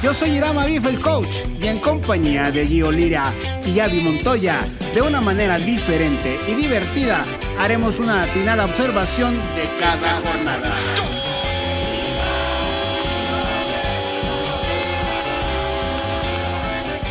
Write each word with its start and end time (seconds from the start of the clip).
Yo 0.00 0.14
soy 0.14 0.36
Irama 0.36 0.64
Bif, 0.64 0.86
el 0.86 1.00
coach, 1.00 1.38
y 1.60 1.66
en 1.66 1.80
compañía 1.80 2.52
de 2.52 2.64
Gio 2.64 2.92
Lira 2.92 3.32
y 3.66 3.80
Avi 3.80 4.00
Montoya, 4.00 4.64
de 4.94 5.02
una 5.02 5.20
manera 5.20 5.58
diferente 5.58 6.38
y 6.46 6.54
divertida, 6.54 7.24
haremos 7.58 7.98
una 7.98 8.22
atinada 8.22 8.64
observación 8.64 9.34
de 9.56 9.68
cada 9.80 10.20
jornada. 10.20 10.76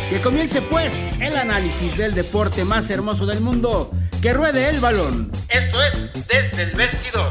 Que 0.08 0.20
comience 0.22 0.62
pues 0.62 1.10
el 1.20 1.36
análisis 1.36 1.98
del 1.98 2.14
deporte 2.14 2.64
más 2.64 2.88
hermoso 2.88 3.26
del 3.26 3.42
mundo, 3.42 3.90
que 4.22 4.32
ruede 4.32 4.70
el 4.70 4.80
balón. 4.80 5.30
Esto 5.50 5.82
es 5.84 6.06
desde 6.26 6.62
el 6.62 6.74
vestidor. 6.74 7.30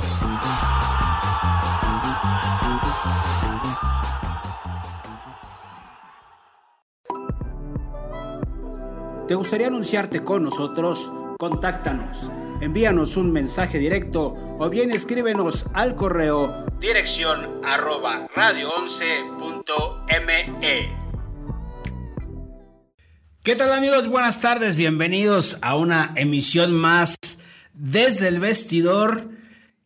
¿Te 9.27 9.35
gustaría 9.35 9.67
anunciarte 9.67 10.23
con 10.23 10.43
nosotros? 10.43 11.11
Contáctanos. 11.37 12.31
Envíanos 12.61 13.17
un 13.17 13.33
mensaje 13.33 13.77
directo 13.77 14.33
o 14.57 14.69
bien 14.69 14.89
escríbenos 14.89 15.65
al 15.73 15.97
correo 15.97 16.65
dirección 16.79 17.59
arroba 17.65 18.29
radio11.me. 18.33 20.95
¿Qué 23.43 23.55
tal 23.57 23.73
amigos? 23.73 24.07
Buenas 24.07 24.39
tardes, 24.39 24.77
bienvenidos 24.77 25.57
a 25.61 25.75
una 25.75 26.13
emisión 26.15 26.73
más 26.73 27.17
desde 27.73 28.29
el 28.29 28.39
vestidor. 28.39 29.27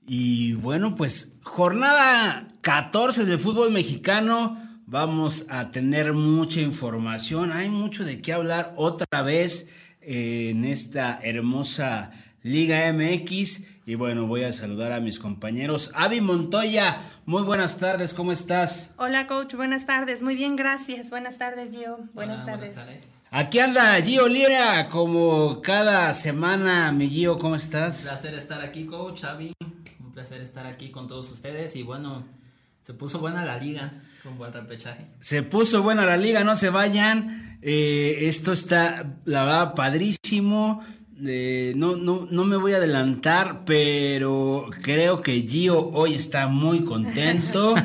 Y 0.05 0.53
bueno, 0.53 0.93
pues 0.93 1.39
jornada 1.41 2.47
14 2.61 3.25
del 3.25 3.39
fútbol 3.39 3.71
mexicano 3.71 4.60
Vamos 4.91 5.45
a 5.47 5.71
tener 5.71 6.11
mucha 6.11 6.59
información, 6.59 7.53
hay 7.53 7.69
mucho 7.69 8.03
de 8.03 8.21
qué 8.21 8.33
hablar 8.33 8.73
otra 8.75 9.21
vez 9.21 9.71
en 10.01 10.65
esta 10.65 11.17
hermosa 11.23 12.11
Liga 12.43 12.91
MX. 12.91 13.67
Y 13.85 13.95
bueno, 13.95 14.27
voy 14.27 14.43
a 14.43 14.51
saludar 14.51 14.91
a 14.91 14.99
mis 14.99 15.17
compañeros. 15.17 15.91
Avi 15.95 16.19
Montoya, 16.19 17.03
muy 17.25 17.43
buenas 17.43 17.77
tardes, 17.77 18.13
¿cómo 18.13 18.33
estás? 18.33 18.93
Hola 18.97 19.27
coach, 19.27 19.55
buenas 19.55 19.85
tardes, 19.85 20.23
muy 20.23 20.35
bien, 20.35 20.57
gracias. 20.57 21.09
Buenas 21.09 21.37
tardes, 21.37 21.71
Gio. 21.71 21.99
Buenas, 22.13 22.45
tardes. 22.45 23.23
Aquí 23.31 23.59
anda 23.59 23.95
Gio 24.01 24.27
Lira, 24.27 24.89
como 24.89 25.61
cada 25.61 26.13
semana, 26.13 26.91
mi 26.91 27.07
Gio, 27.07 27.39
¿cómo 27.39 27.55
estás? 27.55 27.99
Un 27.99 28.09
placer 28.09 28.33
estar 28.33 28.59
aquí, 28.59 28.85
coach, 28.87 29.23
Avi. 29.23 29.53
Un 30.01 30.11
placer 30.11 30.41
estar 30.41 30.67
aquí 30.67 30.91
con 30.91 31.07
todos 31.07 31.31
ustedes 31.31 31.77
y 31.77 31.83
bueno, 31.83 32.25
se 32.81 32.93
puso 32.93 33.19
buena 33.19 33.45
la 33.45 33.55
liga. 33.55 33.93
Con 34.23 34.37
buen 34.37 34.53
repechaje. 34.53 35.07
Se 35.19 35.43
puso 35.43 35.81
buena 35.81 36.05
la 36.05 36.17
liga, 36.17 36.43
no 36.43 36.55
se 36.55 36.69
vayan. 36.69 37.57
Eh, 37.61 38.27
esto 38.27 38.51
está, 38.51 39.17
la 39.25 39.45
verdad, 39.45 39.73
padrísimo. 39.73 40.83
Eh, 41.25 41.73
no, 41.75 41.95
no, 41.95 42.27
no 42.29 42.45
me 42.45 42.55
voy 42.55 42.73
a 42.73 42.77
adelantar, 42.77 43.63
pero 43.65 44.65
creo 44.81 45.21
que 45.21 45.41
Gio 45.41 45.89
hoy 45.89 46.15
está 46.15 46.47
muy 46.47 46.81
contento. 46.81 47.75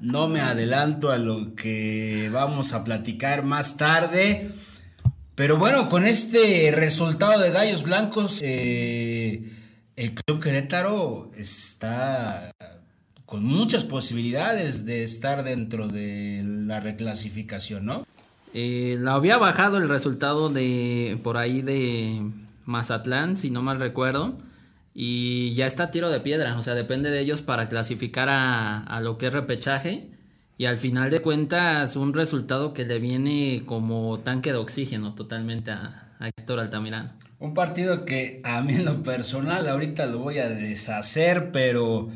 No 0.00 0.28
me 0.28 0.40
adelanto 0.40 1.10
a 1.10 1.18
lo 1.18 1.54
que 1.54 2.28
vamos 2.32 2.72
a 2.72 2.84
platicar 2.84 3.44
más 3.44 3.76
tarde. 3.76 4.50
Pero 5.34 5.56
bueno, 5.56 5.88
con 5.88 6.06
este 6.06 6.70
resultado 6.72 7.40
de 7.40 7.50
Gallos 7.50 7.84
Blancos, 7.84 8.38
eh, 8.42 9.50
el 9.96 10.14
Club 10.14 10.40
Querétaro 10.40 11.30
está 11.36 12.52
con 13.32 13.44
muchas 13.44 13.86
posibilidades 13.86 14.84
de 14.84 15.02
estar 15.02 15.42
dentro 15.42 15.88
de 15.88 16.42
la 16.44 16.80
reclasificación, 16.80 17.86
¿no? 17.86 18.06
Eh, 18.52 18.98
la 19.00 19.14
había 19.14 19.38
bajado 19.38 19.78
el 19.78 19.88
resultado 19.88 20.50
de 20.50 21.18
por 21.22 21.38
ahí 21.38 21.62
de 21.62 22.30
Mazatlán, 22.66 23.38
si 23.38 23.48
no 23.48 23.62
mal 23.62 23.78
recuerdo, 23.78 24.36
y 24.94 25.54
ya 25.54 25.64
está 25.64 25.90
tiro 25.90 26.10
de 26.10 26.20
piedra, 26.20 26.58
o 26.58 26.62
sea, 26.62 26.74
depende 26.74 27.08
de 27.08 27.20
ellos 27.20 27.40
para 27.40 27.70
clasificar 27.70 28.28
a, 28.30 29.00
lo 29.02 29.16
que 29.16 29.28
es 29.28 29.32
repechaje. 29.32 30.10
Y 30.58 30.66
al 30.66 30.76
final 30.76 31.08
de 31.08 31.22
cuentas, 31.22 31.96
un 31.96 32.12
resultado 32.12 32.74
que 32.74 32.84
le 32.84 32.98
viene 32.98 33.62
como 33.64 34.20
tanque 34.20 34.52
de 34.52 34.58
oxígeno 34.58 35.14
totalmente 35.14 35.70
a, 35.70 36.12
a 36.18 36.28
Héctor 36.28 36.60
Altamirano. 36.60 37.12
Un 37.38 37.54
partido 37.54 38.04
que 38.04 38.42
a 38.44 38.60
mí 38.60 38.74
en 38.74 38.84
lo 38.84 39.02
personal 39.02 39.66
ahorita 39.66 40.04
lo 40.04 40.18
voy 40.18 40.36
a 40.36 40.50
deshacer, 40.50 41.50
pero 41.50 42.10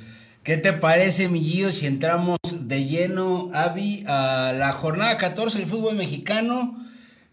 ¿Qué 0.46 0.56
te 0.56 0.72
parece, 0.72 1.28
mi 1.28 1.40
Gio, 1.42 1.72
si 1.72 1.86
entramos 1.86 2.38
de 2.60 2.84
lleno, 2.84 3.50
Avi, 3.52 4.04
a 4.06 4.52
la 4.56 4.72
jornada 4.72 5.16
14 5.16 5.58
del 5.58 5.66
fútbol 5.66 5.96
mexicano 5.96 6.86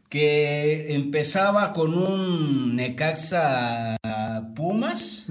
que 0.09 0.95
empezaba 0.95 1.73
con 1.73 1.93
un 1.93 2.75
Necaxa 2.75 3.97
Pumas 4.55 5.27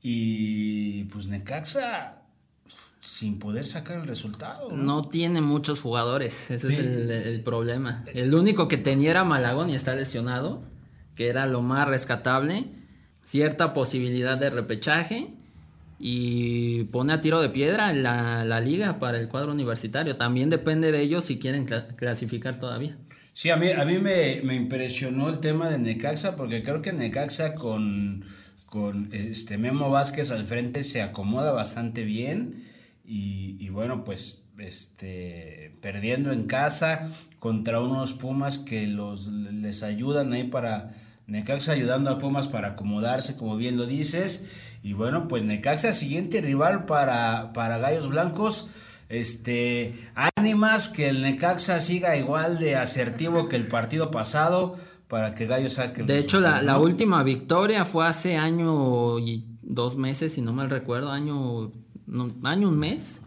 y 0.00 1.04
pues 1.04 1.26
Necaxa 1.26 2.22
sin 3.02 3.38
poder 3.38 3.64
sacar 3.64 3.98
el 3.98 4.06
resultado. 4.06 4.70
No, 4.70 5.06
tiene 5.06 5.42
muchos 5.42 5.82
jugadores, 5.82 6.50
ese 6.50 6.72
es 6.72 6.78
el, 6.78 7.10
el, 7.10 7.42
problema. 7.42 8.06
El 8.14 8.34
único 8.34 8.68
que 8.68 8.78
tenía 8.78 9.10
era 9.10 9.24
Malagón 9.24 9.68
y 9.68 9.74
está 9.74 9.94
lesionado, 9.94 10.62
que 11.14 11.28
era 11.28 11.44
lo 11.44 11.60
más 11.60 11.86
rescatable. 11.86 12.70
Cierta 13.22 13.74
posibilidad 13.74 14.38
de 14.38 14.48
repechaje 14.48 15.41
y 16.04 16.82
pone 16.86 17.12
a 17.12 17.20
tiro 17.20 17.40
de 17.40 17.48
piedra 17.48 17.94
la, 17.94 18.44
la 18.44 18.60
liga 18.60 18.98
para 18.98 19.20
el 19.20 19.28
cuadro 19.28 19.52
universitario. 19.52 20.16
También 20.16 20.50
depende 20.50 20.90
de 20.90 21.00
ellos 21.00 21.24
si 21.24 21.38
quieren 21.38 21.64
clasificar 21.64 22.58
todavía. 22.58 22.98
Sí, 23.32 23.50
a 23.50 23.56
mí, 23.56 23.70
a 23.70 23.84
mí 23.84 23.98
me, 23.98 24.38
impresionó 24.52 25.28
el 25.28 25.38
tema 25.38 25.68
de 25.68 25.78
Necaxa 25.78 26.34
porque 26.34 26.64
creo 26.64 26.82
que 26.82 26.92
Necaxa 26.92 27.54
con, 27.54 28.24
con 28.66 29.10
este 29.12 29.58
Memo 29.58 29.90
Vázquez 29.90 30.32
al 30.32 30.42
frente 30.42 30.82
se 30.82 31.02
acomoda 31.02 31.52
bastante 31.52 32.02
bien 32.02 32.64
y, 33.04 33.56
y, 33.60 33.68
bueno, 33.68 34.02
pues 34.02 34.48
este, 34.58 35.70
perdiendo 35.80 36.32
en 36.32 36.46
casa 36.48 37.08
contra 37.38 37.80
unos 37.80 38.12
Pumas 38.12 38.58
que 38.58 38.88
los, 38.88 39.28
les 39.28 39.84
ayudan 39.84 40.32
ahí 40.32 40.44
para... 40.48 40.96
Necaxa 41.28 41.72
ayudando 41.72 42.10
a 42.10 42.18
Pumas 42.18 42.48
para 42.48 42.70
acomodarse, 42.70 43.36
como 43.36 43.56
bien 43.56 43.76
lo 43.76 43.86
dices, 43.86 44.50
y 44.82 44.94
bueno, 44.94 45.28
pues 45.28 45.44
Necaxa, 45.44 45.92
siguiente 45.92 46.40
rival 46.40 46.86
para, 46.86 47.52
para 47.52 47.78
Gallos 47.78 48.08
Blancos. 48.08 48.70
Este, 49.08 50.08
ánimas 50.36 50.88
que 50.88 51.08
el 51.08 51.22
Necaxa 51.22 51.80
siga 51.80 52.16
igual 52.16 52.58
de 52.58 52.76
asertivo 52.76 53.48
que 53.48 53.56
el 53.56 53.68
partido 53.68 54.10
pasado 54.10 54.76
para 55.06 55.34
que 55.34 55.46
Gallos 55.46 55.74
saque. 55.74 56.02
De 56.02 56.18
hecho, 56.18 56.40
la, 56.40 56.78
última 56.78 57.22
victoria 57.22 57.84
fue 57.84 58.06
hace 58.06 58.36
año 58.36 59.18
y 59.18 59.44
dos 59.60 59.96
meses, 59.96 60.32
si 60.32 60.40
no 60.40 60.52
mal 60.52 60.70
recuerdo, 60.70 61.12
año, 61.12 61.70
año 62.42 62.68
un 62.68 62.78
mes. 62.78 63.22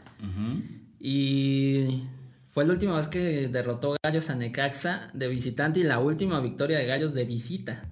Y 0.99 2.01
fue 2.49 2.65
la 2.65 2.73
última 2.73 2.97
vez 2.97 3.07
que 3.07 3.47
derrotó 3.47 3.95
Gallos 4.03 4.29
a 4.31 4.35
Necaxa 4.35 5.11
de 5.13 5.27
visitante 5.27 5.79
y 5.79 5.83
la 5.83 5.99
última 5.99 6.41
victoria 6.41 6.79
de 6.79 6.87
Gallos 6.87 7.13
de 7.13 7.23
visita. 7.23 7.83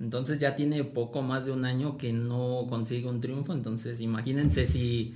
Entonces 0.00 0.38
ya 0.40 0.54
tiene 0.54 0.82
poco 0.82 1.20
más 1.20 1.44
de 1.44 1.52
un 1.52 1.64
año 1.64 1.98
que 1.98 2.12
no 2.12 2.66
consigue 2.68 3.06
un 3.06 3.20
triunfo. 3.20 3.52
Entonces 3.52 4.00
imagínense 4.00 4.64
si, 4.64 5.14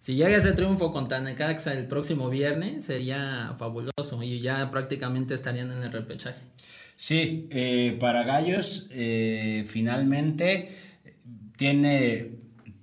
si 0.00 0.16
llega 0.16 0.36
ese 0.36 0.52
triunfo 0.52 0.92
contra 0.92 1.20
Necaxa 1.20 1.72
el 1.72 1.86
próximo 1.86 2.28
viernes, 2.28 2.84
sería 2.84 3.54
fabuloso 3.58 4.22
y 4.22 4.40
ya 4.40 4.70
prácticamente 4.70 5.34
estarían 5.34 5.72
en 5.72 5.82
el 5.82 5.90
repechaje. 5.90 6.40
Sí, 6.94 7.46
eh, 7.50 7.96
para 7.98 8.24
Gallos 8.24 8.88
eh, 8.90 9.64
finalmente 9.66 10.68
tiene 11.56 12.32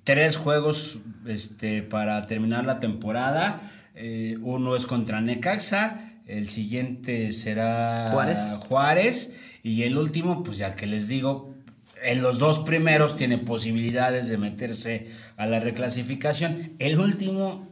tres 0.03 0.37
juegos 0.37 0.99
este, 1.27 1.83
para 1.83 2.25
terminar 2.25 2.65
la 2.65 2.79
temporada. 2.79 3.61
Eh, 3.93 4.37
uno 4.41 4.75
es 4.75 4.85
contra 4.85 5.21
Necaxa, 5.21 6.13
el 6.25 6.47
siguiente 6.47 7.31
será 7.31 8.09
Juárez. 8.11 8.39
Juárez 8.67 9.44
y 9.65 9.81
el 9.81 9.97
último, 9.97 10.43
pues 10.43 10.59
ya 10.59 10.75
que 10.75 10.85
les 10.85 11.07
digo, 11.07 11.55
en 12.03 12.21
los 12.21 12.37
dos 12.37 12.59
primeros 12.59 13.15
tiene 13.15 13.39
posibilidades 13.39 14.29
de 14.29 14.37
meterse 14.37 15.07
a 15.37 15.47
la 15.47 15.59
reclasificación. 15.59 16.73
El 16.77 16.99
último 16.99 17.67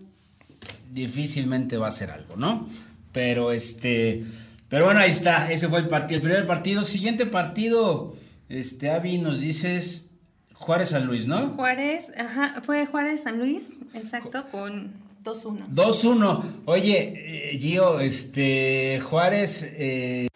difícilmente 0.89 1.77
va 1.77 1.89
a 1.89 1.91
ser 1.91 2.09
algo, 2.09 2.35
¿no? 2.35 2.67
Pero 3.11 3.51
este, 3.51 4.23
pero 4.69 4.85
bueno, 4.85 5.01
ahí 5.01 5.11
está, 5.11 5.51
ese 5.51 5.69
fue 5.69 5.81
el 5.81 5.87
partido, 5.87 6.15
el 6.15 6.23
primer 6.23 6.47
partido. 6.47 6.83
Siguiente 6.83 7.27
partido, 7.27 8.15
este, 8.49 8.89
Avi, 8.89 9.19
nos 9.19 9.41
dices 9.41 10.15
Juárez 10.55 10.89
San 10.89 11.05
Luis, 11.05 11.27
¿no? 11.27 11.49
Juárez, 11.49 12.11
ajá, 12.17 12.59
fue 12.63 12.87
Juárez 12.87 13.21
San 13.21 13.37
Luis, 13.37 13.73
exacto, 13.93 14.47
con 14.49 14.93
2-1. 15.23 15.67
2-1. 15.67 16.43
Oye, 16.65 17.51
eh, 17.53 17.59
Gio, 17.59 17.99
este 17.99 18.99
Juárez 18.99 19.75
eh, 19.77 20.27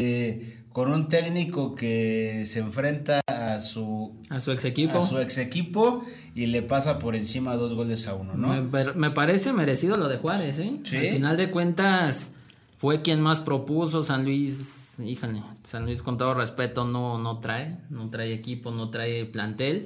con 0.78 0.92
un 0.94 1.08
técnico 1.08 1.74
que 1.74 2.44
se 2.46 2.60
enfrenta 2.60 3.20
a 3.26 3.60
su 3.60 4.12
a 4.30 4.40
su 4.40 4.52
ex 4.52 4.64
equipo 4.64 5.00
a 5.00 5.02
su 5.02 5.18
ex 5.18 5.40
equipo 5.40 6.06
y 6.36 6.46
le 6.46 6.62
pasa 6.62 7.00
por 7.00 7.16
encima 7.16 7.56
dos 7.56 7.74
goles 7.74 8.08
a 8.08 8.14
uno, 8.14 8.36
¿no? 8.36 8.50
Me, 8.50 8.94
me 8.94 9.10
parece 9.10 9.54
merecido 9.54 9.98
lo 9.98 10.08
de 10.08 10.18
Juárez, 10.18 10.60
¿eh? 10.60 10.80
Sí. 10.84 10.98
Al 10.98 11.08
final 11.08 11.36
de 11.36 11.50
cuentas 11.50 12.36
fue 12.78 13.02
quien 13.02 13.22
más 13.22 13.40
propuso 13.40 14.04
San 14.04 14.24
Luis, 14.24 15.00
híjole, 15.00 15.42
San 15.64 15.86
Luis 15.86 16.04
con 16.04 16.20
todo 16.20 16.36
respeto 16.36 16.86
no 16.86 17.18
no 17.18 17.40
trae, 17.40 17.80
no 17.90 18.12
trae 18.12 18.32
equipo, 18.32 18.70
no 18.70 18.92
trae 18.92 19.26
plantel. 19.26 19.84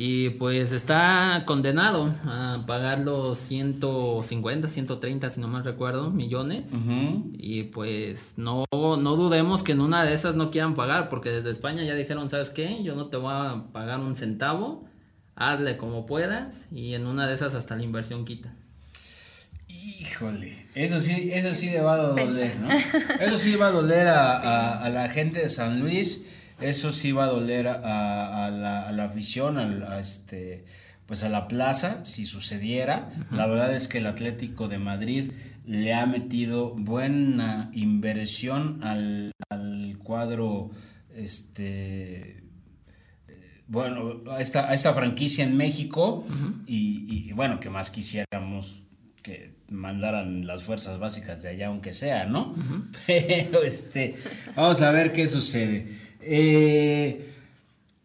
Y 0.00 0.30
pues 0.30 0.70
está 0.70 1.42
condenado 1.44 2.14
a 2.24 2.62
pagar 2.68 3.00
los 3.00 3.36
150, 3.38 4.68
130, 4.68 5.28
si 5.28 5.40
no 5.40 5.48
mal 5.48 5.64
recuerdo, 5.64 6.12
millones. 6.12 6.70
Y 7.36 7.64
pues 7.64 8.34
no, 8.36 8.64
no 8.72 9.16
dudemos 9.16 9.64
que 9.64 9.72
en 9.72 9.80
una 9.80 10.04
de 10.04 10.14
esas 10.14 10.36
no 10.36 10.52
quieran 10.52 10.74
pagar, 10.76 11.08
porque 11.08 11.30
desde 11.30 11.50
España 11.50 11.82
ya 11.82 11.96
dijeron, 11.96 12.28
¿sabes 12.28 12.50
qué? 12.50 12.80
Yo 12.84 12.94
no 12.94 13.06
te 13.06 13.16
voy 13.16 13.32
a 13.34 13.64
pagar 13.72 13.98
un 13.98 14.14
centavo, 14.14 14.84
hazle 15.34 15.76
como 15.76 16.06
puedas, 16.06 16.70
y 16.70 16.94
en 16.94 17.04
una 17.04 17.26
de 17.26 17.34
esas 17.34 17.56
hasta 17.56 17.74
la 17.74 17.82
inversión 17.82 18.24
quita. 18.24 18.52
Híjole, 19.68 20.64
eso 20.74 21.00
sí, 21.00 21.30
eso 21.32 21.54
sí 21.54 21.70
le 21.70 21.80
va 21.80 21.94
a 21.94 21.96
doler. 21.98 22.54
¿no? 22.60 22.68
Eso 23.20 23.36
sí 23.36 23.56
va 23.56 23.66
a 23.68 23.70
doler 23.72 24.06
a, 24.08 24.36
a- 24.38 24.78
a 24.84 24.88
la 24.90 25.08
gente 25.08 25.40
de 25.40 25.48
San 25.48 25.80
Luis, 25.80 26.24
eso 26.60 26.92
sí 26.92 27.12
va 27.12 27.24
a 27.24 27.28
doler 27.28 27.68
a, 27.68 28.46
a 28.46 28.50
la, 28.50 28.88
a 28.88 28.92
la 28.92 29.04
afición, 29.04 29.58
al- 29.58 29.82
a, 29.84 30.00
este, 30.00 30.64
pues 31.06 31.22
a 31.22 31.28
la 31.28 31.48
plaza, 31.48 32.04
si 32.04 32.26
sucediera. 32.26 33.10
La 33.30 33.46
verdad 33.46 33.74
es 33.74 33.88
que 33.88 33.98
el 33.98 34.06
Atlético 34.06 34.68
de 34.68 34.78
Madrid 34.78 35.30
le 35.64 35.94
ha 35.94 36.06
metido 36.06 36.74
buena 36.74 37.70
inversión 37.72 38.82
al, 38.82 39.32
al 39.50 39.98
cuadro, 40.02 40.70
este, 41.14 42.42
bueno, 43.66 44.22
a 44.30 44.40
esta, 44.40 44.68
a 44.70 44.74
esta 44.74 44.92
franquicia 44.94 45.44
en 45.44 45.56
México 45.56 46.24
y, 46.66 47.28
y, 47.28 47.32
bueno, 47.32 47.60
que 47.60 47.68
más 47.70 47.90
quisiéramos 47.90 48.84
que 49.22 49.56
mandaran 49.68 50.46
las 50.46 50.62
fuerzas 50.62 50.98
básicas 50.98 51.42
de 51.42 51.50
allá, 51.50 51.66
aunque 51.66 51.92
sea, 51.92 52.24
¿no? 52.24 52.54
Pero 53.06 53.62
este, 53.62 54.14
vamos 54.56 54.80
a 54.80 54.90
ver 54.90 55.12
qué 55.12 55.26
sucede. 55.28 56.07
Eh, 56.30 57.24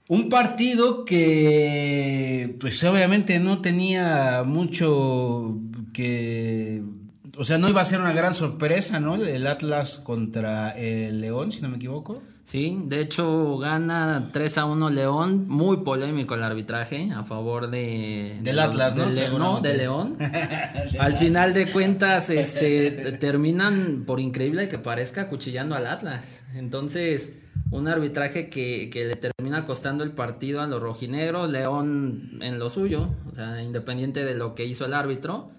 un 0.08 0.30
partido 0.30 1.06
que, 1.06 2.56
pues 2.60 2.84
obviamente 2.84 3.40
no 3.40 3.62
tenía 3.62 4.44
mucho 4.46 5.58
que, 5.94 6.84
o 7.38 7.44
sea, 7.44 7.58
no 7.58 7.70
iba 7.70 7.82
a 7.82 7.86
ser 7.86 8.00
una 8.00 8.12
gran 8.14 8.34
sorpresa, 8.34 9.00
¿no? 9.00 9.16
El 9.16 9.48
Atlas 9.48 9.98
contra 9.98 10.72
el 10.72 11.22
León, 11.22 11.52
si 11.52 11.62
no 11.62 11.70
me 11.70 11.78
equivoco. 11.78 12.22
Sí, 12.44 12.78
de 12.88 13.00
hecho 13.00 13.58
gana 13.58 14.30
3 14.34 14.58
a 14.58 14.66
1 14.66 14.90
León, 14.90 15.46
muy 15.48 15.78
polémico 15.78 16.36
el 16.36 16.44
arbitraje 16.44 17.10
a 17.16 17.24
favor 17.24 17.70
de... 17.72 18.40
Del 18.44 18.58
de- 18.58 18.62
Atlas, 18.62 18.96
¿no? 18.98 19.06
Le- 19.06 19.30
no, 19.30 19.62
de 19.62 19.74
León. 19.76 20.18
al 21.00 21.16
final 21.16 21.54
de 21.54 21.72
cuentas, 21.72 22.30
este, 22.30 23.14
terminan, 23.14 24.04
por 24.06 24.20
increíble 24.20 24.68
que 24.68 24.78
parezca, 24.78 25.22
acuchillando 25.22 25.74
al 25.76 25.88
Atlas. 25.88 26.44
Entonces, 26.54 27.38
un 27.74 27.88
arbitraje 27.88 28.50
que, 28.50 28.90
que 28.92 29.06
le 29.06 29.16
termina 29.16 29.66
costando 29.66 30.04
el 30.04 30.12
partido 30.12 30.62
a 30.62 30.68
los 30.68 30.80
rojinegros, 30.80 31.50
León 31.50 32.38
en 32.42 32.60
lo 32.60 32.70
suyo, 32.70 33.10
o 33.30 33.34
sea, 33.34 33.64
independiente 33.64 34.24
de 34.24 34.36
lo 34.36 34.54
que 34.54 34.66
hizo 34.66 34.86
el 34.86 34.94
árbitro. 34.94 35.50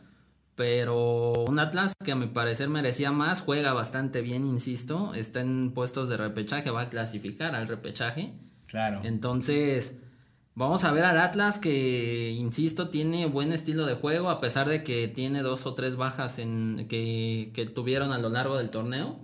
Pero 0.54 1.32
un 1.48 1.58
Atlas 1.58 1.94
que 2.04 2.12
a 2.12 2.16
mi 2.16 2.28
parecer 2.28 2.68
merecía 2.68 3.10
más, 3.10 3.40
juega 3.40 3.72
bastante 3.72 4.20
bien, 4.20 4.46
insisto, 4.46 5.12
está 5.14 5.40
en 5.40 5.72
puestos 5.72 6.08
de 6.08 6.16
repechaje, 6.16 6.70
va 6.70 6.82
a 6.82 6.88
clasificar 6.88 7.56
al 7.56 7.66
repechaje. 7.66 8.32
Claro. 8.68 9.00
Entonces, 9.02 10.02
vamos 10.54 10.84
a 10.84 10.92
ver 10.92 11.04
al 11.04 11.18
Atlas 11.18 11.58
que, 11.58 12.30
insisto, 12.30 12.90
tiene 12.90 13.26
buen 13.26 13.52
estilo 13.52 13.86
de 13.86 13.94
juego, 13.94 14.30
a 14.30 14.40
pesar 14.40 14.68
de 14.68 14.84
que 14.84 15.08
tiene 15.08 15.42
dos 15.42 15.66
o 15.66 15.74
tres 15.74 15.96
bajas 15.96 16.38
en, 16.38 16.86
que, 16.88 17.50
que 17.52 17.66
tuvieron 17.66 18.12
a 18.12 18.18
lo 18.18 18.28
largo 18.28 18.56
del 18.56 18.70
torneo. 18.70 19.18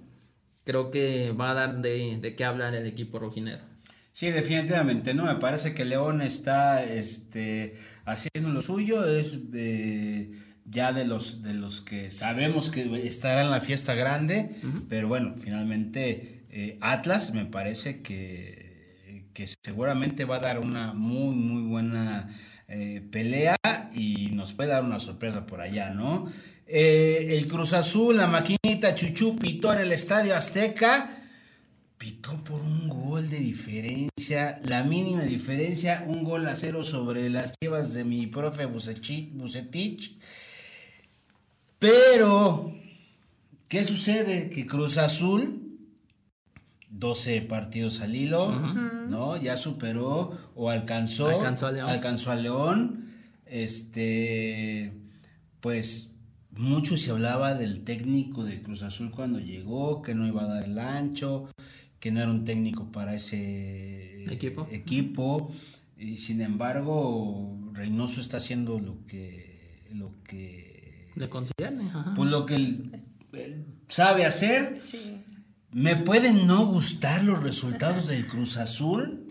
Creo 0.64 0.90
que 0.90 1.32
va 1.32 1.50
a 1.50 1.54
dar 1.54 1.80
de, 1.80 2.18
de 2.20 2.36
qué 2.36 2.44
hablar 2.44 2.74
el 2.74 2.86
equipo 2.86 3.18
rojinero. 3.18 3.70
Sí, 4.12 4.30
definitivamente, 4.30 5.14
¿no? 5.14 5.24
Me 5.24 5.36
parece 5.36 5.72
que 5.72 5.84
León 5.84 6.20
está 6.20 6.84
este, 6.84 7.74
haciendo 8.04 8.50
lo 8.50 8.60
suyo, 8.60 9.06
es 9.06 9.40
eh, 9.54 10.32
ya 10.64 10.92
de 10.92 11.04
los, 11.04 11.42
de 11.42 11.54
los 11.54 11.80
que 11.80 12.10
sabemos 12.10 12.70
que 12.70 13.06
estará 13.06 13.42
en 13.42 13.50
la 13.50 13.60
fiesta 13.60 13.94
grande, 13.94 14.50
pero 14.88 15.08
bueno, 15.08 15.34
finalmente 15.36 16.44
eh, 16.50 16.76
Atlas 16.80 17.32
me 17.34 17.46
parece 17.46 18.02
que, 18.02 19.30
que 19.32 19.46
seguramente 19.46 20.24
va 20.24 20.36
a 20.36 20.40
dar 20.40 20.58
una 20.58 20.92
muy, 20.92 21.34
muy 21.34 21.62
buena 21.62 22.28
eh, 22.68 23.02
pelea 23.10 23.56
y 23.94 24.30
nos 24.32 24.52
puede 24.52 24.70
dar 24.70 24.84
una 24.84 25.00
sorpresa 25.00 25.46
por 25.46 25.60
allá, 25.60 25.90
¿no? 25.90 26.28
Eh, 26.72 27.37
el 27.37 27.46
Cruz 27.49 27.72
Azul, 27.72 28.17
la 28.17 28.28
maquinita 28.28 28.94
Chuchu 28.94 29.37
pitó 29.37 29.72
en 29.72 29.81
el 29.81 29.93
Estadio 29.93 30.37
Azteca 30.37 31.17
pitó 32.00 32.43
por 32.43 32.62
un 32.62 32.88
gol 32.88 33.28
de 33.28 33.38
diferencia, 33.38 34.58
la 34.64 34.82
mínima 34.84 35.20
diferencia, 35.20 36.02
un 36.06 36.25
gol 36.25 36.46
a 36.49 36.56
cero 36.56 36.82
sobre 36.82 37.28
las 37.28 37.52
chivas 37.61 37.93
de 37.93 38.05
mi 38.05 38.26
profe 38.26 38.64
Bucetich. 38.64 40.17
Pero, 41.78 42.75
¿qué 43.69 43.84
sucede? 43.84 44.49
Que 44.49 44.64
Cruz 44.66 44.96
Azul, 44.96 45.78
12 46.88 47.43
partidos 47.43 48.00
al 48.00 48.16
hilo, 48.16 48.50
¿no? 48.50 49.37
Ya 49.37 49.58
superó 49.58 50.32
o 50.55 50.70
alcanzó, 50.70 51.28
Alcanzó 51.28 51.66
a 51.66 51.73
León. 51.73 51.90
alcanzó 51.90 52.31
a 52.32 52.37
León. 52.37 53.12
Este, 53.44 54.94
pues 55.61 56.09
mucho 56.56 56.97
se 56.97 57.11
hablaba 57.11 57.55
del 57.55 57.82
técnico 57.85 58.44
de 58.44 58.61
Cruz 58.62 58.82
Azul 58.82 59.11
cuando 59.11 59.38
llegó, 59.41 60.02
que 60.02 60.14
no 60.14 60.26
iba 60.26 60.43
a 60.43 60.47
dar 60.47 60.64
el 60.64 60.79
ancho, 60.79 61.49
que 61.99 62.11
no 62.11 62.20
era 62.20 62.31
un 62.31 62.44
técnico 62.44 62.91
para 62.93 63.14
ese 63.14 64.25
Equipo. 64.32 64.67
equipo. 64.70 65.52
Y 65.99 66.17
sin 66.17 66.41
embargo, 66.41 67.58
Reynoso 67.73 68.20
está 68.20 68.38
haciendo 68.38 68.79
lo 68.79 69.06
que, 69.06 69.85
lo 69.93 70.14
que, 70.25 71.11
Le 71.14 71.28
concierne, 71.28 71.85
ajá. 71.88 72.14
pues 72.16 72.30
lo 72.30 72.47
que 72.47 72.54
él, 72.54 72.90
él 73.33 73.66
sabe 73.88 74.25
hacer. 74.25 74.80
Sí. 74.80 75.19
Me 75.73 75.97
pueden 75.97 76.47
no 76.47 76.66
gustar 76.66 77.23
los 77.23 77.42
resultados 77.42 78.09
del 78.09 78.26
Cruz 78.26 78.57
Azul, 78.57 79.28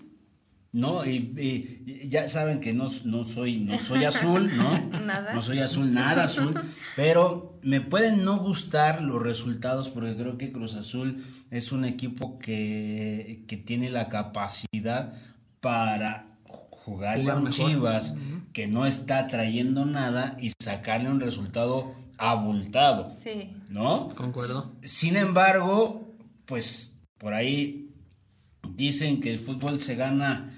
¿no? 0.71 1.05
Y, 1.05 1.33
y- 1.37 1.83
y 2.03 2.09
ya 2.09 2.27
saben 2.27 2.59
que 2.59 2.73
no, 2.73 2.87
no 3.05 3.23
soy, 3.23 3.57
no 3.59 3.77
soy 3.79 4.03
azul, 4.05 4.51
¿no? 4.55 4.99
Nada. 5.05 5.33
No 5.33 5.41
soy 5.41 5.59
azul, 5.59 5.93
nada 5.93 6.23
azul. 6.25 6.53
Pero 6.95 7.59
me 7.63 7.81
pueden 7.81 8.23
no 8.23 8.37
gustar 8.37 9.01
los 9.01 9.21
resultados 9.21 9.89
porque 9.89 10.15
creo 10.15 10.37
que 10.37 10.51
Cruz 10.51 10.75
Azul 10.75 11.23
es 11.51 11.71
un 11.71 11.85
equipo 11.85 12.37
que, 12.39 13.43
que 13.47 13.57
tiene 13.57 13.89
la 13.89 14.09
capacidad 14.09 15.13
para 15.59 16.37
jugarle 16.43 17.23
Jugar 17.23 17.37
a 17.37 17.39
un. 17.41 17.49
Chivas 17.49 18.15
que 18.53 18.67
no 18.67 18.85
está 18.85 19.27
trayendo 19.27 19.85
nada 19.85 20.37
y 20.39 20.51
sacarle 20.61 21.09
un 21.09 21.19
resultado 21.19 21.93
abultado, 22.17 23.07
Sí. 23.09 23.53
¿no? 23.69 24.09
Concuerdo. 24.15 24.73
Sin 24.83 25.15
embargo, 25.17 26.15
pues 26.45 26.95
por 27.17 27.33
ahí 27.33 27.91
dicen 28.75 29.19
que 29.19 29.31
el 29.31 29.39
fútbol 29.39 29.79
se 29.81 29.95
gana 29.95 30.55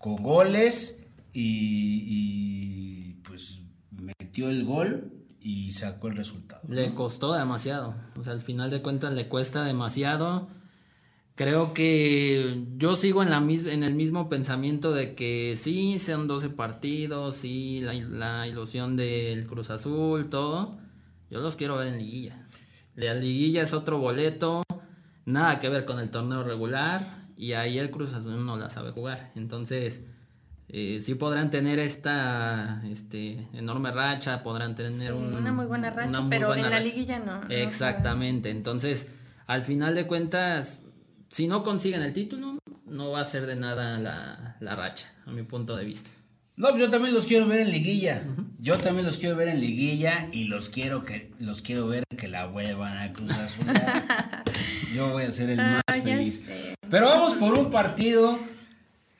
con 0.00 0.16
goles 0.22 1.06
y, 1.32 2.02
y, 2.08 3.14
pues 3.22 3.62
metió 3.92 4.48
el 4.50 4.64
gol 4.64 5.12
y 5.40 5.70
sacó 5.72 6.08
el 6.08 6.16
resultado. 6.16 6.62
Le 6.68 6.94
costó 6.94 7.32
demasiado. 7.34 7.94
O 8.18 8.22
sea, 8.24 8.32
al 8.32 8.40
final 8.40 8.70
de 8.70 8.82
cuentas 8.82 9.12
le 9.12 9.28
cuesta 9.28 9.62
demasiado. 9.62 10.48
Creo 11.34 11.72
que 11.72 12.64
yo 12.76 12.96
sigo 12.96 13.22
en, 13.22 13.30
la 13.30 13.40
mis- 13.40 13.66
en 13.66 13.82
el 13.82 13.94
mismo 13.94 14.28
pensamiento 14.28 14.92
de 14.92 15.14
que 15.14 15.54
sí, 15.56 15.98
sean 15.98 16.26
12 16.26 16.50
partidos, 16.50 17.36
sí, 17.36 17.80
la, 17.80 17.94
la 17.94 18.46
ilusión 18.48 18.96
del 18.96 19.46
Cruz 19.46 19.70
Azul, 19.70 20.28
todo. 20.28 20.78
Yo 21.30 21.40
los 21.40 21.56
quiero 21.56 21.76
ver 21.76 21.88
en 21.88 21.98
liguilla. 21.98 22.46
La 22.94 23.14
liguilla 23.14 23.62
es 23.62 23.72
otro 23.72 23.98
boleto, 23.98 24.62
nada 25.24 25.60
que 25.60 25.68
ver 25.68 25.84
con 25.86 25.98
el 26.00 26.10
torneo 26.10 26.42
regular 26.42 27.19
y 27.40 27.52
ahí 27.54 27.78
el 27.78 27.90
Cruz 27.90 28.12
Azul 28.12 28.44
no 28.44 28.56
la 28.56 28.68
sabe 28.70 28.90
jugar. 28.92 29.32
Entonces, 29.34 30.06
eh, 30.68 30.98
sí 31.00 31.14
podrán 31.14 31.50
tener 31.50 31.78
esta 31.78 32.82
este, 32.88 33.48
enorme 33.54 33.90
racha, 33.90 34.42
podrán 34.42 34.74
tener 34.74 35.12
Sí, 35.12 35.18
un- 35.18 35.34
una 35.34 35.52
muy 35.52 35.66
buena 35.66 35.90
racha, 35.90 36.20
muy 36.20 36.30
pero 36.30 36.48
buena 36.48 36.64
en 36.64 36.70
la 36.70 36.76
racha. 36.78 36.84
liguilla 36.88 37.18
no. 37.18 37.48
Exactamente, 37.50 38.50
entonces 38.50 39.14
al 39.46 39.62
final 39.62 39.94
de 39.94 40.06
cuentas, 40.06 40.84
si 41.28 41.48
no 41.48 41.64
consiguen 41.64 42.02
el 42.02 42.12
título, 42.12 42.58
no 42.86 43.10
va 43.10 43.20
a 43.20 43.24
ser 43.24 43.46
de 43.46 43.56
nada 43.56 43.98
la, 43.98 44.56
la 44.60 44.76
racha, 44.76 45.10
a 45.26 45.30
mi 45.30 45.42
punto 45.42 45.74
de 45.76 45.84
vista. 45.84 46.10
No, 46.60 46.68
pues 46.68 46.80
yo 46.82 46.90
también 46.90 47.14
los 47.14 47.24
quiero 47.24 47.46
ver 47.46 47.60
en 47.60 47.70
liguilla. 47.70 48.22
Yo 48.58 48.76
también 48.76 49.06
los 49.06 49.16
quiero 49.16 49.34
ver 49.34 49.48
en 49.48 49.60
liguilla 49.62 50.28
y 50.30 50.44
los 50.44 50.68
quiero 50.68 51.02
que 51.04 51.30
los 51.38 51.62
quiero 51.62 51.88
ver 51.88 52.04
que 52.18 52.28
la 52.28 52.44
vuelvan 52.46 52.98
a 52.98 53.12
Cruz 53.14 53.30
Azul. 53.32 53.64
yo 54.94 55.08
voy 55.08 55.24
a 55.24 55.30
ser 55.30 55.48
el 55.48 55.56
más 55.56 55.80
Ah, 55.86 55.96
ya 55.96 56.02
feliz. 56.02 56.42
sé. 56.44 56.74
Pero 56.90 57.06
vamos 57.06 57.32
por 57.36 57.56
un 57.58 57.70
partido 57.70 58.38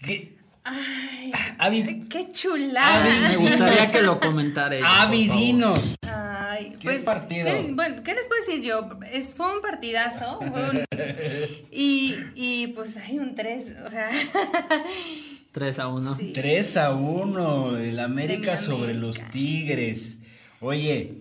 que 0.04 0.36
Ay, 0.64 2.06
qué 2.10 2.28
chulada. 2.30 3.02
Avi, 3.02 3.28
Me 3.28 3.36
gustaría 3.48 3.90
que 3.90 4.02
lo 4.02 4.20
comentara 4.20 4.76
ella, 4.76 4.86
favor. 4.86 5.10
dinos. 5.38 5.94
Ay, 6.06 6.72
¿Qué 6.78 6.84
pues, 6.84 7.02
partido? 7.02 7.46
¿qué- 7.46 7.72
bueno, 7.72 8.02
¿qué 8.02 8.12
les 8.12 8.26
puedo 8.26 8.40
decir 8.46 8.62
yo? 8.62 8.90
Es, 9.10 9.28
fue 9.34 9.54
un 9.56 9.62
partidazo. 9.62 10.38
fue 10.40 10.70
un- 10.70 10.84
y, 11.72 12.14
y 12.34 12.66
pues 12.74 12.98
hay 12.98 13.18
un 13.18 13.34
3, 13.34 13.76
o 13.86 13.88
sea, 13.88 14.10
3 15.52 15.78
a 15.80 15.88
1. 15.88 16.16
Sí. 16.16 16.32
3 16.34 16.76
a 16.76 16.94
1 16.94 17.76
el 17.78 17.98
América 18.00 18.56
sobre 18.56 18.92
América. 18.92 19.00
los 19.06 19.20
Tigres. 19.30 20.22
Oye, 20.60 21.14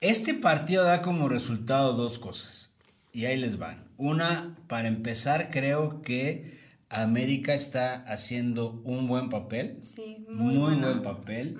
este 0.00 0.34
partido 0.34 0.84
da 0.84 1.02
como 1.02 1.28
resultado 1.28 1.92
dos 1.94 2.18
cosas. 2.18 2.72
Y 3.12 3.24
ahí 3.24 3.38
les 3.38 3.58
van. 3.58 3.84
Una, 3.96 4.56
para 4.68 4.88
empezar, 4.88 5.50
creo 5.50 6.02
que 6.02 6.56
América 6.88 7.54
está 7.54 7.94
haciendo 8.04 8.80
un 8.84 9.06
buen 9.08 9.28
papel. 9.30 9.78
sí, 9.82 10.18
muy, 10.28 10.54
Muy, 10.54 10.56
bueno. 10.58 10.86
buen 10.88 11.02
papel. 11.02 11.56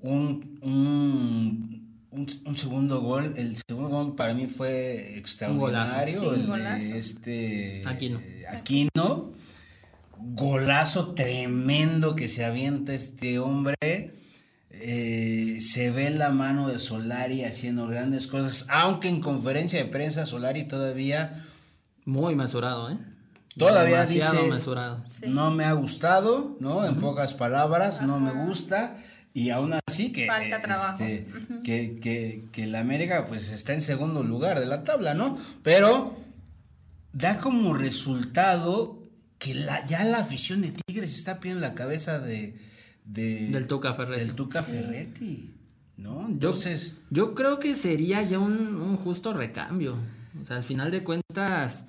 un, 0.00 0.58
un, 0.62 1.88
un- 2.10 2.26
un 2.44 2.56
segundo 2.56 3.00
gol. 3.00 3.34
El 3.36 3.56
segundo 3.56 3.88
gol 3.88 4.14
para 4.14 4.34
mí 4.34 4.46
fue 4.46 5.16
extraordinario. 5.18 6.20
Sí, 6.20 6.26
el 6.26 6.40
de 6.42 6.46
golazo. 6.46 6.94
este 6.94 7.82
Aquino. 7.86 8.20
Aquino. 8.50 9.32
Golazo 10.24 11.14
tremendo 11.14 12.14
que 12.16 12.28
se 12.28 12.44
avienta 12.44 12.92
este 12.94 13.38
hombre. 13.38 14.14
Eh, 14.70 15.58
se 15.60 15.90
ve 15.90 16.10
la 16.10 16.30
mano 16.30 16.68
de 16.68 16.78
Solari 16.78 17.44
haciendo 17.44 17.86
grandes 17.86 18.26
cosas. 18.26 18.66
Aunque 18.70 19.08
en 19.08 19.20
conferencia 19.20 19.82
de 19.82 19.88
prensa 19.90 20.26
Solari 20.26 20.66
todavía 20.66 21.44
Muy 22.04 22.34
mesurado, 22.34 22.90
¿eh? 22.90 22.98
Todavía 23.56 24.06
Demasiado 24.06 24.34
dice- 24.44 24.50
mesurado. 24.50 25.04
Sí. 25.08 25.26
no 25.28 25.50
me 25.50 25.64
ha 25.64 25.72
gustado, 25.74 26.56
¿no? 26.58 26.86
En 26.86 26.98
pocas 26.98 27.34
palabras, 27.34 28.00
no 28.02 28.18
me 28.18 28.32
gusta. 28.46 28.96
Y 29.34 29.50
aún 29.50 29.74
así 29.86 30.10
que, 30.10 30.26
Falta 30.26 30.56
eh, 30.56 30.60
trabajo. 30.62 31.04
este, 31.04 31.26
que, 31.64 31.96
que, 32.00 32.44
que 32.50 32.66
la 32.66 32.80
América 32.80 33.26
pues 33.28 33.52
está 33.52 33.72
en 33.74 33.80
segundo 33.82 34.22
lugar 34.22 34.58
de 34.58 34.66
la 34.66 34.84
tabla, 34.84 35.12
¿no? 35.14 35.36
Pero 35.62 36.16
da 37.12 37.38
como 37.38 37.74
resultado 37.74 39.01
que 39.42 39.54
la, 39.54 39.84
ya 39.86 40.04
la 40.04 40.18
afición 40.18 40.62
de 40.62 40.72
Tigres 40.86 41.16
está 41.16 41.40
pidiendo 41.40 41.60
la 41.60 41.74
cabeza 41.74 42.18
de, 42.18 42.54
de- 43.04 43.48
Del 43.50 43.66
Tuca 43.66 43.92
Ferretti. 43.94 44.20
Del 44.24 44.34
Tuca 44.34 44.62
Sí. 44.62 44.72
Ferretti, 44.72 45.50
¿no? 45.96 46.20
Yo, 46.22 46.28
Entonces, 46.28 46.98
yo 47.10 47.34
creo 47.34 47.58
que 47.58 47.74
sería 47.74 48.22
ya 48.22 48.38
un, 48.38 48.52
un 48.76 48.96
justo 48.96 49.32
recambio. 49.32 49.96
O 50.40 50.44
sea, 50.44 50.56
al 50.58 50.64
final 50.64 50.90
de 50.90 51.02
cuentas, 51.04 51.88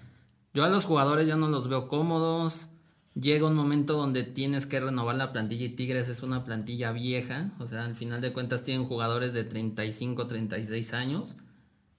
yo 0.54 0.64
a 0.64 0.70
los 0.70 0.86
jugadores 0.86 1.28
ya 1.28 1.36
no 1.36 1.48
los 1.48 1.68
veo 1.68 1.88
cómodos. 1.88 2.68
Llega 3.16 3.48
un 3.48 3.56
momento 3.56 3.94
donde 3.94 4.24
tienes 4.24 4.66
que 4.66 4.80
renovar 4.80 5.16
la 5.16 5.32
plantilla 5.32 5.66
y 5.66 5.76
Tigres 5.76 6.10
es 6.10 6.24
una 6.24 6.44
plantilla 6.44 6.92
vieja. 6.92 7.52
O 7.60 7.68
sea, 7.68 7.86
al 7.86 7.94
final 7.96 8.22
de 8.22 8.34
cuentas 8.34 8.64
tienen 8.64 8.88
jugadores 8.88 9.34
de 9.34 9.44
35, 9.44 10.26
36 10.26 10.94
años 10.96 11.36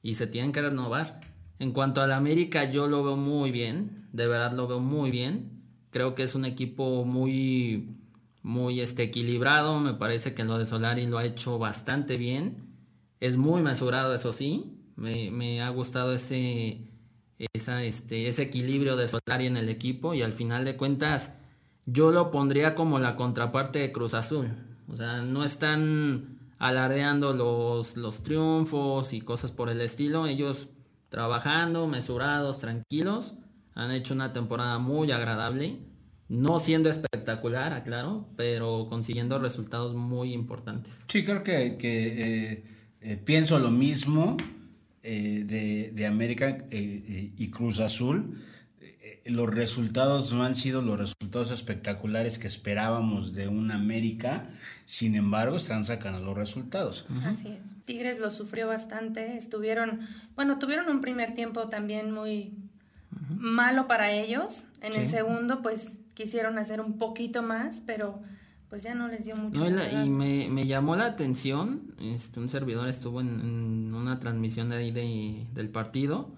y 0.02 0.14
se 0.14 0.26
tienen 0.26 0.50
que 0.50 0.60
renovar. 0.62 1.20
En 1.58 1.72
cuanto 1.72 2.02
al 2.02 2.12
América, 2.12 2.70
yo 2.70 2.86
lo 2.88 3.04
veo 3.04 3.16
muy 3.16 3.50
bien. 3.50 4.08
De 4.12 4.26
verdad 4.26 4.52
lo 4.52 4.66
veo 4.66 4.80
muy 4.80 5.10
bien. 5.10 5.62
Creo 5.90 6.14
que 6.14 6.24
es 6.24 6.34
un 6.34 6.44
equipo 6.44 7.04
muy, 7.04 7.96
muy 8.42 8.80
este, 8.80 9.04
equilibrado. 9.04 9.80
Me 9.80 9.94
parece 9.94 10.34
que 10.34 10.44
lo 10.44 10.58
de 10.58 10.66
Solari 10.66 11.06
lo 11.06 11.18
ha 11.18 11.24
hecho 11.24 11.58
bastante 11.58 12.16
bien. 12.16 12.68
Es 13.20 13.36
muy 13.36 13.62
mesurado, 13.62 14.14
eso 14.14 14.32
sí. 14.32 14.78
Me, 14.96 15.30
me 15.30 15.62
ha 15.62 15.68
gustado 15.70 16.12
ese, 16.14 16.90
esa, 17.52 17.84
este, 17.84 18.28
ese 18.28 18.42
equilibrio 18.42 18.96
de 18.96 19.08
Solari 19.08 19.46
en 19.46 19.56
el 19.56 19.68
equipo. 19.68 20.14
Y 20.14 20.22
al 20.22 20.32
final 20.32 20.64
de 20.64 20.76
cuentas, 20.76 21.38
yo 21.86 22.10
lo 22.10 22.30
pondría 22.30 22.74
como 22.74 22.98
la 22.98 23.16
contraparte 23.16 23.78
de 23.78 23.92
Cruz 23.92 24.14
Azul. 24.14 24.50
O 24.88 24.96
sea, 24.96 25.22
no 25.22 25.44
están 25.44 26.38
alardeando 26.58 27.32
los, 27.32 27.96
los 27.96 28.22
triunfos 28.22 29.12
y 29.12 29.20
cosas 29.20 29.52
por 29.52 29.68
el 29.68 29.80
estilo. 29.80 30.26
Ellos 30.26 30.70
trabajando, 31.14 31.86
mesurados, 31.86 32.58
tranquilos. 32.58 33.34
Han 33.76 33.92
hecho 33.92 34.14
una 34.14 34.32
temporada 34.32 34.80
muy 34.80 35.12
agradable. 35.12 35.78
No 36.28 36.58
siendo 36.58 36.90
espectacular, 36.90 37.72
aclaro, 37.72 38.26
pero 38.36 38.88
consiguiendo 38.88 39.38
resultados 39.38 39.94
muy 39.94 40.32
importantes. 40.32 41.04
Sí, 41.06 41.24
creo 41.24 41.44
que, 41.44 41.76
eh, 41.80 42.64
eh, 43.00 43.16
pienso 43.24 43.60
lo 43.60 43.70
mismo 43.70 44.36
eh, 45.04 45.92
de, 45.94 46.06
América 46.06 46.66
y 46.72 47.48
Cruz 47.50 47.78
Azul. 47.78 48.36
Eh, 49.02 49.22
los 49.26 49.48
resultados 49.52 50.32
no 50.32 50.44
han 50.44 50.54
sido 50.54 50.82
los 50.82 50.98
resultados 50.98 51.50
espectaculares 51.50 52.38
que 52.38 52.46
esperábamos 52.46 53.34
de 53.34 53.48
un 53.48 53.70
América, 53.70 54.48
sin 54.84 55.14
embargo 55.14 55.56
están 55.56 55.84
sacando 55.84 56.20
los 56.20 56.36
resultados. 56.36 57.06
Así 57.24 57.48
es. 57.48 57.74
Tigres 57.84 58.18
lo 58.18 58.30
sufrió 58.30 58.66
bastante. 58.68 59.36
Estuvieron, 59.36 60.00
bueno, 60.36 60.58
tuvieron 60.58 60.88
un 60.88 61.00
primer 61.00 61.34
tiempo 61.34 61.68
también 61.68 62.12
muy 62.12 62.52
malo 63.28 63.86
para 63.86 64.10
ellos. 64.12 64.64
En 64.80 64.94
el 64.94 65.08
segundo, 65.08 65.62
pues 65.62 66.00
quisieron 66.14 66.58
hacer 66.58 66.80
un 66.80 66.98
poquito 66.98 67.42
más, 67.42 67.82
pero 67.86 68.20
pues 68.68 68.82
ya 68.82 68.94
no 68.94 69.08
les 69.08 69.24
dio 69.24 69.36
mucho. 69.36 69.60
No, 69.60 69.66
y, 69.68 69.70
la 69.72 70.04
me, 70.06 70.48
me 70.48 70.66
llamó 70.66 70.96
la 70.96 71.06
atención, 71.06 71.94
este, 72.00 72.40
un 72.40 72.48
servidor 72.48 72.88
estuvo 72.88 73.20
en, 73.20 73.28
en 73.40 73.94
una 73.94 74.18
transmisión 74.18 74.68
de 74.70 74.76
ahí 74.76 74.90
de- 74.90 75.46
del 75.54 75.70
partido. 75.70 76.34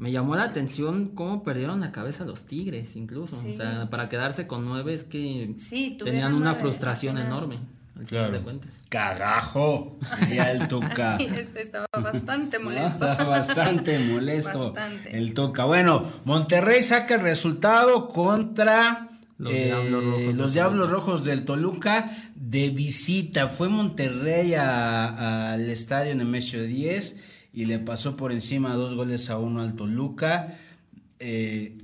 Me 0.00 0.10
llamó 0.12 0.34
la 0.34 0.44
atención 0.44 1.08
cómo 1.14 1.42
perdieron 1.42 1.80
la 1.80 1.92
cabeza 1.92 2.24
los 2.24 2.46
Tigres, 2.46 2.96
incluso. 2.96 3.38
Sí. 3.40 3.52
O 3.52 3.56
sea, 3.58 3.90
para 3.90 4.08
quedarse 4.08 4.46
con 4.46 4.64
nueve 4.64 4.94
es 4.94 5.04
que 5.04 5.54
Sí, 5.58 5.98
tenían 6.02 6.32
una 6.32 6.46
nueve, 6.46 6.60
frustración 6.60 7.16
final. 7.16 7.28
enorme, 7.30 7.58
al 7.98 8.06
final 8.06 8.32
de 8.32 8.40
cuentas. 8.40 8.82
Cagajo, 8.88 9.98
diría 10.22 10.52
el 10.52 10.66
Tuca. 10.68 11.16
Sí, 11.18 11.26
es- 11.26 11.54
estaba 11.54 11.86
bastante 12.02 12.58
¿no? 12.58 12.64
molesto. 12.70 13.10
Está 13.10 13.24
bastante 13.24 13.98
molesto 13.98 14.72
Bastante. 14.72 15.18
el 15.18 15.34
Tuca. 15.34 15.64
Bueno, 15.66 16.02
Monterrey 16.24 16.82
saca 16.82 17.16
el 17.16 17.20
resultado 17.20 18.08
contra 18.08 19.10
Los 19.36 19.52
eh, 19.52 19.66
Diablos 19.66 20.02
Rojos 20.04 20.18
del 20.26 20.36
los 20.38 20.52
Diablos 20.54 20.90
Rojos 20.90 21.24
del 21.26 21.44
Toluca 21.44 22.10
de 22.34 22.70
visita. 22.70 23.48
Fue 23.48 23.68
Monterrey 23.68 24.54
a- 24.54 25.52
al 25.52 25.68
estadio 25.68 26.14
Nemesio 26.14 26.62
10 26.62 27.24
y 27.52 27.64
le 27.64 27.78
pasó 27.78 28.16
por 28.16 28.32
encima 28.32 28.74
dos 28.74 28.94
goles 28.94 29.30
a 29.30 29.38
uno 29.38 29.60
al 29.60 29.74
Toluca. 29.74 30.56
Eh, 31.18 31.76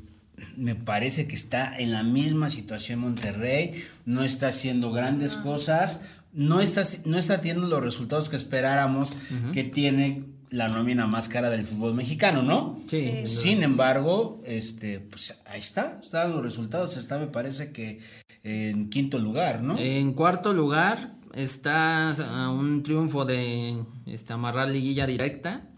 me 0.57 0.75
parece 0.75 1.27
que 1.27 1.35
está 1.35 1.77
en 1.77 1.93
la 1.93 2.03
misma 2.03 2.51
situación 2.51 3.01
Monterrey, 3.01 3.85
no 4.05 4.23
está 4.23 4.49
haciendo 4.49 4.93
grandes 4.93 5.37
cosas, 5.37 6.05
no 6.33 6.61
está, 6.61 6.83
no 7.07 7.17
está 7.19 7.41
teniendo 7.41 7.67
los 7.69 7.83
resultados 7.83 8.29
que 8.29 8.37
esperáramos 8.37 9.15
que 9.53 9.65
tiene 9.65 10.25
la 10.51 10.69
nómina 10.69 11.07
más 11.07 11.29
cara 11.29 11.51
del 11.51 11.65
fútbol 11.65 11.95
mexicano, 11.95 12.43
¿no? 12.43 12.81
Sí, 12.87 13.27
sin 13.27 13.63
embargo, 13.63 14.41
este, 14.45 15.01
pues 15.01 15.41
ahí 15.47 15.61
está, 15.61 16.01
están 16.03 16.33
los 16.33 16.43
resultados, 16.43 16.97
está 16.97 17.19
me 17.19 17.27
parece 17.27 17.73
que 17.73 18.01
en 18.45 18.91
quinto 18.91 19.19
lugar, 19.19 19.63
¿no? 19.63 19.79
En 19.79 20.13
cuarto 20.13 20.53
lugar 20.53 21.16
está 21.37 22.11
a 22.13 22.51
un 22.51 22.83
triunfo 22.83 23.25
de 23.25 23.85
este, 24.07 24.33
amarrar 24.33 24.69
liguilla 24.69 25.07
directa. 25.07 25.69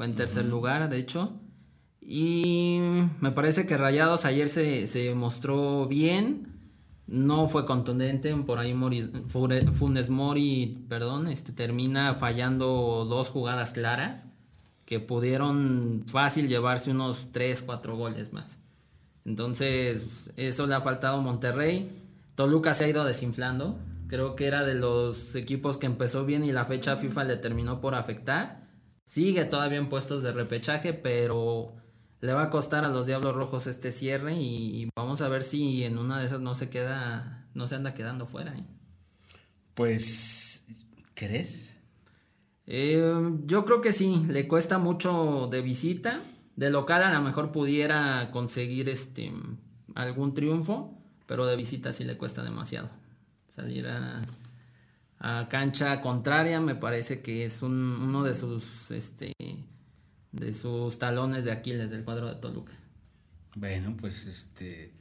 Va 0.00 0.04
en 0.06 0.14
tercer 0.14 0.44
lugar, 0.46 0.88
de 0.88 0.98
hecho. 0.98 1.32
Y 2.00 2.78
me 3.20 3.30
parece 3.32 3.66
que 3.66 3.76
Rayados 3.76 4.24
ayer 4.24 4.48
se, 4.48 4.86
se 4.86 5.14
mostró 5.14 5.86
bien. 5.86 6.48
No 7.06 7.48
fue 7.48 7.66
contundente. 7.66 8.34
Por 8.36 8.58
ahí 8.58 8.74
Mori- 8.74 9.10
Funes 9.26 10.10
Mori, 10.10 10.84
perdón, 10.88 11.26
este, 11.28 11.52
termina 11.52 12.14
fallando 12.14 13.04
dos 13.08 13.28
jugadas 13.28 13.72
claras 13.72 14.30
que 14.86 14.98
pudieron 15.00 16.04
fácil 16.06 16.48
llevarse 16.48 16.90
unos 16.90 17.30
3, 17.32 17.62
4 17.62 17.96
goles 17.96 18.32
más. 18.32 18.60
Entonces, 19.24 20.32
eso 20.36 20.66
le 20.66 20.74
ha 20.74 20.80
faltado 20.80 21.18
a 21.18 21.22
Monterrey. 21.22 21.90
Toluca 22.34 22.74
se 22.74 22.84
ha 22.84 22.88
ido 22.88 23.04
desinflando. 23.04 23.78
Creo 24.12 24.36
que 24.36 24.46
era 24.46 24.62
de 24.62 24.74
los 24.74 25.34
equipos 25.36 25.78
que 25.78 25.86
empezó 25.86 26.26
bien 26.26 26.44
y 26.44 26.52
la 26.52 26.66
fecha 26.66 26.96
FIFA 26.96 27.24
le 27.24 27.38
terminó 27.38 27.80
por 27.80 27.94
afectar. 27.94 28.68
Sigue 29.06 29.46
todavía 29.46 29.78
en 29.78 29.88
puestos 29.88 30.22
de 30.22 30.32
repechaje, 30.32 30.92
pero 30.92 31.68
le 32.20 32.34
va 32.34 32.42
a 32.42 32.50
costar 32.50 32.84
a 32.84 32.90
los 32.90 33.06
Diablos 33.06 33.34
Rojos 33.34 33.66
este 33.66 33.90
cierre 33.90 34.34
y, 34.34 34.90
vamos 34.94 35.22
a 35.22 35.30
ver 35.30 35.42
si 35.42 35.84
en 35.84 35.96
una 35.96 36.20
de 36.20 36.26
esas 36.26 36.42
no 36.42 36.54
se 36.54 36.68
queda, 36.68 37.48
no 37.54 37.66
se 37.66 37.76
anda 37.76 37.94
quedando 37.94 38.26
fuera. 38.26 38.54
¿eh? 38.54 38.64
Pues, 39.72 40.66
¿crees? 41.14 41.80
Eh, 42.66 43.02
yo 43.46 43.64
creo 43.64 43.80
que 43.80 43.94
sí, 43.94 44.26
le 44.28 44.46
cuesta 44.46 44.76
mucho 44.76 45.48
de 45.50 45.62
visita. 45.62 46.20
De 46.54 46.68
local 46.68 47.02
a 47.02 47.14
lo 47.14 47.22
mejor 47.22 47.50
pudiera 47.50 48.30
conseguir 48.30 48.90
este 48.90 49.32
algún 49.94 50.34
triunfo, 50.34 51.02
pero 51.24 51.46
de 51.46 51.56
visita 51.56 51.94
sí 51.94 52.04
le 52.04 52.18
cuesta 52.18 52.42
demasiado. 52.42 52.90
Salir 53.54 53.86
a, 53.86 54.22
cancha 55.50 56.00
contraria 56.00 56.58
me 56.62 56.74
parece 56.74 57.20
que 57.20 57.44
es 57.44 57.60
uno 57.60 58.22
de 58.22 58.34
sus 58.34 58.90
este 58.90 59.34
de 60.32 60.54
sus 60.54 60.98
talones 60.98 61.44
de 61.44 61.52
Aquiles 61.52 61.90
del 61.90 62.02
cuadro 62.02 62.28
de 62.28 62.36
Toluca. 62.36 62.72
Bueno, 63.54 63.94
pues 64.00 64.24
este 64.24 64.94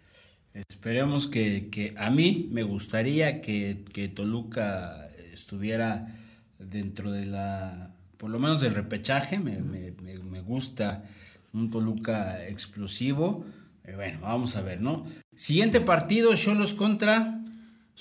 esperemos 0.53 1.27
que, 1.27 1.95
a 1.97 2.09
mí 2.09 2.49
me 2.51 2.63
gustaría 2.63 3.41
que, 3.41 3.85
que 3.93 4.09
Toluca 4.09 5.07
estuviera 5.31 6.13
dentro 6.59 7.09
de 7.11 7.27
la 7.27 7.95
por 8.17 8.29
lo 8.29 8.37
menos 8.37 8.59
del 8.59 8.75
repechaje, 8.75 9.39
me, 9.39 9.61
me, 9.61 9.93
me 9.93 10.41
gusta 10.41 11.05
un 11.53 11.69
Toluca 11.69 12.45
explosivo. 12.45 13.45
Eh, 13.85 13.95
bueno, 13.95 14.19
vamos 14.21 14.57
a 14.57 14.61
ver, 14.61 14.81
¿no? 14.81 15.05
Siguiente 15.35 15.79
partido, 15.79 16.35
Cholos 16.35 16.73
contra. 16.73 17.41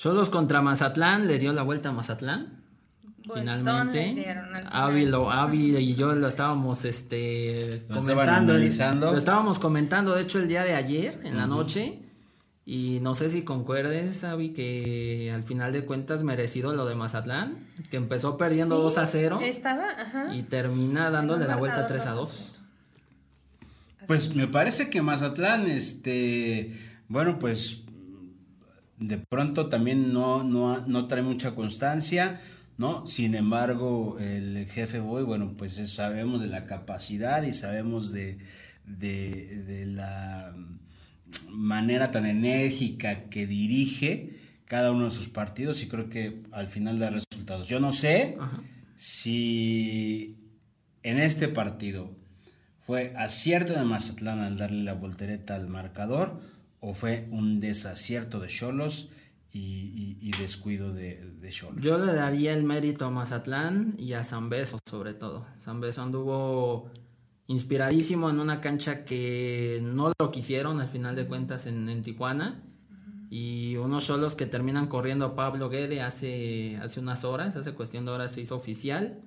Cholos 0.00 0.30
contra 0.30 0.62
Mazatlán, 0.62 1.26
le 1.26 1.38
dio 1.38 1.52
la 1.52 1.61
vuelta 1.61 1.90
a 1.90 1.92
Mazatlán. 1.92 2.62
finalmente. 3.35 4.35
Avi, 4.73 5.76
y 5.76 5.95
yo 5.95 6.14
lo 6.14 6.26
estábamos 6.26 6.87
este, 6.87 7.83
comentando. 7.87 8.54
Lo 9.12 9.19
estábamos 9.19 9.59
comentando, 9.59 10.14
de 10.14 10.23
hecho, 10.23 10.38
el 10.38 10.49
día 10.49 10.64
de 10.64 10.75
ayer, 10.75 11.21
en 11.25 11.37
la 11.37 11.47
noche. 11.47 11.99
Y 12.64 13.00
no 13.02 13.14
sé 13.14 13.28
si 13.28 13.42
concuerdes, 13.42 14.25
Avi, 14.25 14.54
que 14.54 15.30
al 15.35 15.42
final 15.42 15.71
de 15.71 15.85
cuentas 15.85 16.23
merecido 16.23 16.73
lo 16.73 16.87
de 16.87 16.95
Mazatlán, 16.95 17.59
que 17.90 17.99
empezó 17.99 18.38
perdiendo 18.38 18.78
2 18.78 18.97
a 18.97 19.04
0. 19.04 19.40
Estaba, 19.42 19.85
ajá. 19.99 20.35
Y 20.35 20.45
termina 20.45 21.11
dándole 21.11 21.47
la 21.47 21.57
vuelta 21.57 21.87
3 21.87 22.07
a 22.07 22.12
2. 22.12 22.59
Pues 24.07 24.35
me 24.35 24.49
parece 24.49 24.88
que 24.88 25.02
Mazatlán, 25.02 25.66
este, 25.66 26.75
bueno, 27.07 27.38
pues 27.38 27.83
de 29.00 29.19
pronto 29.19 29.69
también 29.69 30.12
no, 30.12 30.45
no, 30.45 30.87
no 30.87 31.07
trae 31.07 31.23
mucha 31.23 31.54
constancia, 31.54 32.38
¿no? 32.76 33.07
Sin 33.07 33.35
embargo, 33.35 34.19
el 34.21 34.66
jefe 34.66 35.00
Boy, 35.00 35.25
bueno, 35.25 35.54
pues 35.57 35.75
sabemos 35.90 36.40
de 36.42 36.49
la 36.49 36.66
capacidad 36.66 37.42
y 37.42 37.52
sabemos 37.52 38.12
de, 38.12 38.38
de, 38.85 39.64
de 39.66 39.87
la 39.87 40.54
manera 41.49 42.11
tan 42.11 42.26
enérgica 42.26 43.25
que 43.30 43.47
dirige 43.47 44.38
cada 44.66 44.92
uno 44.92 45.04
de 45.04 45.11
sus 45.11 45.28
partidos 45.28 45.83
y 45.83 45.88
creo 45.88 46.09
que 46.11 46.42
al 46.52 46.66
final 46.66 46.99
da 46.99 47.11
resultados. 47.11 47.69
Yo 47.69 47.80
no 47.80 47.92
sé 47.92 48.37
si 48.97 50.37
en 51.02 51.19
este 51.19 51.49
partido 51.49 52.14
fue 52.87 53.14
acierto 53.16 53.73
de 53.73 53.85
Mazatlán 53.85 54.40
al 54.40 54.59
darle 54.59 54.85
la 54.85 54.92
voltereta 54.92 55.54
al 55.54 55.69
marcador 55.69 56.40
o 56.81 56.95
fue 56.95 57.29
un 57.31 57.61
desacierto 57.61 58.41
de 58.41 58.49
Cholos 58.49 59.11
y, 59.53 60.31
descuido 60.39 60.93
de 60.93 61.49
Cholos. 61.51 61.83
Yo 61.83 61.99
le 61.99 62.15
daría 62.15 62.53
el 62.55 62.65
mérito 62.65 63.05
a 63.05 63.11
Mazatlán 63.11 63.95
y 63.99 64.15
a 64.15 64.25
San 64.25 64.49
Beso 64.49 64.79
sobre 64.89 65.15
todo. 65.15 65.47
San 65.59 65.81
Beso 65.81 66.03
anduvo 66.03 66.91
inspiradísimo 67.51 68.31
en 68.31 68.39
una 68.39 68.61
cancha 68.61 69.05
que 69.05 69.81
no 69.83 70.13
lo 70.17 70.31
quisieron 70.31 70.81
al 70.81 70.87
final 70.87 71.17
de 71.17 71.27
cuentas 71.27 71.67
en, 71.67 72.01
Tijuana. 72.03 72.63
Y 73.29 73.75
unos 73.75 74.05
solos 74.05 74.37
que 74.37 74.47
terminan 74.47 74.87
corriendo 74.87 75.25
a 75.25 75.35
Pablo 75.35 75.69
Guede 75.69 76.01
hace, 76.01 76.77
hace 76.77 77.01
unas 77.01 77.25
horas, 77.25 77.57
hace 77.57 77.73
cuestión 77.73 78.05
de 78.05 78.13
horas 78.13 78.31
se 78.31 78.43
hizo 78.43 78.55
oficial. 78.55 79.21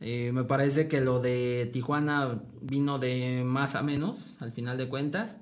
Eh, 0.00 0.32
me 0.34 0.42
parece 0.42 0.88
que 0.88 1.00
lo 1.00 1.20
de 1.20 1.70
Tijuana 1.72 2.42
vino 2.60 2.98
de 2.98 3.44
más 3.44 3.76
a 3.76 3.84
menos 3.84 4.42
al 4.42 4.50
final 4.50 4.76
de 4.76 4.88
cuentas. 4.88 5.40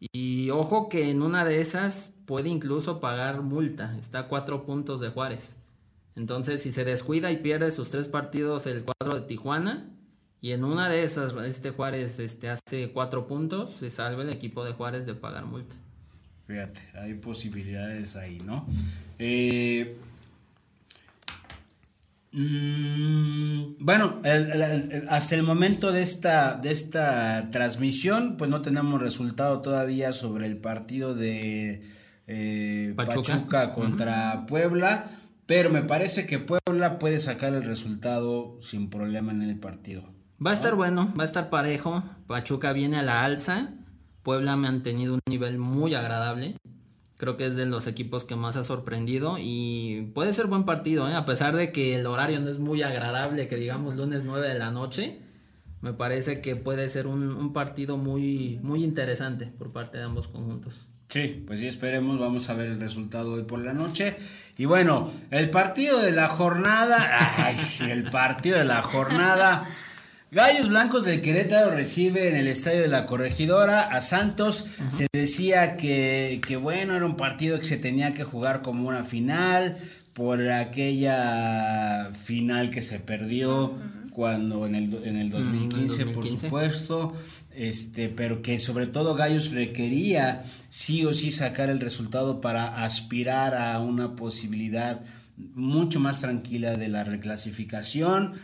Y 0.00 0.50
ojo 0.50 0.88
que 0.88 1.10
en 1.10 1.22
una 1.22 1.44
de 1.44 1.60
esas 1.60 2.14
puede 2.26 2.48
incluso 2.48 3.00
pagar 3.00 3.42
multa. 3.42 3.96
Está 3.98 4.20
a 4.20 4.28
cuatro 4.28 4.64
puntos 4.64 5.00
de 5.00 5.10
Juárez. 5.10 5.58
Entonces, 6.16 6.62
si 6.62 6.72
se 6.72 6.84
descuida 6.84 7.30
y 7.30 7.38
pierde 7.38 7.70
sus 7.70 7.90
tres 7.90 8.08
partidos 8.08 8.66
el 8.66 8.84
cuadro 8.84 9.20
de 9.20 9.26
Tijuana, 9.26 9.90
y 10.40 10.52
en 10.52 10.62
una 10.62 10.90
de 10.90 11.02
esas, 11.02 11.32
este 11.46 11.70
Juárez 11.70 12.20
este, 12.20 12.50
hace 12.50 12.90
cuatro 12.92 13.26
puntos, 13.26 13.70
se 13.70 13.88
salva 13.88 14.22
el 14.22 14.30
equipo 14.30 14.62
de 14.62 14.72
Juárez 14.72 15.06
de 15.06 15.14
pagar 15.14 15.46
multa. 15.46 15.74
Fíjate, 16.46 16.80
hay 16.94 17.14
posibilidades 17.14 18.14
ahí, 18.16 18.38
¿no? 18.44 18.66
Eh, 19.18 19.96
mm, 22.34 23.76
bueno, 23.84 24.20
hasta 25.08 25.34
el 25.34 25.42
momento 25.42 25.92
de 25.92 26.02
esta, 26.02 26.56
de 26.56 26.70
esta 26.70 27.50
transmisión, 27.50 28.36
pues 28.36 28.50
no 28.50 28.62
tenemos 28.62 29.00
resultado 29.00 29.60
todavía 29.60 30.12
sobre 30.12 30.46
el 30.46 30.58
partido 30.58 31.14
de 31.14 31.82
eh, 32.26 32.94
Pachuca. 32.96 33.72
contra 33.72 34.46
Puebla, 34.46 35.10
pero 35.46 35.70
me 35.70 35.82
parece 35.82 36.26
que 36.26 36.38
Puebla 36.38 36.98
puede 36.98 37.18
sacar 37.18 37.52
el 37.54 37.64
resultado 37.64 38.58
sin 38.60 38.90
problema 38.90 39.32
en 39.32 39.42
el 39.42 39.58
partido. 39.58 40.04
Va 40.44 40.50
a 40.50 40.54
estar 40.54 40.74
bueno, 40.74 41.12
va 41.18 41.22
a 41.22 41.26
estar 41.26 41.50
parejo. 41.50 42.02
Pachuca 42.26 42.72
viene 42.72 42.96
a 42.96 43.02
la 43.02 43.24
alza. 43.24 43.72
Puebla 44.22 44.52
ha 44.52 44.56
mantenido 44.56 45.14
un 45.14 45.20
nivel 45.28 45.58
muy 45.58 45.94
agradable. 45.94 46.56
Creo 47.16 47.36
que 47.36 47.46
es 47.46 47.54
de 47.54 47.66
los 47.66 47.86
equipos 47.86 48.24
que 48.24 48.34
más 48.34 48.56
ha 48.56 48.64
sorprendido 48.64 49.36
y 49.38 50.10
puede 50.14 50.32
ser 50.32 50.46
buen 50.46 50.64
partido, 50.64 51.08
¿eh? 51.08 51.14
a 51.14 51.24
pesar 51.24 51.54
de 51.54 51.70
que 51.70 51.94
el 51.94 52.06
horario 52.06 52.40
no 52.40 52.50
es 52.50 52.58
muy 52.58 52.82
agradable, 52.82 53.46
que 53.46 53.56
digamos 53.56 53.94
lunes 53.94 54.24
9 54.24 54.48
de 54.48 54.58
la 54.58 54.70
noche. 54.70 55.20
Me 55.80 55.92
parece 55.92 56.40
que 56.40 56.56
puede 56.56 56.88
ser 56.88 57.06
un, 57.06 57.52
partido 57.52 57.98
muy, 57.98 58.58
muy 58.62 58.82
interesante 58.82 59.46
por 59.46 59.70
parte 59.70 59.98
de 59.98 60.04
ambos 60.04 60.28
conjuntos. 60.28 60.86
Sí, 61.08 61.44
pues 61.46 61.60
sí, 61.60 61.68
esperemos, 61.68 62.18
vamos 62.18 62.48
a 62.48 62.54
ver 62.54 62.68
el 62.68 62.80
resultado 62.80 63.34
hoy 63.34 63.44
por 63.44 63.60
la 63.60 63.74
noche. 63.74 64.16
Y 64.56 64.64
bueno, 64.64 65.12
el 65.30 65.50
partido 65.50 66.00
de 66.00 66.10
la 66.10 66.28
jornada, 66.28 67.06
ay, 67.46 67.54
sí, 67.54 67.88
el 67.90 68.10
partido 68.10 68.58
de 68.58 68.64
la 68.64 68.82
jornada. 68.82 69.68
Gallos 70.34 70.68
Blancos 70.68 71.04
del 71.04 71.20
Querétaro 71.20 71.70
recibe 71.70 72.28
en 72.28 72.34
el 72.34 72.48
estadio 72.48 72.80
de 72.80 72.88
la 72.88 73.06
Corregidora 73.06 73.82
a 73.82 74.00
Santos. 74.00 74.66
Se 74.88 75.06
decía 75.12 75.76
que, 75.76 76.58
bueno, 76.60 76.96
era 76.96 77.06
un 77.06 77.16
partido 77.16 77.56
que 77.60 77.64
se 77.64 77.76
tenía 77.76 78.14
que 78.14 78.24
jugar 78.24 78.60
como 78.60 78.88
una 78.88 79.04
final 79.04 79.78
por 80.12 80.50
aquella 80.50 82.10
final 82.12 82.70
que 82.70 82.80
se 82.80 82.98
perdió 82.98 83.78
cuando 84.10 84.66
en 84.66 84.74
el, 84.74 85.04
en 85.04 85.18
el 85.18 85.30
2015, 85.30 86.06
por 86.06 86.26
supuesto. 86.26 87.14
Este, 87.54 88.08
pero 88.08 88.42
que 88.42 88.58
sobre 88.58 88.88
todo 88.88 89.14
Gallos 89.14 89.52
requería 89.52 90.42
sí 90.68 91.06
o 91.06 91.14
sí 91.14 91.30
sacar 91.30 91.70
el 91.70 91.78
resultado 91.78 92.40
para 92.40 92.82
aspirar 92.82 93.54
a 93.54 93.78
una 93.78 94.16
posibilidad 94.16 95.00
mucho 95.36 96.00
más 96.00 96.22
tranquila 96.22 96.76
de 96.76 96.88
la 96.88 97.04
reclasificación 97.04 98.34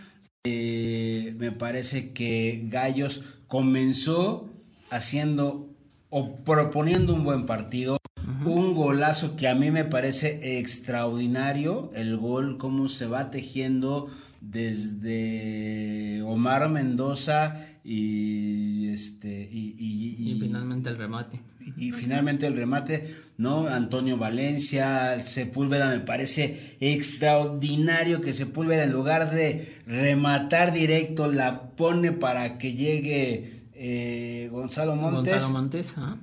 eh, 0.44 1.34
me 1.36 1.52
parece 1.52 2.12
que 2.12 2.62
Gallos 2.68 3.24
comenzó 3.46 4.48
haciendo 4.90 5.68
o 6.08 6.36
proponiendo 6.36 7.14
un 7.14 7.24
buen 7.24 7.46
partido. 7.46 7.98
Un 8.44 8.74
golazo 8.74 9.36
que 9.36 9.48
a 9.48 9.54
mí 9.54 9.70
me 9.70 9.84
parece 9.84 10.58
extraordinario. 10.58 11.90
El 11.94 12.16
gol, 12.16 12.56
cómo 12.56 12.88
se 12.88 13.06
va 13.06 13.30
tejiendo 13.30 14.08
desde 14.40 16.22
Omar 16.22 16.68
Mendoza 16.68 17.56
y 17.84 18.88
este 18.88 19.48
y, 19.50 20.36
finalmente 20.40 20.90
el 20.90 20.96
remate. 20.96 21.40
y, 21.76 21.92
finalmente 21.92 22.46
el 22.46 22.56
remate 22.56 23.14
no 23.36 23.68
Antonio 23.68 24.16
Valencia 24.16 25.20
Sepúlveda 25.20 25.88
me 25.90 26.00
parece 26.00 26.76
extraordinario 26.80 28.20
que 28.20 28.32
Sepúlveda 28.32 28.84
en 28.84 28.92
lugar 28.92 29.30
de 29.30 29.78
rematar 29.86 30.72
directo 30.72 31.30
la 31.30 31.70
pone 31.70 32.12
para 32.12 32.58
que 32.58 32.74
llegue 32.74 33.60
eh, 33.82 34.50
Gonzalo 34.52 34.94
Montes, 34.94 35.48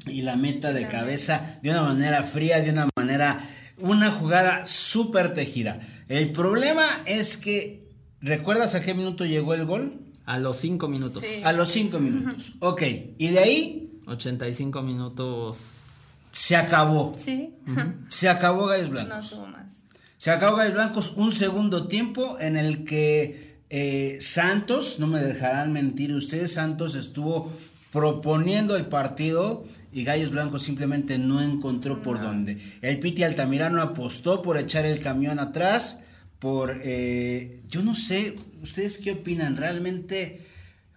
y 0.06 0.22
la 0.22 0.36
meta 0.36 0.74
de 0.74 0.88
cabeza 0.88 1.58
de 1.64 1.72
una 1.72 1.82
manera 1.82 2.22
fría 2.22 2.62
de 2.62 2.70
una 2.70 2.88
manera 2.96 3.42
una 3.80 4.12
jugada 4.12 4.66
súper 4.66 5.34
tejida. 5.34 5.80
El 6.08 6.32
problema 6.32 6.86
es 7.06 7.36
que 7.38 7.87
¿Recuerdas 8.22 8.76
a 8.76 8.82
qué 8.82 8.94
minuto 8.94 9.26
llegó 9.26 9.54
el 9.54 9.66
gol? 9.66 10.00
A 10.26 10.40
los 10.40 10.58
cinco 10.58 10.88
minutos. 10.88 11.24
A 11.44 11.54
los 11.54 11.70
cinco 11.70 12.00
minutos. 12.00 12.56
Ok. 12.60 12.82
¿Y 13.18 13.30
de 13.30 13.40
ahí? 13.40 14.02
85 14.08 14.82
minutos. 14.82 16.22
Se 16.32 16.56
acabó. 16.56 17.16
Sí. 17.18 17.54
Se 18.08 18.30
acabó 18.30 18.66
Gallos 18.66 18.90
Blancos. 18.90 19.32
No 19.32 19.38
tuvo 19.38 19.48
más. 19.48 19.84
Se 20.18 20.32
acabó 20.32 20.58
Gallos 20.58 20.74
Blancos 20.74 21.14
un 21.16 21.32
segundo 21.32 21.88
tiempo 21.88 22.38
en 22.40 22.58
el 22.58 22.86
que 22.86 23.60
eh, 23.70 24.18
Santos, 24.22 25.00
no 25.00 25.08
me 25.08 25.22
dejarán 25.22 25.74
mentir 25.74 26.14
ustedes, 26.14 26.54
Santos 26.54 26.96
estuvo 26.96 27.52
proponiendo 27.92 28.76
el 28.76 28.88
partido 28.88 29.66
y 29.92 30.04
Gallos 30.04 30.32
Blancos 30.32 30.64
simplemente 30.64 31.18
no 31.18 31.42
encontró 31.42 32.02
por 32.02 32.22
dónde. 32.22 32.60
El 32.82 33.00
Piti 33.00 33.24
Altamirano 33.24 33.82
apostó 33.82 34.42
por 34.42 34.58
echar 34.58 34.86
el 34.86 35.00
camión 35.00 35.40
atrás 35.40 36.02
por, 36.40 36.82
eh, 36.84 37.62
yo 37.68 37.84
no 37.84 37.96
sé, 37.96 38.36
¿ustedes 38.62 39.00
qué 39.00 39.14
opinan? 39.14 39.58
Realmente 39.58 40.48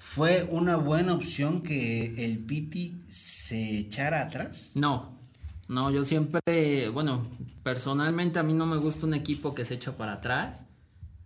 ¿Fue 0.02 0.48
una 0.50 0.76
buena 0.76 1.12
opción 1.12 1.62
que 1.62 2.24
el 2.24 2.38
Piti 2.38 3.02
se 3.10 3.76
echara 3.76 4.22
atrás? 4.22 4.72
No, 4.74 5.20
no, 5.68 5.90
yo 5.90 6.04
siempre, 6.04 6.88
bueno, 6.88 7.26
personalmente 7.62 8.38
a 8.38 8.42
mí 8.42 8.54
no 8.54 8.64
me 8.64 8.78
gusta 8.78 9.04
un 9.06 9.12
equipo 9.12 9.54
que 9.54 9.66
se 9.66 9.74
echa 9.74 9.98
para 9.98 10.14
atrás. 10.14 10.70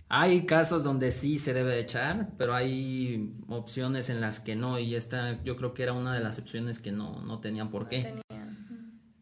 Hay 0.09 0.45
casos 0.45 0.83
donde 0.83 1.13
sí 1.13 1.39
se 1.39 1.55
debe 1.55 1.79
echar, 1.79 2.31
pero 2.37 2.53
hay 2.53 3.33
opciones 3.47 4.11
en 4.11 4.21
las 4.21 4.41
que 4.41 4.57
no, 4.57 4.81
y 4.81 4.97
esta 4.97 5.41
yo 5.45 5.57
creo 5.57 5.73
que 5.73 5.85
era 5.85 5.93
una 5.93 6.13
de 6.13 6.21
las 6.21 6.41
opciones 6.41 6.81
que 6.81 6.91
no, 6.91 7.23
no 7.23 7.39
tenían 7.39 7.71
por 7.71 7.89
qué. 7.89 8.13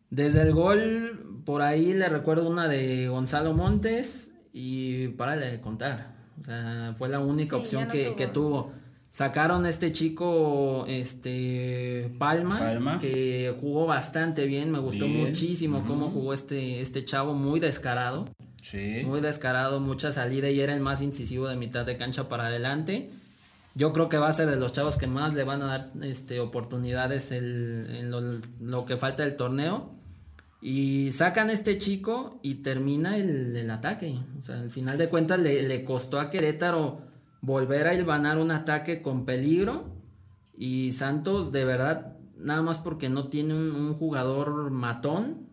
Desde 0.08 0.40
el 0.40 0.54
gol, 0.54 1.42
por 1.44 1.60
ahí 1.60 1.92
le 1.92 2.08
recuerdo 2.08 2.48
una 2.48 2.68
de 2.68 3.06
Gonzalo 3.08 3.52
Montes 3.52 4.31
y 4.52 5.08
para 5.08 5.36
de 5.36 5.60
contar. 5.60 6.14
O 6.40 6.44
sea, 6.44 6.94
fue 6.96 7.08
la 7.08 7.20
única 7.20 7.56
opción 7.56 7.88
que, 7.88 8.14
que, 8.16 8.26
tuvo. 8.26 8.72
Sacaron 9.10 9.66
a 9.66 9.68
este 9.68 9.92
chico, 9.92 10.86
este 10.88 12.10
Palma, 12.18 12.98
que 12.98 13.54
jugó 13.60 13.86
bastante 13.86 14.46
bien. 14.46 14.70
Me 14.70 14.78
gustó 14.78 15.06
muchísimo 15.06 15.84
cómo 15.86 16.10
jugó 16.10 16.32
este, 16.32 16.80
este 16.80 17.04
chavo, 17.04 17.34
muy 17.34 17.60
descarado. 17.60 18.28
Muy 19.04 19.20
descarado, 19.20 19.80
mucha 19.80 20.12
salida 20.12 20.48
y 20.48 20.60
era 20.60 20.72
el 20.72 20.80
más 20.80 21.02
incisivo 21.02 21.48
de 21.48 21.56
mitad 21.56 21.84
de 21.84 21.96
cancha 21.96 22.28
para 22.28 22.46
adelante. 22.46 23.10
Yo 23.74 23.92
creo 23.92 24.08
que 24.08 24.18
va 24.18 24.28
a 24.28 24.32
ser 24.32 24.48
de 24.48 24.56
los 24.56 24.72
chavos 24.72 24.98
que 24.98 25.06
más 25.06 25.34
le 25.34 25.44
van 25.44 25.62
a 25.62 25.66
dar 25.66 25.90
este, 26.02 26.40
oportunidades 26.40 27.32
en 27.32 28.10
lo, 28.10 28.84
que 28.86 28.96
falta 28.96 29.24
del 29.24 29.34
torneo. 29.34 29.90
Y 30.64 31.10
sacan 31.10 31.50
a 31.50 31.52
este 31.52 31.76
chico 31.78 32.38
y 32.40 32.62
termina 32.62 33.16
el, 33.16 33.68
ataque. 33.68 34.20
O 34.38 34.42
sea, 34.42 34.60
al 34.60 34.70
final 34.70 34.96
de 34.96 35.08
cuentas 35.08 35.40
le, 35.40 35.84
costó 35.84 36.20
a 36.20 36.30
Querétaro 36.30 37.00
volver 37.40 37.88
a 37.88 37.94
ganar 37.96 38.38
un 38.38 38.52
ataque 38.52 39.02
con 39.02 39.24
peligro. 39.24 39.92
Y 40.56 40.92
Santos, 40.92 41.50
de 41.50 41.64
verdad, 41.64 42.16
nada 42.38 42.62
más 42.62 42.78
porque 42.78 43.08
no 43.08 43.26
tiene 43.26 43.54
un 43.54 43.94
jugador 43.94 44.70
matón, 44.70 45.48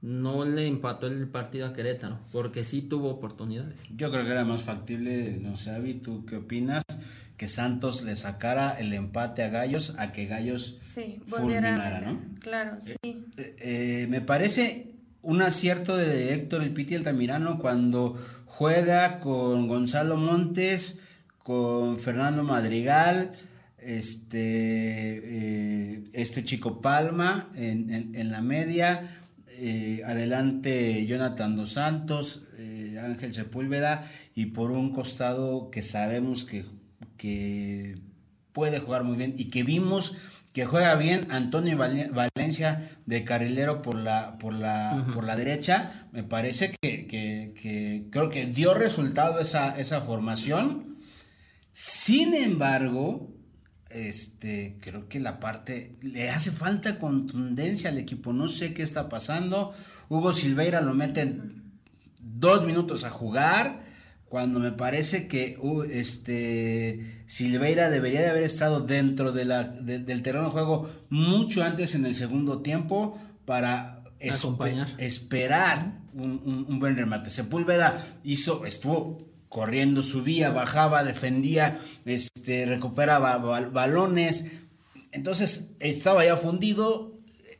no 0.00 0.44
le 0.44 0.66
empató 0.66 1.06
el 1.06 1.28
partido 1.28 1.66
a 1.66 1.72
Querétaro, 1.72 2.18
porque 2.32 2.64
sí 2.64 2.82
tuvo 2.82 3.10
oportunidades. 3.10 3.78
Yo 3.94 4.10
creo 4.10 4.24
que 4.24 4.30
era 4.32 4.44
más 4.44 4.62
factible, 4.62 5.38
no 5.40 5.56
sé, 5.56 5.70
Avi, 5.70 5.94
¿tú 5.94 6.24
qué 6.26 6.36
opinas? 6.36 6.82
Que 7.38 7.48
Santos 7.48 8.02
le 8.02 8.16
sacara 8.16 8.78
el 8.78 8.92
empate 8.92 9.42
a 9.42 9.48
Gallos 9.48 9.94
a 9.98 10.12
que 10.12 10.26
Gallos 10.26 10.76
sí, 10.80 11.22
fulminara, 11.24 12.00
¿no? 12.00 12.20
Claro, 12.40 12.76
sí. 12.80 12.96
Eh, 13.02 13.22
eh, 13.36 13.56
eh, 13.60 14.06
me 14.08 14.20
parece 14.20 14.92
un 15.22 15.40
acierto 15.40 15.96
de 15.96 16.34
Héctor 16.34 16.62
El 16.62 16.74
Piti 16.74 16.94
Altamirano 16.94 17.58
cuando 17.58 18.16
juega 18.44 19.20
con 19.20 19.68
Gonzalo 19.68 20.16
Montes, 20.16 21.00
con 21.42 21.96
Fernando 21.96 22.42
Madrigal, 22.42 23.32
este, 23.78 25.22
este 26.12 26.44
chico 26.44 26.82
Palma 26.82 27.48
en, 27.54 28.14
en 28.14 28.30
la 28.30 28.42
media 28.42 29.18
eh, 29.60 30.02
adelante 30.06 31.04
Jonathan 31.04 31.56
Dos 31.56 31.72
Santos, 31.72 32.44
eh, 32.58 32.96
Ángel 33.02 33.34
Sepúlveda 33.34 34.08
y 34.36 34.46
por 34.46 34.70
un 34.70 34.92
costado 34.92 35.68
que 35.70 35.82
sabemos 35.82 36.44
que, 36.44 36.64
que 37.18 37.98
puede 38.52 38.78
jugar 38.80 39.04
muy 39.04 39.18
bien 39.18 39.34
y 39.36 39.50
que 39.50 39.62
vimos 39.62 40.16
que 40.52 40.64
juega 40.64 40.94
bien 40.96 41.30
Antonio 41.30 41.76
Valencia 41.76 42.90
de 43.06 43.22
carrilero 43.22 43.82
por 43.82 43.94
la, 43.94 44.38
por 44.38 44.54
la, 44.54 45.06
por 45.14 45.24
la 45.24 45.36
derecha. 45.36 46.08
Me 46.10 46.24
parece 46.24 46.74
que, 46.80 48.08
creo 48.10 48.30
que 48.30 48.46
dio 48.46 48.74
resultado 48.74 49.40
esa, 49.40 49.78
esa 49.78 50.00
formación. 50.00 50.96
Sin 51.72 52.34
embargo, 52.34 53.30
este, 53.90 54.78
creo 54.80 55.08
que 55.08 55.20
la 55.20 55.38
parte 55.38 55.96
le 56.00 56.30
hace 56.30 56.50
falta 56.50 56.98
contundencia 56.98 57.90
al 57.90 57.98
equipo. 57.98 58.32
No 58.32 58.48
sé 58.48 58.74
qué 58.74 58.82
está 58.82 59.08
pasando. 59.08 59.72
Hugo 60.08 60.32
Silveira 60.32 60.80
lo 60.80 60.94
meten 60.94 61.72
dos 62.20 62.64
minutos 62.64 63.04
a 63.04 63.10
jugar. 63.10 63.84
Cuando 64.28 64.60
me 64.60 64.72
parece 64.72 65.26
que 65.26 65.56
uh, 65.58 65.82
este 65.84 67.22
Silveira 67.26 67.88
debería 67.88 68.20
de 68.20 68.28
haber 68.28 68.42
estado 68.42 68.80
dentro 68.80 69.32
de 69.32 69.44
la, 69.46 69.64
del 69.64 70.22
terreno 70.22 70.46
de 70.46 70.50
juego 70.50 70.90
mucho 71.08 71.62
antes 71.64 71.94
en 71.94 72.04
el 72.04 72.14
segundo 72.14 72.60
tiempo 72.60 73.18
para 73.46 74.04
esperar 74.98 76.00
un, 76.12 76.66
un, 76.68 76.78
buen 76.78 76.96
remate. 76.96 77.30
Sepúlveda 77.30 78.04
hizo, 78.24 78.66
estuvo 78.66 79.18
corriendo, 79.48 80.02
subía, 80.02 80.50
bajaba, 80.50 81.04
defendía, 81.04 81.78
este, 82.04 82.66
recuperaba 82.66 83.38
balones. 83.38 84.50
Entonces 85.12 85.74
estaba 85.80 86.24
ya 86.24 86.36
fundido. 86.36 87.17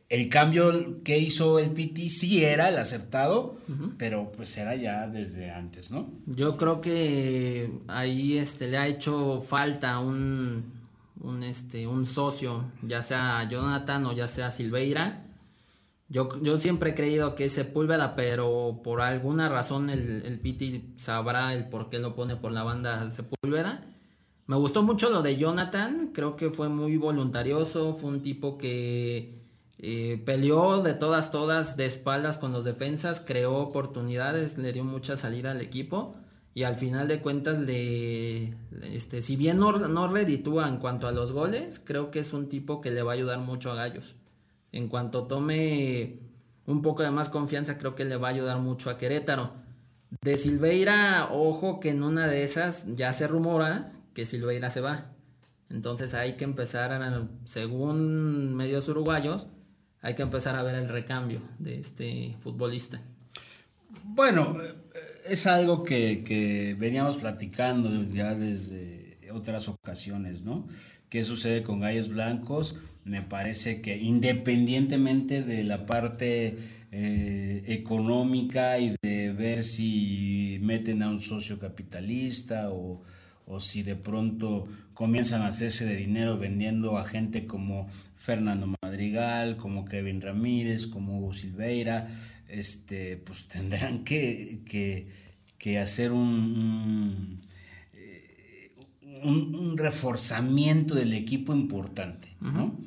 El 0.08 0.30
cambio 0.30 1.02
que 1.02 1.18
hizo 1.18 1.58
el 1.58 1.70
Piti 1.70 2.08
sí 2.08 2.42
era 2.42 2.70
el 2.70 2.78
aceptado, 2.78 3.56
pero 3.98 4.32
pues 4.32 4.56
era 4.56 4.74
ya 4.74 5.06
desde 5.06 5.50
antes, 5.50 5.90
¿no? 5.90 6.10
Yo 6.24 6.56
creo 6.56 6.80
que 6.80 7.70
ahí 7.88 8.38
este, 8.38 8.68
le 8.68 8.78
ha 8.78 8.86
hecho 8.86 9.42
falta 9.42 9.98
un, 9.98 10.72
un, 11.20 11.42
este, 11.42 11.86
un 11.86 12.06
socio, 12.06 12.64
ya 12.82 13.02
sea 13.02 13.46
Jonathan 13.50 14.06
o 14.06 14.12
ya 14.12 14.26
sea 14.26 14.50
Silveira, 14.50 15.26
yo, 16.10 16.40
yo 16.40 16.56
siempre 16.56 16.90
he 16.90 16.94
creído 16.94 17.34
que 17.34 17.44
es 17.44 17.52
Sepúlveda, 17.52 18.16
pero 18.16 18.80
por 18.82 19.02
alguna 19.02 19.50
razón 19.50 19.90
el, 19.90 20.22
el 20.24 20.40
Piti 20.40 20.94
sabrá 20.96 21.52
el 21.52 21.68
por 21.68 21.90
qué 21.90 21.98
lo 21.98 22.14
pone 22.14 22.36
por 22.36 22.50
la 22.50 22.62
banda 22.62 23.10
Sepúlveda. 23.10 23.84
Me 24.46 24.56
gustó 24.56 24.82
mucho 24.82 25.10
lo 25.10 25.20
de 25.20 25.36
Jonathan, 25.36 26.12
creo 26.14 26.34
que 26.34 26.48
fue 26.48 26.70
muy 26.70 26.96
voluntarioso, 26.96 27.92
fue 27.92 28.08
un 28.08 28.22
tipo 28.22 28.56
que 28.56 29.37
eh, 29.78 30.20
peleó 30.24 30.82
de 30.82 30.94
todas, 30.94 31.30
todas 31.30 31.76
de 31.76 31.86
espaldas 31.86 32.38
con 32.38 32.52
los 32.52 32.64
defensas, 32.64 33.22
creó 33.24 33.56
oportunidades, 33.58 34.58
le 34.58 34.72
dio 34.72 34.84
mucha 34.84 35.16
salida 35.16 35.52
al 35.52 35.60
equipo 35.60 36.16
y 36.52 36.64
al 36.64 36.74
final 36.74 37.06
de 37.06 37.20
cuentas 37.20 37.58
le, 37.58 38.54
este, 38.82 39.20
si 39.20 39.36
bien 39.36 39.58
no, 39.58 39.70
no 39.78 40.08
reditúa 40.08 40.68
en 40.68 40.78
cuanto 40.78 41.06
a 41.06 41.12
los 41.12 41.30
goles, 41.30 41.78
creo 41.78 42.10
que 42.10 42.18
es 42.18 42.32
un 42.32 42.48
tipo 42.48 42.80
que 42.80 42.90
le 42.90 43.02
va 43.02 43.12
a 43.12 43.14
ayudar 43.14 43.38
mucho 43.38 43.70
a 43.70 43.76
Gallos. 43.76 44.16
En 44.72 44.88
cuanto 44.88 45.28
tome 45.28 46.18
un 46.66 46.82
poco 46.82 47.04
de 47.04 47.12
más 47.12 47.28
confianza, 47.28 47.78
creo 47.78 47.94
que 47.94 48.04
le 48.04 48.16
va 48.16 48.28
a 48.28 48.32
ayudar 48.32 48.58
mucho 48.58 48.90
a 48.90 48.98
Querétaro. 48.98 49.52
De 50.22 50.36
Silveira, 50.36 51.28
ojo 51.30 51.78
que 51.78 51.90
en 51.90 52.02
una 52.02 52.26
de 52.26 52.42
esas 52.42 52.96
ya 52.96 53.12
se 53.12 53.28
rumora 53.28 53.92
que 54.12 54.26
Silveira 54.26 54.70
se 54.70 54.80
va. 54.80 55.12
Entonces 55.70 56.14
hay 56.14 56.36
que 56.36 56.44
empezar, 56.44 57.28
según 57.44 58.56
medios 58.56 58.88
uruguayos, 58.88 59.46
hay 60.02 60.14
que 60.14 60.22
empezar 60.22 60.56
a 60.56 60.62
ver 60.62 60.74
el 60.74 60.88
recambio 60.88 61.40
de 61.58 61.80
este 61.80 62.36
futbolista. 62.40 63.00
Bueno, 64.04 64.56
es 65.26 65.46
algo 65.46 65.82
que, 65.84 66.76
veníamos 66.78 67.16
platicando 67.16 67.90
ya 68.12 68.34
desde 68.34 69.18
otras 69.32 69.68
ocasiones, 69.68 70.42
¿no? 70.42 70.66
qué 71.08 71.22
sucede 71.22 71.62
con 71.62 71.80
Gallos 71.80 72.08
Blancos. 72.08 72.76
Me 73.04 73.22
parece 73.22 73.80
que 73.80 73.96
independientemente 73.96 75.42
de 75.42 75.64
la 75.64 75.86
parte 75.86 76.58
eh, 76.92 77.62
económica 77.66 78.78
y 78.78 78.96
de 79.02 79.32
ver 79.32 79.64
si 79.64 80.58
meten 80.62 81.02
a 81.02 81.08
un 81.08 81.20
socio 81.20 81.58
capitalista 81.58 82.70
o, 82.70 83.02
si 83.60 83.82
de 83.82 83.96
pronto 83.96 84.68
comienzan 84.94 85.42
a 85.42 85.48
hacerse 85.48 85.86
de 85.86 85.96
dinero 85.96 86.38
vendiendo 86.38 86.98
a 86.98 87.04
gente 87.04 87.46
como 87.46 87.88
Fernando 88.16 88.72
Madrigal, 88.82 89.56
como 89.56 89.84
Kevin 89.84 90.20
Ramírez, 90.20 90.86
como 90.86 91.18
Hugo 91.18 91.32
Silveira, 91.32 92.08
este, 92.48 93.16
pues 93.16 93.48
tendrán 93.48 94.04
que, 94.04 94.60
que, 95.58 95.78
hacer 95.78 96.12
un 96.12 97.40
un, 99.22 99.76
reforzamiento 99.76 100.94
del 100.94 101.12
equipo 101.12 101.52
importante, 101.52 102.28
¿no? 102.40 102.78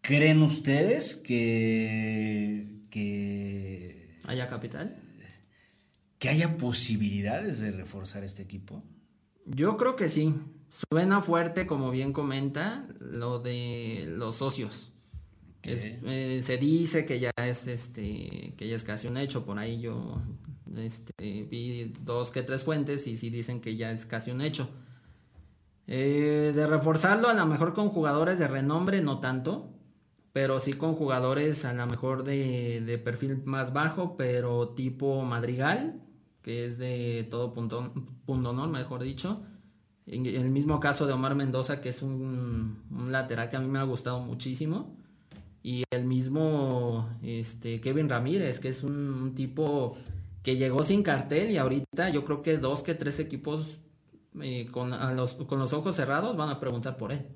¿Creen 0.00 0.42
ustedes 0.42 1.16
que, 1.16 2.66
que... 2.90 4.18
¿Haya 4.24 4.48
capital? 4.48 4.94
¿Que 6.18 6.28
haya 6.28 6.56
posibilidades 6.56 7.60
de 7.60 7.72
reforzar 7.72 8.24
este 8.24 8.42
equipo? 8.42 8.82
Yo 9.46 9.76
creo 9.76 9.96
que 9.96 10.08
sí. 10.08 10.34
Suena 10.90 11.22
fuerte, 11.22 11.66
como 11.66 11.90
bien 11.90 12.12
comenta, 12.12 12.88
lo 12.98 13.38
de 13.38 14.06
los 14.08 14.36
socios. 14.36 14.90
Eh, 15.62 16.40
se 16.42 16.58
dice 16.58 17.06
que 17.06 17.20
ya 17.20 17.30
es 17.36 17.68
este 17.68 18.52
que 18.58 18.68
ya 18.68 18.76
es 18.76 18.84
casi 18.84 19.08
un 19.08 19.16
hecho 19.16 19.46
por 19.46 19.58
ahí 19.58 19.80
yo 19.80 20.20
este, 20.76 21.14
vi 21.44 21.90
dos 22.02 22.30
que 22.30 22.42
tres 22.42 22.64
fuentes 22.64 23.06
y 23.06 23.16
sí 23.16 23.30
dicen 23.30 23.62
que 23.62 23.74
ya 23.74 23.90
es 23.90 24.04
casi 24.04 24.30
un 24.30 24.42
hecho 24.42 24.68
eh, 25.86 26.52
de 26.54 26.66
reforzarlo 26.66 27.28
a 27.28 27.34
lo 27.34 27.46
mejor 27.46 27.74
con 27.74 27.90
jugadores 27.90 28.38
de 28.38 28.48
renombre, 28.48 29.02
no 29.02 29.20
tanto, 29.20 29.70
pero 30.32 30.58
sí 30.58 30.72
con 30.72 30.94
jugadores 30.94 31.64
a 31.64 31.74
lo 31.74 31.86
mejor 31.86 32.24
de, 32.24 33.00
perfil 33.04 33.42
más 33.44 33.72
bajo, 33.72 34.16
pero 34.16 34.70
tipo 34.70 35.22
Madrigal, 35.22 36.00
que 36.44 36.66
es 36.66 36.78
de 36.78 37.26
todo 37.30 37.54
punto, 37.54 37.92
punto 38.26 38.50
honor, 38.50 38.68
mejor 38.68 39.02
dicho. 39.02 39.40
El 40.06 40.50
mismo 40.50 40.78
caso 40.78 41.06
de 41.06 41.14
Omar 41.14 41.34
Mendoza, 41.34 41.80
que 41.80 41.88
es 41.88 42.02
un, 42.02 42.76
lateral 43.08 43.48
que 43.48 43.56
a 43.56 43.60
mí 43.60 43.66
me 43.66 43.78
ha 43.78 43.84
gustado 43.84 44.20
muchísimo. 44.20 44.94
Y 45.62 45.82
el 45.90 46.04
mismo 46.04 47.08
este, 47.22 47.80
Kevin 47.80 48.10
Ramírez, 48.10 48.60
que 48.60 48.68
es 48.68 48.84
un, 48.84 48.94
un 48.94 49.34
tipo 49.34 49.96
que 50.42 50.58
llegó 50.58 50.82
sin 50.82 51.02
cartel 51.02 51.50
y 51.50 51.56
ahorita 51.56 52.10
yo 52.10 52.26
creo 52.26 52.42
que 52.42 52.58
dos 52.58 52.82
que 52.82 52.94
tres 52.94 53.18
equipos 53.18 53.78
eh, 54.42 54.66
con, 54.70 54.90
los, 55.16 55.34
con 55.34 55.58
los 55.58 55.72
ojos 55.72 55.96
cerrados 55.96 56.36
van 56.36 56.50
a 56.50 56.60
preguntar 56.60 56.98
por 56.98 57.12
él. 57.12 57.26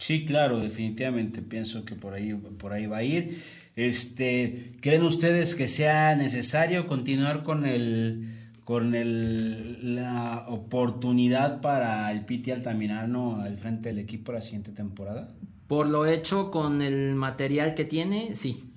Sí, 0.00 0.24
claro, 0.24 0.60
definitivamente 0.60 1.42
pienso 1.42 1.84
que 1.84 1.94
por 1.94 2.14
ahí, 2.14 2.32
por 2.32 2.72
ahí 2.72 2.86
va 2.86 2.98
a 2.98 3.04
ir. 3.04 3.38
Este, 3.76 4.72
¿creen 4.80 5.02
ustedes 5.02 5.54
que 5.54 5.68
sea 5.68 6.16
necesario 6.16 6.86
continuar 6.86 7.42
con 7.42 7.66
el 7.66 8.34
con 8.64 8.94
el, 8.94 9.94
la 9.94 10.46
oportunidad 10.48 11.60
para 11.60 12.10
el 12.12 12.24
Piti 12.24 12.50
Altamirano 12.50 13.42
al 13.42 13.56
frente 13.56 13.90
del 13.90 13.98
equipo 13.98 14.32
la 14.32 14.40
siguiente 14.40 14.72
temporada? 14.72 15.28
Por 15.66 15.86
lo 15.86 16.06
hecho 16.06 16.50
con 16.50 16.80
el 16.80 17.14
material 17.14 17.74
que 17.74 17.84
tiene, 17.84 18.34
sí. 18.34 18.69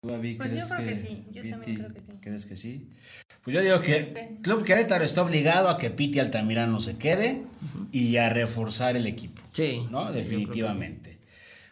¿Tú, 0.00 0.08
David, 0.08 0.38
pues 0.38 0.54
yo 0.54 0.66
creo 0.66 0.86
que, 0.86 0.96
sí, 0.96 1.24
yo 1.32 1.42
también 1.48 1.76
creo 1.78 1.94
que 1.94 2.00
sí. 2.00 2.12
¿Crees 2.20 2.46
que 2.46 2.56
sí? 2.56 2.88
Pues 3.42 3.54
yo 3.54 3.60
digo 3.60 3.80
que 3.80 4.38
Club 4.42 4.64
Querétaro 4.64 5.04
está 5.04 5.22
obligado 5.22 5.68
a 5.68 5.76
que 5.76 5.90
Piti 5.90 6.20
Altamirano 6.20 6.80
se 6.80 6.96
quede 6.96 7.42
y 7.90 8.16
a 8.16 8.28
reforzar 8.30 8.96
el 8.96 9.06
equipo. 9.06 9.42
Sí. 9.50 9.86
¿No? 9.90 10.12
Definitivamente. 10.12 11.18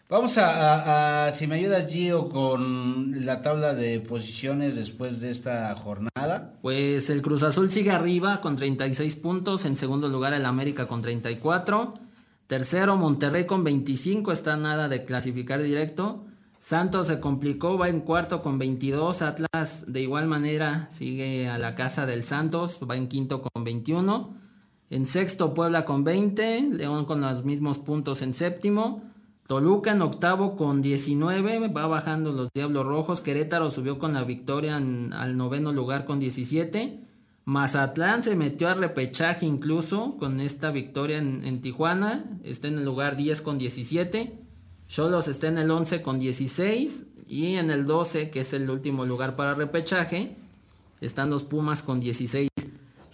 Vamos 0.09 0.37
a, 0.37 1.27
a, 1.27 1.31
si 1.31 1.47
me 1.47 1.55
ayudas 1.55 1.89
Gio 1.89 2.27
con 2.27 3.25
la 3.25 3.41
tabla 3.41 3.73
de 3.73 4.01
posiciones 4.01 4.75
después 4.75 5.21
de 5.21 5.29
esta 5.29 5.73
jornada. 5.75 6.51
Pues 6.61 7.09
el 7.09 7.21
Cruz 7.21 7.43
Azul 7.43 7.71
sigue 7.71 7.91
arriba 7.91 8.41
con 8.41 8.57
36 8.57 9.15
puntos, 9.15 9.63
en 9.63 9.77
segundo 9.77 10.09
lugar 10.09 10.33
el 10.33 10.45
América 10.45 10.89
con 10.89 11.01
34, 11.01 11.93
tercero 12.47 12.97
Monterrey 12.97 13.45
con 13.45 13.63
25, 13.63 14.33
está 14.33 14.57
nada 14.57 14.89
de 14.89 15.05
clasificar 15.05 15.63
directo. 15.63 16.25
Santos 16.61 17.07
se 17.07 17.19
complicó, 17.19 17.79
va 17.79 17.89
en 17.89 18.01
cuarto 18.01 18.43
con 18.43 18.59
22. 18.59 19.23
Atlas 19.23 19.91
de 19.91 19.99
igual 19.99 20.27
manera 20.27 20.87
sigue 20.91 21.49
a 21.49 21.57
la 21.57 21.73
casa 21.73 22.05
del 22.05 22.23
Santos, 22.23 22.79
va 22.87 22.95
en 22.95 23.07
quinto 23.07 23.41
con 23.41 23.63
21. 23.63 24.37
En 24.91 25.07
sexto 25.07 25.55
Puebla 25.55 25.85
con 25.85 26.03
20. 26.03 26.69
León 26.73 27.05
con 27.05 27.19
los 27.19 27.43
mismos 27.43 27.79
puntos 27.79 28.21
en 28.21 28.35
séptimo. 28.35 29.01
Toluca 29.47 29.93
en 29.93 30.03
octavo 30.03 30.55
con 30.55 30.83
19. 30.83 31.67
Va 31.69 31.87
bajando 31.87 32.31
los 32.31 32.53
Diablos 32.53 32.85
Rojos. 32.85 33.21
Querétaro 33.21 33.71
subió 33.71 33.97
con 33.97 34.13
la 34.13 34.23
victoria 34.23 34.77
al 34.77 35.37
noveno 35.37 35.73
lugar 35.73 36.05
con 36.05 36.19
17. 36.19 36.99
Mazatlán 37.43 38.23
se 38.23 38.35
metió 38.35 38.69
a 38.69 38.75
repechaje 38.75 39.47
incluso 39.47 40.15
con 40.19 40.39
esta 40.39 40.69
victoria 40.69 41.17
en, 41.17 41.43
en 41.43 41.59
Tijuana. 41.59 42.23
Está 42.43 42.67
en 42.67 42.77
el 42.77 42.85
lugar 42.85 43.15
10 43.17 43.41
con 43.41 43.57
17. 43.57 44.50
Cholos 44.91 45.29
está 45.29 45.47
en 45.47 45.57
el 45.57 45.71
11 45.71 46.01
con 46.01 46.19
16 46.19 47.05
y 47.25 47.55
en 47.55 47.71
el 47.71 47.85
12, 47.85 48.29
que 48.29 48.41
es 48.41 48.51
el 48.51 48.69
último 48.69 49.05
lugar 49.05 49.37
para 49.37 49.53
repechaje, 49.53 50.35
están 50.99 51.29
los 51.29 51.43
Pumas 51.43 51.81
con 51.81 52.01
16. 52.01 52.49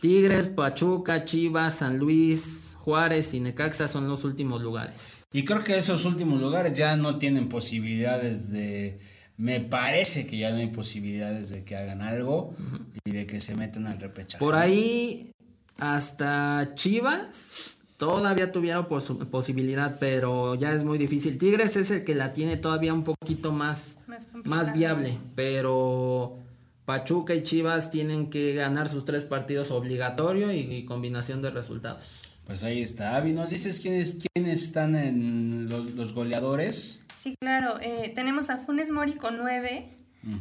Tigres, 0.02 0.48
Pachuca, 0.48 1.24
Chivas, 1.24 1.76
San 1.76 2.00
Luis, 2.00 2.76
Juárez 2.80 3.36
y 3.36 3.42
Necaxa 3.42 3.88
son 3.88 4.08
los 4.08 4.24
últimos 4.24 4.60
lugares. 4.64 5.24
Y 5.32 5.46
creo 5.46 5.64
que 5.64 5.78
esos 5.78 6.06
últimos 6.06 6.42
lugares 6.42 6.74
ya 6.74 6.96
no 6.96 7.20
tienen 7.20 7.48
posibilidades 7.48 8.50
de... 8.50 9.00
Me 9.38 9.60
parece 9.60 10.26
que 10.26 10.40
ya 10.40 10.50
no 10.50 10.58
hay 10.58 10.72
posibilidades 10.72 11.52
de 11.52 11.64
que 11.64 11.76
hagan 11.76 12.02
algo 12.02 12.56
y 13.06 13.12
de 13.12 13.28
que 13.28 13.40
se 13.40 13.54
metan 13.54 13.86
al 13.86 14.00
repechaje. 14.00 14.44
Por 14.44 14.56
ahí 14.56 15.32
hasta 15.78 16.72
Chivas 16.74 17.77
todavía 17.98 18.52
tuviera 18.52 18.88
posibilidad, 18.88 19.98
pero 20.00 20.56
ya 20.56 20.72
es 20.74 20.84
muy 20.84 20.98
difícil. 20.98 21.38
Tigres 21.38 21.76
es 21.76 21.92
el 21.92 22.06
que 22.06 22.16
la 22.16 22.34
tiene 22.34 22.58
todavía 22.58 22.94
un 22.94 23.04
poquito 23.04 23.52
más, 23.52 24.02
más, 24.44 24.74
viable, 24.74 25.18
pero 25.36 26.38
Pachuca 26.86 27.34
y 27.34 27.44
Chivas 27.44 27.92
tienen 27.92 28.30
que 28.30 28.54
ganar 28.54 28.88
sus 28.88 29.06
tres 29.06 29.24
partidos 29.24 29.72
obligatorio 29.72 30.52
y, 30.54 30.86
combinación 30.86 31.42
de 31.42 31.50
resultados. 31.50 32.22
Pues 32.46 32.64
ahí 32.64 32.82
está. 32.82 33.18
Avi, 33.18 33.34
¿nos 33.34 33.50
dices 33.50 33.82
quiénes, 33.82 34.26
quiénes 34.34 34.64
están 34.64 34.96
en 34.96 35.68
los, 35.68 36.14
goleadores? 36.14 37.04
Sí, 37.14 37.36
claro. 37.42 37.78
Eh, 37.82 38.14
tenemos 38.16 38.50
a 38.50 38.60
Funes 38.60 38.90
Mori 38.90 39.14
con 39.14 39.38
nueve, 39.38 39.90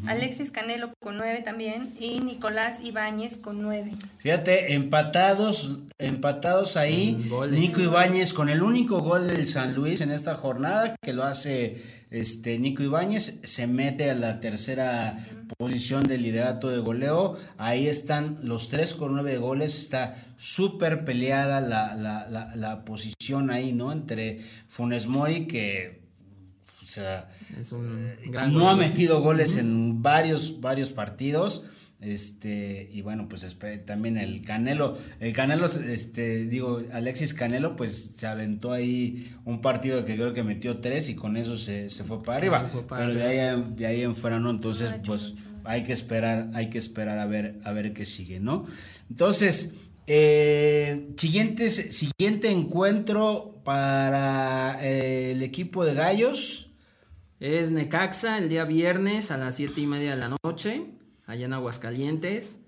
Alexis 0.06 0.50
Canelo 0.50 0.92
con 1.00 1.16
nueve 1.16 1.42
también 1.42 1.94
y 2.00 2.18
Nicolás 2.18 2.80
Ibáñez 2.82 3.38
con 3.38 3.62
nueve. 3.62 3.92
Fíjate, 4.18 4.74
empatados, 4.74 5.78
empatados 5.98 6.76
ahí. 6.76 7.28
Nico 7.50 7.80
Ibáñez 7.80 8.32
con 8.32 8.48
el 8.48 8.62
único 8.62 9.00
gol 9.00 9.28
del 9.28 9.46
San 9.46 9.74
Luis 9.74 10.00
en 10.00 10.10
esta 10.10 10.34
jornada 10.34 10.96
que 11.00 11.12
lo 11.12 11.24
hace 11.24 11.82
este 12.10 12.58
Nico 12.58 12.82
Ibáñez, 12.82 13.40
se 13.44 13.66
mete 13.66 14.10
a 14.10 14.14
la 14.14 14.40
tercera 14.40 15.18
posición 15.56 16.02
del 16.04 16.22
liderato 16.22 16.68
de 16.68 16.78
goleo. 16.78 17.36
Ahí 17.56 17.86
están 17.86 18.38
los 18.42 18.68
tres 18.68 18.94
con 18.94 19.12
nueve 19.12 19.38
goles. 19.38 19.76
Está 19.76 20.16
súper 20.36 21.04
peleada 21.04 21.60
la, 21.60 21.94
la, 21.94 22.28
la, 22.28 22.56
la 22.56 22.84
posición 22.84 23.50
ahí, 23.50 23.72
¿no? 23.72 23.92
Entre 23.92 24.40
Funes 24.66 25.06
Mori 25.06 25.46
que 25.46 26.06
o 26.82 26.88
sea, 26.88 27.28
eh, 27.54 28.30
no 28.50 28.68
ha 28.68 28.76
metido 28.76 29.20
goles 29.20 29.56
en 29.56 30.02
varios, 30.02 30.60
varios 30.60 30.90
partidos. 30.90 31.66
Este, 31.98 32.90
y 32.92 33.00
bueno, 33.00 33.26
pues 33.26 33.58
también 33.86 34.18
el 34.18 34.42
Canelo, 34.42 34.98
el 35.18 35.32
Canelo, 35.32 35.64
este, 35.64 36.44
digo, 36.44 36.82
Alexis 36.92 37.32
Canelo, 37.32 37.74
pues 37.74 38.12
se 38.16 38.26
aventó 38.26 38.72
ahí 38.72 39.34
un 39.46 39.62
partido 39.62 40.04
que 40.04 40.14
creo 40.14 40.34
que 40.34 40.42
metió 40.42 40.78
tres 40.78 41.08
y 41.08 41.16
con 41.16 41.38
eso 41.38 41.56
se, 41.56 41.88
fue 41.88 42.22
para 42.22 42.38
arriba. 42.38 42.70
pero 42.88 43.14
de 43.14 43.22
ahí, 43.22 43.64
de 43.74 43.86
ahí 43.86 44.02
en 44.02 44.14
fuera 44.14 44.38
no, 44.38 44.50
entonces, 44.50 44.94
pues 45.06 45.34
hay 45.64 45.84
que 45.84 45.94
esperar, 45.94 46.50
hay 46.52 46.68
que 46.68 46.78
esperar 46.78 47.18
a 47.18 47.26
ver, 47.26 47.58
a 47.64 47.72
ver 47.72 47.94
qué 47.94 48.04
sigue, 48.04 48.40
¿no? 48.40 48.66
Entonces, 49.08 49.74
eh, 50.06 51.08
siguiente 51.16 52.50
encuentro 52.50 53.60
para 53.64 54.78
eh, 54.82 55.32
el 55.32 55.42
equipo 55.42 55.84
de 55.84 55.94
Gallos. 55.94 56.65
Es 57.38 57.70
Necaxa 57.70 58.38
el 58.38 58.48
día 58.48 58.64
viernes 58.64 59.30
a 59.30 59.36
las 59.36 59.56
7 59.56 59.78
y 59.80 59.86
media 59.86 60.12
de 60.12 60.16
la 60.16 60.34
noche, 60.42 60.86
allá 61.26 61.44
en 61.44 61.52
Aguascalientes. 61.52 62.62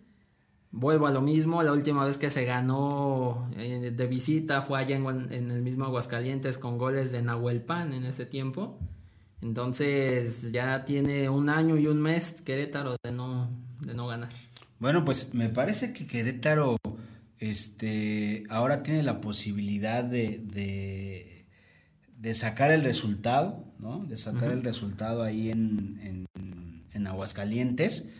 Vuelvo 0.70 1.06
a 1.06 1.10
lo 1.10 1.22
mismo, 1.22 1.62
la 1.62 1.72
última 1.72 2.04
vez 2.04 2.18
que 2.18 2.28
se 2.28 2.44
ganó 2.44 3.50
eh, 3.56 3.92
de 3.96 4.06
visita 4.06 4.60
fue 4.60 4.78
allá 4.78 4.96
en, 4.96 5.50
el 5.50 5.62
mismo 5.62 5.86
Aguascalientes 5.86 6.58
con 6.58 6.76
goles 6.76 7.12
de 7.12 7.22
Nahuel 7.22 7.62
Pan 7.62 7.94
en 7.94 8.04
ese 8.04 8.26
tiempo. 8.26 8.78
Entonces 9.40 10.52
ya 10.52 10.84
tiene 10.84 11.30
un 11.30 11.48
año 11.48 11.78
y 11.78 11.86
un 11.86 12.02
mes 12.02 12.42
Querétaro 12.42 12.96
de 13.02 13.12
no, 13.12 13.48
de 13.80 13.94
no 13.94 14.06
ganar. 14.06 14.28
Bueno, 14.78 15.02
pues 15.04 15.32
me 15.32 15.48
parece 15.48 15.94
que 15.94 16.06
Querétaro 16.06 16.76
este, 17.38 18.42
ahora 18.50 18.82
tiene 18.82 19.02
la 19.02 19.22
posibilidad 19.22 20.04
de 20.04 21.38
de 22.18 22.34
sacar 22.34 22.72
el 22.72 22.82
resultado, 22.82 23.64
¿no? 23.80 24.04
De 24.04 24.16
sacar 24.16 24.50
el 24.50 24.62
resultado 24.62 25.22
ahí 25.22 25.50
en, 25.50 26.26
en, 26.94 27.06
Aguascalientes, 27.06 28.12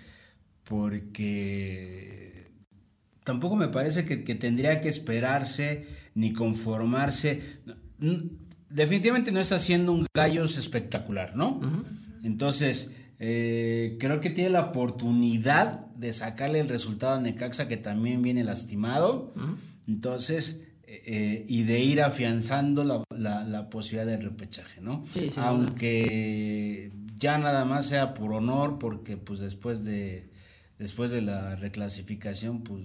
porque 0.62 2.47
tampoco 3.25 3.57
me 3.57 3.68
parece 3.68 4.05
que, 4.05 4.16
tendría 4.35 4.81
que 4.81 4.88
esperarse 4.88 5.87
ni 6.14 6.33
conformarse. 6.33 7.59
Definitivamente 8.71 9.33
no 9.33 9.40
está 9.40 9.57
haciendo 9.57 9.92
un 9.92 10.07
gallos 10.14 10.57
espectacular, 10.57 11.35
¿no? 11.37 11.61
Entonces, 12.23 12.97
eh, 13.18 13.97
creo 13.99 14.21
que 14.21 14.31
tiene 14.31 14.51
la 14.51 14.66
oportunidad 14.66 15.87
de 15.97 16.12
sacarle 16.12 16.61
el 16.61 16.68
resultado 16.68 17.14
a 17.14 17.21
Necaxa, 17.21 17.66
que 17.66 17.77
también 17.77 18.23
viene 18.23 18.44
lastimado. 18.44 19.35
Entonces, 19.88 20.67
eh, 20.90 21.44
y 21.46 21.64
de 21.64 21.81
ir 21.81 22.01
afianzando 22.01 22.83
la, 22.83 23.68
posibilidad 23.68 24.07
de 24.07 24.16
repechaje, 24.16 24.81
¿no? 24.81 25.05
Sí, 25.11 25.29
sí, 25.29 25.38
Aunque 25.38 26.90
ya 27.18 27.37
nada 27.37 27.66
más 27.66 27.85
sea 27.85 28.14
por 28.14 28.33
honor, 28.33 28.79
porque 28.79 29.18
pues 29.18 29.38
después 29.38 29.85
de, 29.85 30.31
después 30.79 31.11
de 31.11 31.20
la 31.20 31.57
reclasificación, 31.57 32.62
pues, 32.62 32.85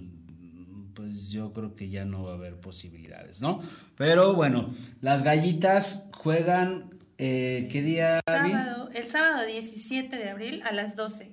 pues 0.92 1.30
yo 1.30 1.54
creo 1.54 1.74
que 1.74 1.88
ya 1.88 2.04
no 2.04 2.24
va 2.24 2.32
a 2.32 2.34
haber 2.34 2.60
posibilidades, 2.60 3.40
¿no? 3.40 3.62
Pero 3.96 4.34
bueno, 4.34 4.68
las 5.00 5.22
gallitas 5.22 6.10
juegan, 6.12 6.90
eh, 7.16 7.68
¿qué 7.72 7.80
día? 7.80 8.20
Sábado, 8.26 8.90
el 8.92 9.06
sábado 9.08 9.46
17 9.46 10.14
de 10.14 10.28
abril 10.28 10.62
a 10.64 10.72
las 10.72 10.94
12 10.94 11.32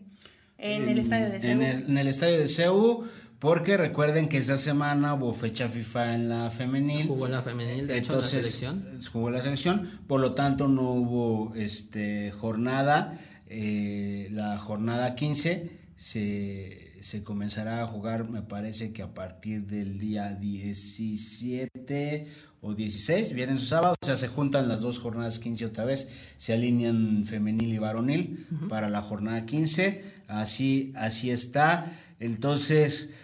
en, 0.62 0.88
el 0.88 1.00
estadio 1.00 1.30
de 1.30 1.42
CEU. 1.42 1.52
En 1.52 1.98
el, 1.98 2.08
estadio 2.08 2.40
de 2.40 2.48
CEU 2.48 3.04
porque 3.42 3.76
recuerden 3.76 4.30
que 4.30 4.38
esta 4.38 4.56
semana 4.56 5.16
hubo 5.16 5.34
fecha 5.34 5.68
FIFA 5.68 6.14
en 6.14 6.30
la 6.30 6.52
femenil. 6.52 7.08
Jugó 7.08 7.28
la 7.28 7.42
femenil, 7.42 7.88
de 7.88 7.98
hecho, 7.98 8.18
la 8.18 8.22
selección. 8.22 8.86
Jugó 9.12 9.32
la 9.32 9.42
selección, 9.42 9.90
por 10.06 10.20
lo 10.20 10.36
tanto 10.36 10.68
no 10.68 10.92
hubo 10.92 11.56
este 11.56 12.32
jornada. 12.32 13.20
Eh, 13.48 14.28
la 14.30 14.60
jornada 14.60 15.16
15 15.16 15.72
se, 15.96 16.92
se 17.00 17.24
comenzará 17.24 17.82
a 17.82 17.88
jugar, 17.88 18.30
me 18.30 18.44
parece 18.44 18.94
que 18.94 19.02
a 19.02 19.16
partir 19.16 19.66
del 19.66 19.98
día 19.98 20.36
17 20.36 22.28
o 22.62 22.76
16, 22.76 23.34
vienen 23.34 23.58
su 23.58 23.66
sábado, 23.66 23.96
o 24.00 24.06
sea, 24.06 24.18
se 24.18 24.28
juntan 24.28 24.68
las 24.68 24.82
dos 24.82 25.00
jornadas 25.00 25.40
15 25.40 25.66
otra 25.66 25.84
vez, 25.84 26.12
se 26.38 26.54
alinean 26.54 27.26
femenil 27.26 27.74
y 27.74 27.80
varonil 27.80 28.46
para 28.70 28.88
la 28.88 29.02
jornada 29.02 29.48
15, 29.48 30.04
así, 30.28 30.92
así 30.96 31.32
está. 31.32 31.92
Entonces, 32.20 33.16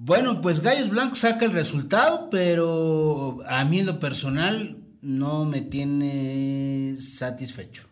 bueno, 0.00 0.40
pues 0.40 0.60
Gallos 0.60 0.90
Blancos 0.90 1.18
saca 1.18 1.44
el 1.44 1.52
resultado, 1.52 2.30
pero 2.30 3.40
a 3.48 3.64
mí 3.64 3.80
en 3.80 3.86
lo 3.86 3.98
personal 3.98 4.76
no 5.02 5.44
me 5.44 5.60
tiene 5.60 6.94
satisfecho. 6.98 7.82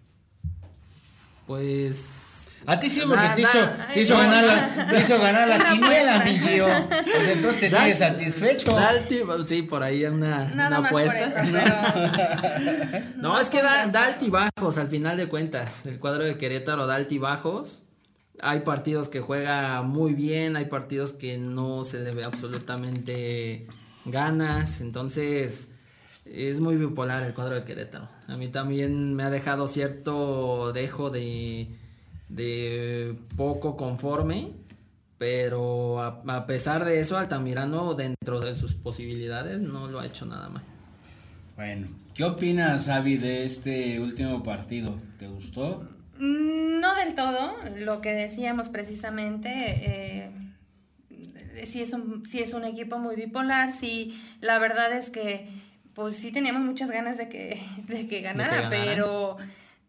Pues 1.49 2.57
a 2.64 2.79
ti 2.79 2.88
sí, 2.88 3.01
porque 3.07 3.29
te, 3.35 3.42
hizo, 3.42 3.59
te, 3.92 4.01
hizo 4.03 4.16
ganar 4.16 4.45
la, 4.45 4.87
te 4.88 5.01
hizo 5.01 5.21
ganar 5.21 5.49
la 5.49 5.59
quiniela, 5.71 6.25
mi 6.25 6.38
tío. 6.38 6.66
Pues 6.88 7.29
entonces 7.29 7.61
te 7.61 7.71
tienes 7.71 7.99
satisfecho. 7.99 8.71
Dalti, 8.73 9.21
sí, 9.47 9.62
por 9.62 9.83
ahí 9.83 10.05
una, 10.05 10.49
una 10.53 10.77
apuesta. 10.77 11.42
no, 13.16 13.40
es 13.40 13.51
que 13.51 13.62
da, 13.62 13.87
da 13.88 14.07
altibajos 14.07 14.79
al 14.79 14.87
final 14.88 15.16
de 15.16 15.29
cuentas. 15.29 15.87
El 15.87 15.99
cuadro 15.99 16.23
de 16.23 16.38
Querétaro 16.38 16.87
da 16.87 16.95
altibajos. 16.95 17.86
Hay 18.42 18.61
partidos 18.61 19.09
que 19.09 19.20
juega 19.20 19.83
muy 19.83 20.14
bien, 20.14 20.57
hay 20.57 20.66
partidos 20.66 21.12
que 21.12 21.38
no 21.38 21.85
se 21.85 22.01
le 22.01 22.12
ve 22.12 22.25
absolutamente 22.25 23.66
ganas. 24.05 24.81
Entonces, 24.81 25.72
es 26.25 26.61
muy 26.61 26.77
bipolar 26.77 27.22
el 27.22 27.35
cuadro 27.35 27.55
de 27.55 27.64
Querétaro. 27.64 28.09
A 28.29 28.37
mí 28.37 28.49
también 28.49 29.14
me 29.14 29.22
ha 29.22 29.31
dejado 29.31 29.68
cierto 29.68 30.72
dejo 30.72 31.11
de 31.11 31.68
de 32.29 33.16
poco 33.37 33.77
conforme, 33.77 34.53
pero 35.18 36.03
a, 36.03 36.46
pesar 36.46 36.85
de 36.85 37.01
eso, 37.01 37.16
Altamirano 37.16 37.94
dentro 37.94 38.40
de 38.40 38.55
sus 38.55 38.75
posibilidades 38.75 39.61
no 39.61 39.88
lo 39.88 40.01
ha 40.01 40.07
hecho 40.07 40.27
nada 40.27 40.49
mal. 40.49 40.62
Bueno, 41.57 41.88
¿qué 42.14 42.25
opinas, 42.25 42.88
Avi, 42.88 43.16
de 43.16 43.44
este 43.44 43.99
último 44.01 44.42
partido? 44.42 44.94
¿Te 45.18 45.27
gustó? 45.27 45.88
Mm, 46.18 46.81
no 46.81 46.94
del 46.94 47.14
todo, 47.14 47.57
lo 47.79 48.00
que 48.00 48.12
decíamos 48.12 48.68
precisamente, 48.68 49.50
eh, 49.50 50.31
si, 51.64 51.83
es 51.83 51.92
un, 51.92 52.24
si 52.26 52.40
es 52.40 52.55
un 52.55 52.64
equipo 52.64 52.98
muy 52.98 53.16
bipolar, 53.16 53.72
sí, 53.72 54.20
la 54.40 54.59
verdad 54.59 54.92
es 54.92 55.11
que 55.11 55.48
pues 55.94 56.14
sí 56.16 56.31
teníamos 56.31 56.62
muchas 56.62 56.90
ganas 56.90 57.16
de 57.16 57.29
que, 57.29 57.59
de 57.87 58.07
que 58.07 58.20
ganara, 58.20 58.68
pero 58.68 59.37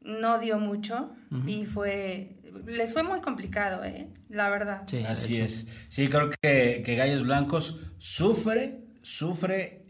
no 0.02 0.40
dio 0.40 0.58
mucho 0.58 1.12
y 1.46 1.66
fue 1.66 2.38
les 2.66 2.94
fue 2.94 3.04
muy 3.04 3.22
complicado, 3.22 3.84
¿eh? 3.84 4.08
la 4.30 4.50
verdad. 4.50 4.84
Sí, 4.88 5.04
Así 5.08 5.40
es. 5.40 5.70
Sí, 5.90 6.08
creo 6.08 6.30
que, 6.30 6.82
que 6.86 6.96
Gallos 6.96 7.24
Blancos 7.24 7.82
sufre, 7.98 8.82
sufre, 9.02 9.86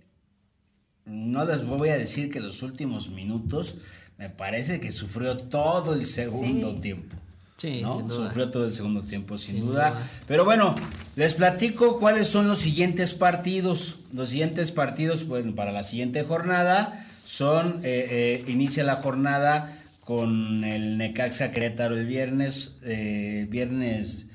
no 1.05 1.45
les 1.45 1.65
voy 1.65 1.89
a 1.89 1.97
decir 1.97 2.31
que 2.31 2.39
los 2.39 2.63
últimos 2.63 3.09
minutos, 3.09 3.81
me 4.17 4.29
parece 4.29 4.79
que 4.79 4.91
sufrió 4.91 5.37
todo 5.37 5.93
el 5.93 6.05
segundo 6.05 6.75
tiempo. 6.75 7.15
Sí, 7.57 7.81
¿no? 7.81 8.07
Sufrió 8.07 8.51
todo 8.51 8.65
el 8.65 8.71
segundo 8.71 9.01
tiempo, 9.01 9.37
sin, 9.37 9.65
duda. 9.65 9.99
Pero 10.27 10.45
bueno, 10.45 10.75
les 11.15 11.33
platico 11.33 11.99
cuáles 11.99 12.27
son 12.27 12.47
los 12.47 12.59
siguientes 12.59 13.15
partidos. 13.15 13.97
Los 14.13 14.29
siguientes 14.29 14.71
partidos, 14.71 15.27
bueno, 15.27 15.55
para 15.55 15.71
la 15.71 15.83
siguiente 15.83 16.23
jornada 16.23 17.03
son, 17.25 17.81
eh, 17.83 18.43
eh, 18.45 18.51
inicia 18.51 18.83
la 18.83 18.95
jornada 18.97 19.75
con 20.01 20.63
el 20.63 20.97
Necaxa 20.97 21.51
Querétaro 21.51 21.97
el 21.97 22.05
viernes, 22.05 22.77
eh, 22.83 23.47
viernes 23.49 24.26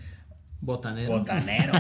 Botanero. 0.62 1.18
Botanero. 1.18 1.72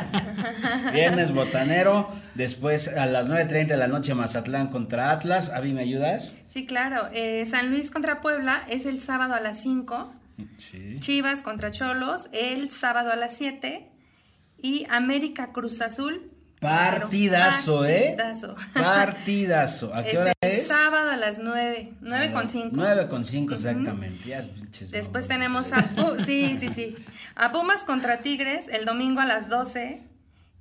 Viernes 0.92 1.32
botanero. 1.32 2.08
Después 2.34 2.88
a 2.88 3.06
las 3.06 3.30
9.30 3.30 3.68
de 3.68 3.76
la 3.76 3.86
noche 3.86 4.12
Mazatlán 4.14 4.68
contra 4.68 5.12
Atlas. 5.12 5.52
Avi, 5.52 5.72
¿me 5.72 5.82
ayudas? 5.82 6.36
Sí, 6.48 6.66
claro. 6.66 7.08
Eh, 7.12 7.46
San 7.46 7.70
Luis 7.70 7.92
contra 7.92 8.20
Puebla 8.20 8.64
es 8.68 8.84
el 8.84 9.00
sábado 9.00 9.34
a 9.34 9.40
las 9.40 9.62
5. 9.62 10.12
Sí. 10.56 10.96
Chivas 10.98 11.42
contra 11.42 11.70
Cholos 11.70 12.28
el 12.32 12.70
sábado 12.70 13.12
a 13.12 13.16
las 13.16 13.36
7. 13.36 13.88
Y 14.60 14.84
América 14.90 15.52
Cruz 15.52 15.80
Azul 15.80 16.32
Partidazo, 16.62 17.84
¿eh? 17.84 18.16
Partidazo. 18.72 19.92
¿A 19.94 20.04
qué 20.04 20.16
hora 20.16 20.32
es? 20.40 20.68
Sábado 20.68 21.10
a 21.10 21.16
las 21.16 21.38
9, 21.38 21.94
9 22.00 22.32
con 22.32 22.48
5. 22.48 22.68
9 22.70 23.08
con 23.08 23.24
5, 23.24 23.54
exactamente. 23.54 24.40
Después 24.92 25.26
tenemos 25.26 25.72
a, 25.72 25.82
sí, 25.82 26.56
sí, 26.60 26.68
sí. 26.68 26.96
a 27.34 27.50
Pumas 27.50 27.82
contra 27.82 28.22
Tigres 28.22 28.68
el 28.68 28.84
domingo 28.84 29.20
a 29.20 29.26
las 29.26 29.48
12 29.48 30.02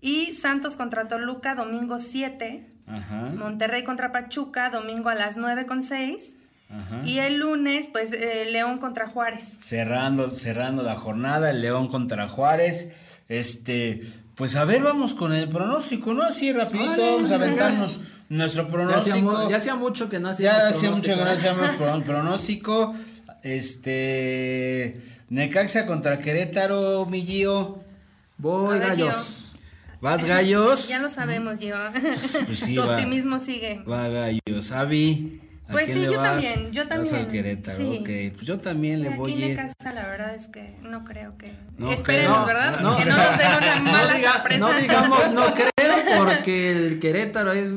y 0.02 0.34
Santos 0.34 0.76
contra 0.76 1.08
Toluca 1.08 1.54
domingo 1.54 2.00
7. 2.00 2.66
Ajá. 2.88 3.32
Monterrey 3.36 3.84
contra 3.84 4.12
Pachuca 4.12 4.72
domingo 4.72 5.10
a 5.10 5.16
las 5.16 5.38
9 5.38 5.68
con 5.68 5.84
6. 5.84 6.32
Ajá. 6.72 7.02
Y 7.06 7.20
el 7.20 7.38
lunes, 7.38 7.90
pues, 7.92 8.12
eh, 8.12 8.46
León 8.50 8.80
contra 8.80 9.08
Juárez. 9.08 9.58
Cerrando, 9.60 10.32
cerrando 10.32 10.82
la 10.82 10.96
jornada, 10.96 11.52
el 11.52 11.62
León 11.62 11.90
contra 11.90 12.28
Juárez. 12.28 12.94
Este, 13.30 14.02
pues 14.42 14.56
a 14.56 14.66
ver, 14.66 14.82
vamos 14.82 15.14
con 15.14 15.34
el 15.34 15.48
pronóstico, 15.50 16.16
¿no? 16.16 16.24
Así 16.24 16.52
rapidito, 16.52 17.00
vamos 17.00 17.30
a 17.30 17.36
aventarnos 17.36 18.02
nuestro 18.30 18.68
pronóstico. 18.70 19.48
Ya 19.48 19.58
hacía, 19.58 19.76
mucho 19.76 20.10
que 20.10 20.18
no 20.18 20.30
hacíamos 20.30 20.62
Ya 20.64 20.68
hacía 20.68 20.90
mucho 20.90 21.16
que 21.16 21.16
no 21.16 21.30
hacíamos 21.30 21.72
pronóstico. 22.04 22.96
Este, 23.44 25.00
Necaxa 25.30 25.86
contra 25.86 26.18
Querétaro, 26.18 27.06
mi 27.06 27.22
Gio. 27.22 27.84
Voy, 28.40 28.80
gallos. 28.80 29.52
¿Vas 30.02 30.26
gallos? 30.26 30.88
Ya 30.88 30.98
lo 30.98 31.10
sabemos, 31.10 31.60
Gio. 31.60 31.76
Pues 32.48 32.58
sí, 32.58 32.74
tu 32.74 32.82
optimismo 32.82 33.40
sigue. 33.40 33.84
Va 33.88 34.08
gallos. 34.08 34.72
Avi. 34.72 35.40
Pues 35.72 35.88
sí, 35.88 36.02
yo 36.04 36.22
también, 36.22 36.72
yo 36.72 36.88
también. 36.88 37.14
Vas 37.14 37.22
al 37.22 37.28
Querétaro, 37.28 37.78
sí. 37.78 37.98
ok. 38.02 38.36
Pues 38.36 38.48
yo 38.48 38.60
también 38.60 39.02
le 39.02 39.10
voy 39.10 39.44
a 39.44 39.48
ir. 39.48 39.56
Casa, 39.56 39.94
la 39.94 40.08
verdad 40.08 40.36
es 40.36 40.48
que 40.48 40.76
no 40.84 41.04
creo 41.04 41.38
que. 41.38 41.54
No 41.78 41.92
Espérenos, 41.92 42.46
¿verdad? 42.46 42.80
No, 42.80 42.98
que 42.98 43.06
no 43.06 43.18
nos 43.18 43.38
den 43.38 43.48
una 43.58 43.76
mala 43.92 44.34
sorpresa. 44.34 44.60
No 44.60 44.74
digamos 44.74 45.32
no 45.32 45.46
creo, 45.54 45.96
porque 46.18 46.72
el 46.72 47.00
Querétaro 47.00 47.54
es. 47.54 47.70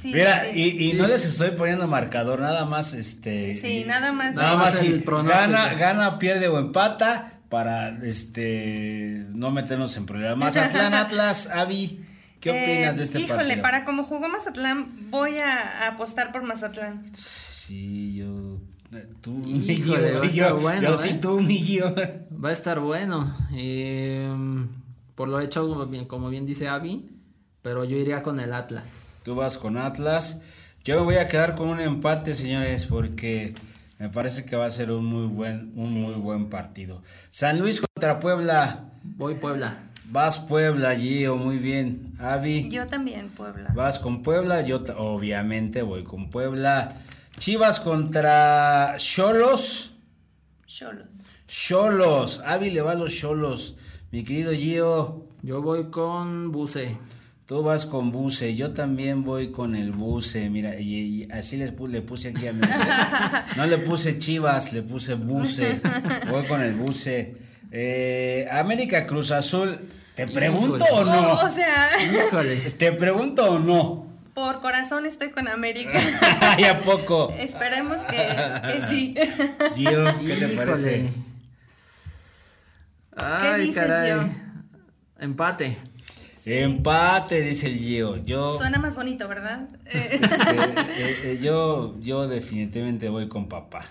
Sí, 0.00 0.12
Mira, 0.12 0.44
sí, 0.44 0.50
y, 0.54 0.90
y 0.90 0.92
no 0.92 1.08
les 1.08 1.24
estoy 1.24 1.50
poniendo 1.50 1.88
marcador, 1.88 2.40
nada 2.40 2.64
más 2.64 2.94
este. 2.94 3.54
Sí, 3.54 3.84
nada 3.84 4.12
más. 4.12 4.36
Nada 4.36 4.56
más 4.56 4.82
el 4.82 5.02
gana, 5.02 5.74
gana, 5.74 6.18
pierde 6.18 6.46
o 6.46 6.58
empata 6.58 7.32
para 7.48 7.88
este 8.04 9.24
no 9.30 9.50
meternos 9.50 9.96
en 9.96 10.06
problemas. 10.06 10.38
Mazatlán, 10.56 10.94
Atlas, 10.94 11.50
Avi. 11.50 12.04
¿Qué 12.40 12.50
opinas 12.50 12.96
de 12.96 13.04
este 13.04 13.18
híjole, 13.18 13.28
partido? 13.28 13.52
Híjole, 13.52 13.62
para 13.62 13.84
como 13.84 14.04
jugó 14.04 14.28
Mazatlán, 14.28 15.10
voy 15.10 15.38
a, 15.38 15.88
apostar 15.88 16.32
por 16.32 16.42
Mazatlán. 16.42 17.10
Sí, 17.14 18.14
yo. 18.14 18.60
Tú, 19.20 19.42
híjole, 19.44 20.12
va 20.14 20.22
a 20.22 20.26
estar 20.26 20.54
bueno. 20.54 20.82
Yo 20.90 20.96
sí, 20.96 21.08
¿eh? 21.10 21.18
tú, 21.20 21.40
mi 21.40 21.62
yo. 21.62 21.94
Va 22.42 22.50
a 22.50 22.52
estar 22.52 22.80
bueno. 22.80 23.36
Eh, 23.52 24.32
por 25.14 25.28
lo 25.28 25.40
hecho, 25.40 25.88
como 26.06 26.28
bien 26.30 26.46
dice 26.46 26.68
Avi, 26.68 27.10
pero 27.60 27.84
yo 27.84 27.96
iría 27.96 28.22
con 28.22 28.40
el 28.40 28.54
Atlas. 28.54 29.22
Tú 29.24 29.34
vas 29.34 29.58
con 29.58 29.76
Atlas. 29.76 30.40
Yo 30.84 30.96
me 31.00 31.02
voy 31.02 31.16
a 31.16 31.28
quedar 31.28 31.54
con 31.54 31.68
un 31.68 31.80
empate, 31.80 32.34
señores, 32.34 32.86
porque 32.86 33.54
me 33.98 34.08
parece 34.08 34.46
que 34.46 34.56
va 34.56 34.64
a 34.64 34.70
ser 34.70 34.92
un 34.92 35.04
muy 35.04 35.26
buen, 35.26 35.72
un 35.74 35.92
sí. 35.92 35.98
muy 35.98 36.14
buen 36.14 36.48
partido. 36.48 37.02
San 37.30 37.58
Luis 37.58 37.80
contra 37.80 38.20
Puebla. 38.20 38.92
Voy 39.02 39.34
Puebla. 39.34 39.87
Vas 40.10 40.38
Puebla, 40.38 40.96
Gio, 40.96 41.36
muy 41.36 41.58
bien. 41.58 42.14
Avi. 42.18 42.70
Yo 42.70 42.86
también, 42.86 43.28
Puebla. 43.28 43.70
Vas 43.74 43.98
con 43.98 44.22
Puebla, 44.22 44.62
yo 44.62 44.82
obviamente 44.96 45.82
voy 45.82 46.02
con 46.02 46.30
Puebla. 46.30 46.96
Chivas 47.38 47.78
contra 47.80 48.94
Cholos. 48.96 49.92
Cholos. 50.66 51.06
Cholos. 51.46 52.42
Avi 52.46 52.70
le 52.70 52.80
va 52.80 52.92
a 52.92 52.94
los 52.94 53.14
Cholos. 53.14 53.76
Mi 54.10 54.24
querido 54.24 54.52
Gio. 54.52 55.26
Yo 55.42 55.60
voy 55.60 55.90
con 55.90 56.52
Buse. 56.52 56.96
Tú 57.44 57.62
vas 57.62 57.86
con 57.86 58.10
Buse, 58.10 58.54
yo 58.54 58.72
también 58.72 59.24
voy 59.24 59.50
con 59.52 59.74
el 59.74 59.92
Buse, 59.92 60.50
mira, 60.50 60.78
y, 60.78 61.24
y 61.24 61.28
así 61.32 61.56
les 61.56 61.70
pu 61.70 61.86
le 61.86 62.02
puse 62.02 62.28
aquí 62.28 62.46
a 62.46 62.52
mi 62.52 62.60
No 63.56 63.64
le 63.64 63.78
puse 63.78 64.18
Chivas, 64.18 64.74
le 64.74 64.82
puse 64.82 65.14
Buse. 65.14 65.80
Voy 66.30 66.44
con 66.44 66.60
el 66.60 66.74
Buse. 66.74 67.36
Eh, 67.70 68.46
América 68.52 69.06
Cruz 69.06 69.30
Azul, 69.30 69.78
¿te 70.18 70.26
pregunto 70.26 70.84
Híjole. 70.84 71.00
o 71.00 71.04
no? 71.04 71.32
Oh, 71.32 71.46
o 71.46 71.48
sea, 71.48 71.90
Híjole. 72.02 72.56
¿Te 72.78 72.92
pregunto 72.92 73.50
o 73.52 73.58
no? 73.58 74.08
por 74.34 74.60
corazón 74.60 75.04
estoy 75.04 75.30
con 75.30 75.48
América. 75.48 75.98
¿Y 76.58 76.62
a 76.64 76.80
poco? 76.80 77.34
Esperemos 77.36 77.98
que, 78.02 78.16
que 78.16 78.80
sí. 78.88 79.14
Gio, 79.74 80.04
¿qué 80.04 80.26
te 80.26 80.34
Híjole. 80.34 80.56
parece? 80.56 81.10
Ay, 83.16 83.62
dices, 83.62 83.74
caray. 83.84 84.12
Gio? 84.12 84.28
Empate. 85.18 85.78
Empate, 86.46 87.40
dice 87.42 87.66
el 87.66 87.78
Gio. 87.78 88.24
Yo, 88.24 88.56
Suena 88.56 88.78
más 88.78 88.94
bonito, 88.94 89.26
¿verdad? 89.26 89.68
Este, 89.86 90.50
eh, 90.50 91.20
eh, 91.24 91.38
yo, 91.42 91.96
yo 92.00 92.28
definitivamente 92.28 93.08
voy 93.08 93.26
con 93.28 93.48
papá, 93.48 93.86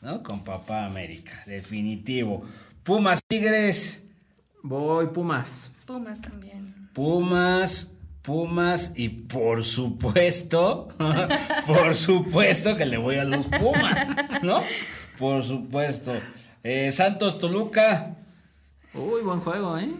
¿no? 0.00 0.22
Con 0.22 0.44
papá 0.44 0.86
América, 0.86 1.42
definitivo. 1.46 2.44
Pumas 2.84 3.20
Tigres. 3.28 4.07
Voy 4.62 5.06
Pumas. 5.08 5.72
Pumas 5.86 6.20
también. 6.20 6.90
Pumas, 6.92 7.96
Pumas 8.22 8.92
y 8.96 9.08
por 9.08 9.64
supuesto, 9.64 10.88
por 11.66 11.94
supuesto 11.94 12.76
que 12.76 12.84
le 12.84 12.98
voy 12.98 13.16
a 13.16 13.24
los 13.24 13.46
Pumas, 13.46 14.08
¿no? 14.42 14.62
Por 15.18 15.42
supuesto. 15.42 16.12
Eh, 16.62 16.92
Santos 16.92 17.38
Toluca. 17.38 18.16
Uy, 18.94 19.22
buen 19.22 19.40
juego, 19.40 19.78
¿eh? 19.78 19.90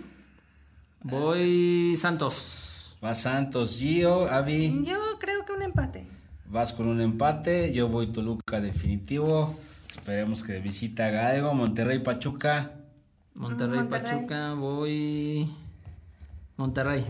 Voy 1.03 1.97
Santos. 1.97 2.97
Va 3.03 3.15
Santos, 3.15 3.79
Gio, 3.79 4.29
Avi. 4.29 4.83
Yo 4.83 4.99
creo 5.21 5.45
que 5.45 5.53
un 5.53 5.63
empate. 5.63 6.07
Vas 6.47 6.73
con 6.73 6.89
un 6.89 7.01
empate, 7.01 7.73
yo 7.73 7.89
voy 7.89 8.09
Toluca 8.09 8.61
definitivo. 8.61 9.57
Esperemos 9.91 10.43
que 10.43 10.55
de 10.55 10.61
visita 10.61 11.07
haga 11.07 11.29
algo. 11.29 11.55
Monterrey, 11.55 12.01
Pachuca. 12.01 12.78
Monterrey, 13.39 13.78
Monterrey. 13.78 14.12
Pachuca, 14.12 14.55
voy 14.55 15.49
Monterrey. 16.57 17.05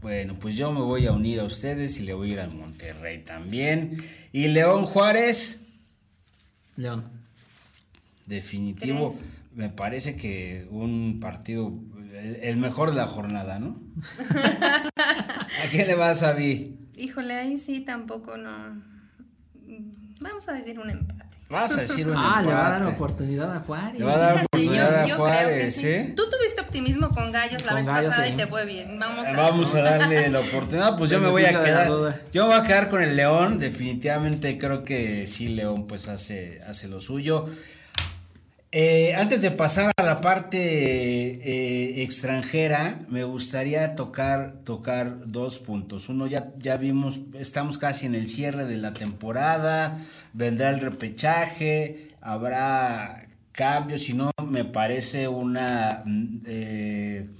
Bueno, 0.00 0.34
pues 0.38 0.56
yo 0.56 0.70
me 0.70 0.80
voy 0.80 1.06
a 1.06 1.12
unir 1.12 1.40
a 1.40 1.44
ustedes 1.44 1.98
y 1.98 2.04
le 2.04 2.14
voy 2.14 2.30
a 2.30 2.32
ir 2.34 2.40
al 2.40 2.54
Monterrey 2.54 3.22
también. 3.24 3.98
Y 4.32 4.46
León 4.48 4.86
Juárez, 4.86 5.62
León. 6.76 7.04
definitivo. 8.26 9.08
¿Crees? 9.10 9.24
Me 9.54 9.70
parece 9.70 10.16
que 10.16 10.68
un 10.70 11.18
partido, 11.18 11.72
el, 12.12 12.36
el 12.36 12.56
mejor 12.58 12.90
de 12.90 12.96
la 12.96 13.06
jornada, 13.08 13.58
¿no? 13.58 13.80
¿A 14.96 15.70
qué 15.70 15.84
le 15.86 15.94
vas, 15.96 16.22
Avi? 16.22 16.78
Híjole, 16.96 17.34
ahí 17.34 17.56
sí 17.58 17.80
tampoco 17.80 18.36
no. 18.36 18.82
Vamos 20.20 20.48
a 20.48 20.52
decir 20.52 20.78
un 20.78 20.90
empate. 20.90 21.25
Vas 21.48 21.72
a 21.72 21.80
decir 21.82 22.08
un 22.08 22.16
Ah, 22.16 22.42
le 22.44 22.52
va 22.52 22.66
a 22.66 22.70
dar 22.78 22.86
oportunidad 22.86 23.54
a 23.54 23.60
Juárez. 23.60 23.98
Le 23.98 24.04
va 24.04 24.14
a 24.14 24.18
dar 24.18 24.36
yo, 24.36 24.44
oportunidad 24.46 24.86
a 24.86 25.06
yo 25.06 25.14
creo 25.14 25.26
que 25.26 25.32
Juárez, 25.32 25.76
sí. 25.76 25.86
¿eh? 25.86 26.12
Tú 26.16 26.24
tuviste 26.28 26.60
optimismo 26.60 27.08
con 27.10 27.30
Gallos 27.30 27.62
la 27.64 27.68
Con 27.68 27.76
vez 27.76 27.86
Gallos, 27.86 28.10
pasada 28.10 28.26
sí. 28.26 28.32
y 28.32 28.36
te 28.36 28.46
fue 28.48 28.64
bien. 28.64 28.98
Vamos 28.98 29.26
a, 29.28 29.32
Vamos 29.32 29.74
a 29.76 29.82
darle 29.82 30.28
la 30.28 30.40
oportunidad, 30.40 30.98
pues 30.98 31.10
yo 31.10 31.20
me 31.20 31.28
voy 31.28 31.44
a 31.44 31.62
quedar. 31.62 31.88
Yo 32.32 32.48
me 32.48 32.56
voy 32.56 32.64
a 32.64 32.66
quedar 32.66 32.88
con 32.88 33.02
el 33.02 33.14
León, 33.14 33.58
definitivamente 33.60 34.58
creo 34.58 34.82
que 34.82 35.26
sí 35.28 35.48
León 35.48 35.86
pues 35.86 36.08
hace, 36.08 36.60
hace 36.66 36.88
lo 36.88 37.00
suyo. 37.00 37.46
Eh, 38.78 39.14
antes 39.14 39.40
de 39.40 39.50
pasar 39.52 39.90
a 39.96 40.02
la 40.02 40.20
parte 40.20 40.58
eh, 40.60 42.02
extranjera, 42.02 43.00
me 43.08 43.24
gustaría 43.24 43.94
tocar, 43.94 44.56
tocar 44.64 45.26
dos 45.26 45.58
puntos. 45.58 46.10
Uno, 46.10 46.26
ya, 46.26 46.52
ya 46.58 46.76
vimos, 46.76 47.20
estamos 47.32 47.78
casi 47.78 48.04
en 48.04 48.14
el 48.14 48.26
cierre 48.26 48.66
de 48.66 48.76
la 48.76 48.92
temporada, 48.92 49.96
vendrá 50.34 50.68
el 50.68 50.80
repechaje, 50.80 52.08
habrá 52.20 53.26
cambios, 53.52 54.10
y 54.10 54.12
no 54.12 54.30
me 54.46 54.66
parece 54.66 55.26
una... 55.26 56.02
mm, 56.04 56.40
eh, 56.46 57.30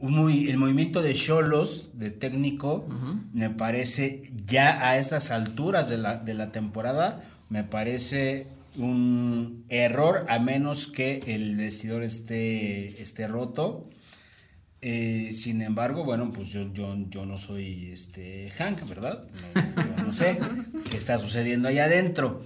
movi- 0.00 0.48
el 0.50 0.56
movimiento 0.56 1.02
de 1.02 1.14
Cholos, 1.14 1.90
de 1.92 2.10
técnico, 2.10 2.88
me 3.32 3.50
parece 3.50 4.22
ya 4.44 4.88
a 4.88 4.98
estas 4.98 5.30
alturas 5.30 5.88
de 5.88 5.98
la, 5.98 6.16
de 6.16 6.34
la 6.34 6.50
temporada, 6.50 7.22
me 7.48 7.62
parece 7.62 8.48
un 8.78 9.64
error 9.68 10.26
a 10.28 10.38
menos 10.38 10.86
que 10.86 11.20
el 11.26 11.56
vestidor 11.56 12.02
esté, 12.02 13.00
esté 13.00 13.26
roto. 13.28 13.88
Eh, 14.82 15.30
sin 15.32 15.62
embargo, 15.62 16.04
bueno, 16.04 16.30
pues 16.32 16.48
yo, 16.48 16.72
yo, 16.72 16.94
yo 17.08 17.26
no 17.26 17.36
soy 17.36 17.90
este 17.92 18.50
Hank, 18.50 18.86
¿verdad? 18.88 19.26
No, 19.54 19.96
yo 19.96 20.04
no 20.04 20.12
sé 20.12 20.38
qué 20.90 20.96
está 20.96 21.18
sucediendo 21.18 21.68
allá 21.68 21.84
adentro. 21.84 22.42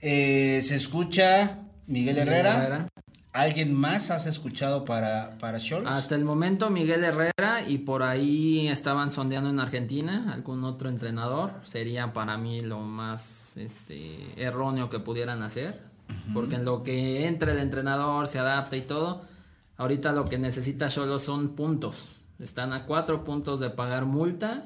Eh, 0.00 0.60
se 0.62 0.74
escucha 0.76 1.60
Miguel 1.86 2.16
Miguel 2.16 2.28
Herrera. 2.28 2.88
¿Alguien 3.32 3.72
más 3.72 4.10
has 4.10 4.26
escuchado 4.26 4.84
para, 4.84 5.30
para? 5.38 5.58
Hasta 5.86 6.14
el 6.14 6.24
momento 6.24 6.68
Miguel 6.68 7.02
Herrera 7.02 7.66
y 7.66 7.78
por 7.78 8.02
ahí 8.02 8.68
estaban 8.68 9.10
sondeando 9.10 9.48
en 9.48 9.58
Argentina 9.58 10.30
algún 10.34 10.64
otro 10.64 10.90
entrenador. 10.90 11.52
Sería 11.64 12.12
para 12.12 12.36
mí 12.36 12.60
lo 12.60 12.80
más 12.80 13.56
este, 13.56 14.18
erróneo 14.36 14.90
que 14.90 14.98
pudieran 14.98 15.42
hacer. 15.42 15.80
Porque 16.34 16.56
en 16.56 16.66
lo 16.66 16.82
que 16.82 17.26
entra 17.26 17.52
el 17.52 17.58
entrenador, 17.58 18.26
se 18.26 18.38
adapta 18.38 18.76
y 18.76 18.82
todo, 18.82 19.22
ahorita 19.78 20.12
lo 20.12 20.26
que 20.26 20.36
necesita 20.36 20.90
solo 20.90 21.18
son 21.18 21.56
puntos. 21.56 22.24
Están 22.38 22.74
a 22.74 22.84
cuatro 22.84 23.24
puntos 23.24 23.60
de 23.60 23.70
pagar 23.70 24.04
multa. 24.04 24.64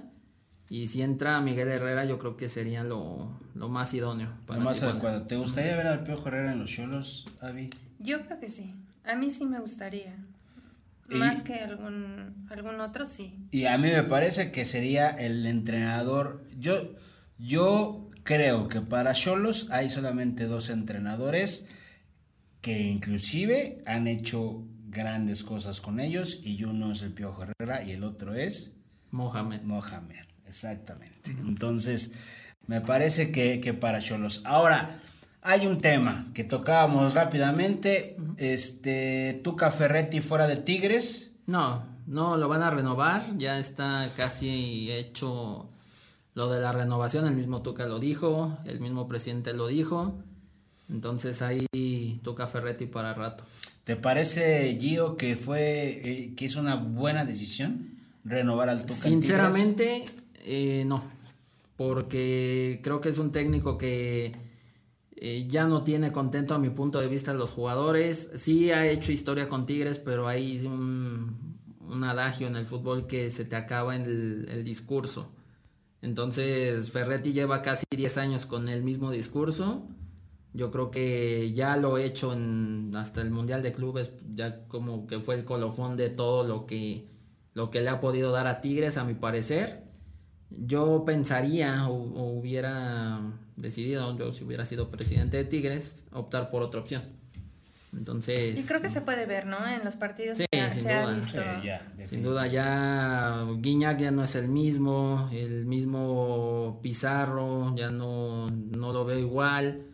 Y 0.68 0.88
si 0.88 1.02
entra 1.02 1.40
Miguel 1.40 1.68
Herrera, 1.68 2.04
yo 2.04 2.18
creo 2.18 2.36
que 2.36 2.48
sería 2.48 2.82
lo, 2.82 3.30
lo 3.54 3.68
más 3.68 3.94
idóneo. 3.94 4.30
Lo 4.48 4.58
más 4.58 4.82
adecuado. 4.82 5.22
¿Te 5.22 5.36
gustaría 5.36 5.76
ver 5.76 5.86
al 5.86 6.02
Piojo 6.02 6.26
Herrera 6.26 6.52
en 6.52 6.58
los 6.58 6.70
Cholos, 6.70 7.26
Avi? 7.40 7.70
Yo 7.98 8.24
creo 8.26 8.38
que 8.38 8.50
sí. 8.50 8.74
A 9.04 9.14
mí 9.14 9.30
sí 9.30 9.46
me 9.46 9.58
gustaría. 9.60 10.14
Y- 11.08 11.16
Más 11.16 11.42
que 11.42 11.54
algún, 11.54 12.46
algún 12.50 12.80
otro, 12.80 13.06
sí. 13.06 13.34
Y 13.52 13.66
a 13.66 13.78
mí 13.78 13.88
me 13.88 14.02
parece 14.02 14.50
que 14.50 14.64
sería 14.64 15.08
el 15.10 15.46
entrenador. 15.46 16.44
Yo, 16.58 16.94
yo 17.38 18.10
creo 18.24 18.66
que 18.68 18.80
para 18.80 19.12
Cholos 19.12 19.70
hay 19.70 19.88
solamente 19.88 20.46
dos 20.46 20.68
entrenadores 20.70 21.68
que 22.60 22.82
inclusive 22.82 23.82
han 23.86 24.08
hecho 24.08 24.64
grandes 24.88 25.44
cosas 25.44 25.80
con 25.80 26.00
ellos 26.00 26.40
y 26.42 26.64
uno 26.64 26.90
es 26.92 27.02
el 27.02 27.12
Piojo 27.12 27.44
Herrera 27.44 27.84
y 27.84 27.92
el 27.92 28.02
otro 28.02 28.34
es 28.34 28.74
Mohamed. 29.12 29.62
Mohamed, 29.62 30.24
exactamente. 30.46 31.30
Entonces, 31.30 32.14
me 32.66 32.80
parece 32.80 33.30
que, 33.30 33.60
que 33.60 33.74
para 33.74 34.00
Cholos. 34.00 34.42
Ahora, 34.44 34.98
hay 35.46 35.68
un 35.68 35.80
tema 35.80 36.26
que 36.34 36.42
tocábamos 36.42 37.14
rápidamente. 37.14 38.16
Este, 38.36 39.40
Tuca 39.44 39.70
Ferretti 39.70 40.20
fuera 40.20 40.48
de 40.48 40.56
Tigres. 40.56 41.34
No, 41.46 41.84
no, 42.06 42.36
lo 42.36 42.48
van 42.48 42.62
a 42.62 42.70
renovar, 42.70 43.22
ya 43.38 43.58
está 43.60 44.12
casi 44.16 44.90
hecho 44.90 45.68
lo 46.34 46.50
de 46.50 46.60
la 46.60 46.72
renovación, 46.72 47.26
el 47.28 47.36
mismo 47.36 47.62
Tuca 47.62 47.86
lo 47.86 48.00
dijo, 48.00 48.58
el 48.64 48.80
mismo 48.80 49.06
presidente 49.06 49.54
lo 49.54 49.68
dijo, 49.68 50.14
entonces 50.90 51.40
ahí 51.42 52.20
Tuca 52.24 52.48
Ferretti 52.48 52.86
para 52.86 53.14
rato. 53.14 53.44
¿Te 53.84 53.94
parece, 53.94 54.76
Gio, 54.80 55.16
que 55.16 55.36
fue 55.36 56.00
eh, 56.02 56.34
que 56.36 56.46
es 56.46 56.56
una 56.56 56.74
buena 56.74 57.24
decisión 57.24 57.96
renovar 58.24 58.68
al 58.68 58.82
Tuca? 58.82 58.94
Sinceramente, 58.94 60.04
eh, 60.44 60.82
no, 60.84 61.04
porque 61.76 62.80
creo 62.82 63.00
que 63.00 63.10
es 63.10 63.18
un 63.18 63.30
técnico 63.30 63.78
que 63.78 64.45
eh, 65.18 65.46
ya 65.48 65.66
no 65.66 65.82
tiene 65.82 66.12
contento 66.12 66.54
a 66.54 66.58
mi 66.58 66.68
punto 66.68 67.00
de 67.00 67.08
vista 67.08 67.32
los 67.32 67.50
jugadores. 67.50 68.32
Sí 68.36 68.70
ha 68.70 68.86
hecho 68.86 69.12
historia 69.12 69.48
con 69.48 69.64
Tigres, 69.64 69.98
pero 69.98 70.28
hay 70.28 70.64
un, 70.66 71.58
un 71.80 72.04
adagio 72.04 72.46
en 72.46 72.56
el 72.56 72.66
fútbol 72.66 73.06
que 73.06 73.30
se 73.30 73.46
te 73.46 73.56
acaba 73.56 73.96
en 73.96 74.02
el, 74.02 74.48
el 74.50 74.62
discurso. 74.64 75.32
Entonces 76.02 76.90
Ferretti 76.90 77.32
lleva 77.32 77.62
casi 77.62 77.86
10 77.90 78.18
años 78.18 78.46
con 78.46 78.68
el 78.68 78.82
mismo 78.82 79.10
discurso. 79.10 79.88
Yo 80.52 80.70
creo 80.70 80.90
que 80.90 81.52
ya 81.54 81.76
lo 81.78 81.98
he 81.98 82.04
hecho 82.04 82.36
hasta 82.94 83.22
el 83.22 83.30
Mundial 83.30 83.62
de 83.62 83.72
Clubes, 83.72 84.16
ya 84.34 84.66
como 84.68 85.06
que 85.06 85.20
fue 85.20 85.34
el 85.36 85.44
colofón 85.44 85.96
de 85.96 86.10
todo 86.10 86.44
lo 86.44 86.66
que, 86.66 87.08
lo 87.54 87.70
que 87.70 87.80
le 87.80 87.88
ha 87.90 88.00
podido 88.00 88.32
dar 88.32 88.46
a 88.46 88.60
Tigres, 88.60 88.98
a 88.98 89.04
mi 89.04 89.14
parecer. 89.14 89.84
Yo 90.50 91.04
pensaría 91.04 91.88
o 91.88 92.38
hubiera 92.38 93.20
decidido, 93.56 94.16
yo 94.18 94.32
si 94.32 94.44
hubiera 94.44 94.64
sido 94.64 94.90
presidente 94.90 95.36
de 95.38 95.44
Tigres, 95.44 96.06
optar 96.12 96.50
por 96.50 96.62
otra 96.62 96.80
opción. 96.80 97.02
Entonces, 97.96 98.58
Y 98.58 98.66
creo 98.66 98.82
que 98.82 98.90
se 98.90 99.00
puede 99.00 99.24
ver, 99.24 99.46
¿no? 99.46 99.56
En 99.66 99.82
los 99.82 99.96
partidos 99.96 100.36
Sí, 100.36 100.44
ha- 100.60 100.68
sin 100.70 100.82
se 100.82 100.92
ha 100.92 101.02
duda. 101.06 101.14
visto. 101.16 101.40
Sí, 101.40 101.66
ya, 101.66 101.92
sin 102.04 102.22
duda 102.22 102.46
ya 102.46 103.46
Guiñac 103.58 103.98
ya 103.98 104.10
no 104.10 104.22
es 104.22 104.34
el 104.36 104.48
mismo, 104.48 105.30
el 105.32 105.64
mismo 105.64 106.78
Pizarro 106.82 107.74
ya 107.74 107.88
no, 107.90 108.48
no 108.50 108.92
lo 108.92 109.04
veo 109.06 109.18
igual. 109.18 109.86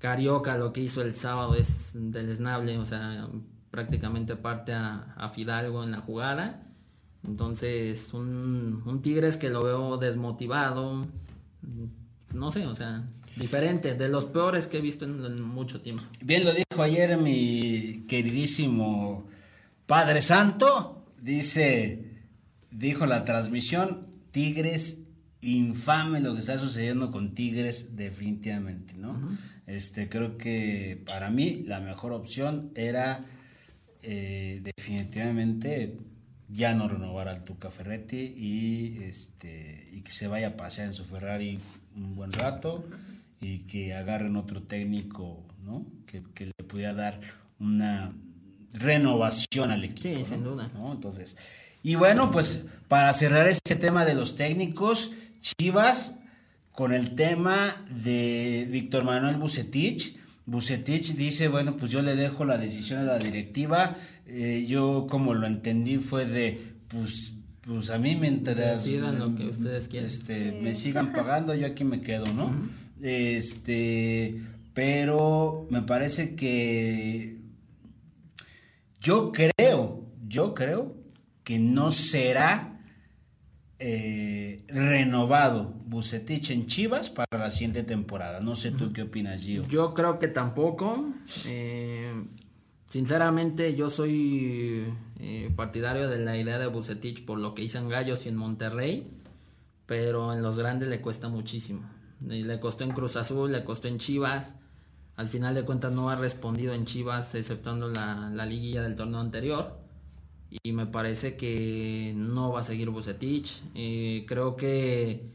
Carioca 0.00 0.56
lo 0.58 0.72
que 0.72 0.80
hizo 0.80 1.00
el 1.02 1.14
sábado 1.14 1.54
es 1.54 1.92
deleznable, 1.94 2.76
o 2.78 2.84
sea, 2.84 3.28
prácticamente 3.70 4.34
parte 4.36 4.72
a, 4.72 5.14
a 5.16 5.28
Fidalgo 5.28 5.84
en 5.84 5.92
la 5.92 6.00
jugada. 6.00 6.60
Entonces, 7.22 8.12
un, 8.14 8.82
un 8.84 9.00
Tigres 9.00 9.36
que 9.36 9.48
lo 9.50 9.62
veo 9.62 9.96
desmotivado, 9.96 11.06
no 12.34 12.50
sé, 12.50 12.66
o 12.66 12.74
sea, 12.74 13.04
diferente, 13.36 13.94
de 13.94 14.08
los 14.08 14.26
peores 14.26 14.66
que 14.66 14.78
he 14.78 14.80
visto 14.80 15.04
en, 15.04 15.24
en 15.24 15.40
mucho 15.40 15.80
tiempo. 15.80 16.02
Bien 16.20 16.44
lo 16.44 16.52
dijo 16.52 16.82
ayer 16.82 17.16
mi 17.16 18.04
queridísimo 18.08 19.26
Padre 19.86 20.20
Santo. 20.20 21.06
Dice, 21.20 22.04
dijo 22.70 23.06
la 23.06 23.24
transmisión, 23.24 24.06
Tigres, 24.30 25.08
infame 25.40 26.20
lo 26.20 26.34
que 26.34 26.40
está 26.40 26.58
sucediendo 26.58 27.10
con 27.10 27.34
Tigres, 27.34 27.96
definitivamente, 27.96 28.94
¿no? 28.94 29.36
Este, 29.66 30.08
creo 30.08 30.36
que 30.36 31.02
para 31.06 31.30
mí 31.30 31.64
la 31.66 31.80
mejor 31.80 32.12
opción 32.12 32.70
era 32.74 33.24
eh, 34.02 34.60
definitivamente 34.62 35.96
ya 36.48 36.74
no 36.74 36.88
renovar 36.88 37.28
al 37.28 37.44
Tuca 37.44 37.70
Ferretti 37.70 38.34
y 38.36 39.02
este 39.04 39.88
y 39.92 40.02
que 40.02 40.12
se 40.12 40.28
vaya 40.28 40.48
a 40.48 40.56
pasear 40.56 40.88
en 40.88 40.94
su 40.94 41.04
Ferrari 41.04 41.58
un 41.96 42.14
buen 42.14 42.32
rato 42.32 42.84
y 43.40 43.60
que 43.60 43.94
agarren 43.94 44.36
otro 44.36 44.62
técnico, 44.62 45.44
¿no? 45.64 45.86
Que, 46.06 46.22
que 46.34 46.46
le 46.46 46.64
pudiera 46.66 46.94
dar 46.94 47.20
una 47.58 48.12
renovación 48.72 49.70
al 49.70 49.84
equipo. 49.84 50.18
Sí, 50.18 50.24
sin 50.24 50.44
duda. 50.44 50.70
Entonces, 50.92 51.36
y 51.82 51.94
bueno, 51.94 52.30
pues 52.30 52.66
para 52.88 53.12
cerrar 53.12 53.46
este 53.48 53.76
tema 53.76 54.04
de 54.04 54.14
los 54.14 54.36
técnicos, 54.36 55.12
Chivas 55.40 56.20
con 56.72 56.92
el 56.92 57.14
tema 57.14 57.86
de 58.02 58.66
Víctor 58.70 59.04
Manuel 59.04 59.36
Bucetich. 59.36 60.18
Bucetich 60.46 61.14
dice, 61.14 61.48
bueno, 61.48 61.76
pues 61.76 61.90
yo 61.90 62.02
le 62.02 62.16
dejo 62.16 62.44
la 62.44 62.58
decisión 62.58 63.00
a 63.00 63.04
la 63.04 63.18
directiva. 63.18 63.96
Eh, 64.26 64.64
yo 64.66 65.06
como 65.08 65.34
lo 65.34 65.46
entendí 65.46 65.98
fue 65.98 66.26
de, 66.26 66.74
pues, 66.88 67.34
pues 67.66 67.90
a 67.90 67.98
mí 67.98 68.16
mientras 68.16 68.86
lo 68.86 69.34
que 69.34 69.46
ustedes 69.46 69.88
quieran. 69.88 70.10
Este, 70.10 70.52
me 70.52 70.74
sigan 70.74 71.12
pagando, 71.12 71.54
yo 71.54 71.66
aquí 71.66 71.84
me 71.84 72.00
quedo, 72.00 72.26
¿no? 72.34 72.54
Este, 73.00 74.40
pero 74.74 75.66
me 75.70 75.82
parece 75.82 76.34
que 76.34 77.38
yo 79.00 79.32
creo, 79.32 80.04
yo 80.26 80.54
creo 80.54 80.94
que 81.42 81.58
no 81.58 81.90
será 81.90 82.80
eh, 83.78 84.64
renovado 84.68 85.74
Bucetich 85.86 86.50
en 86.50 86.66
Chivas 86.66 87.10
para 87.10 87.38
la 87.38 87.50
siguiente 87.50 87.82
temporada. 87.82 88.40
No 88.40 88.56
sé 88.56 88.72
tú 88.72 88.92
qué 88.92 89.02
opinas, 89.02 89.42
Gio. 89.42 89.66
Yo 89.68 89.94
creo 89.94 90.18
que 90.18 90.28
tampoco. 90.28 91.12
Eh, 91.46 92.24
sinceramente, 92.88 93.74
yo 93.74 93.90
soy 93.90 94.86
eh, 95.24 95.50
partidario 95.54 96.08
de 96.08 96.18
la 96.18 96.36
idea 96.36 96.58
de 96.58 96.66
Bucetich 96.66 97.24
por 97.24 97.38
lo 97.38 97.54
que 97.54 97.62
hizo 97.62 97.78
en 97.78 97.88
Gallos 97.88 98.26
y 98.26 98.28
en 98.28 98.36
Monterrey, 98.36 99.10
pero 99.86 100.32
en 100.32 100.42
los 100.42 100.58
grandes 100.58 100.88
le 100.88 101.00
cuesta 101.00 101.28
muchísimo. 101.28 101.88
Le 102.20 102.60
costó 102.60 102.84
en 102.84 102.90
Cruz 102.90 103.16
Azul, 103.16 103.50
le 103.52 103.64
costó 103.64 103.88
en 103.88 103.98
Chivas. 103.98 104.60
Al 105.16 105.28
final 105.28 105.54
de 105.54 105.62
cuentas 105.62 105.92
no 105.92 106.10
ha 106.10 106.16
respondido 106.16 106.74
en 106.74 106.84
Chivas, 106.84 107.34
exceptuando 107.34 107.88
la, 107.88 108.30
la 108.34 108.46
liguilla 108.46 108.82
del 108.82 108.96
torneo 108.96 109.20
anterior 109.20 109.84
y 110.62 110.72
me 110.72 110.86
parece 110.86 111.36
que 111.36 112.12
no 112.16 112.52
va 112.52 112.60
a 112.60 112.64
seguir 112.64 112.90
Bucetich. 112.90 113.62
Eh, 113.74 114.24
creo 114.28 114.56
que 114.56 115.30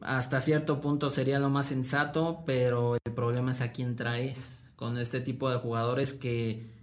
hasta 0.00 0.40
cierto 0.40 0.80
punto 0.80 1.10
sería 1.10 1.38
lo 1.38 1.50
más 1.50 1.66
sensato, 1.66 2.42
pero 2.46 2.96
el 3.04 3.12
problema 3.14 3.50
es 3.50 3.60
a 3.60 3.72
quién 3.72 3.96
traes 3.96 4.70
con 4.76 4.98
este 4.98 5.20
tipo 5.20 5.50
de 5.50 5.58
jugadores 5.58 6.14
que 6.14 6.73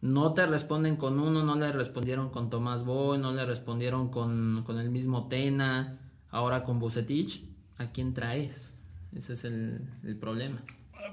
no 0.00 0.34
te 0.34 0.46
responden 0.46 0.96
con 0.96 1.18
uno, 1.18 1.44
no 1.44 1.56
le 1.56 1.72
respondieron 1.72 2.30
con 2.30 2.50
Tomás 2.50 2.84
Boy, 2.84 3.18
no 3.18 3.32
le 3.32 3.44
respondieron 3.44 4.10
con, 4.10 4.64
el 4.68 4.90
mismo 4.90 5.28
Tena, 5.28 5.98
ahora 6.30 6.64
con 6.64 6.78
Bucetich, 6.78 7.48
¿a 7.76 7.90
quién 7.90 8.14
traes? 8.14 8.78
Ese 9.14 9.34
es 9.34 9.44
el, 9.44 9.88
el 10.04 10.16
problema. 10.18 10.62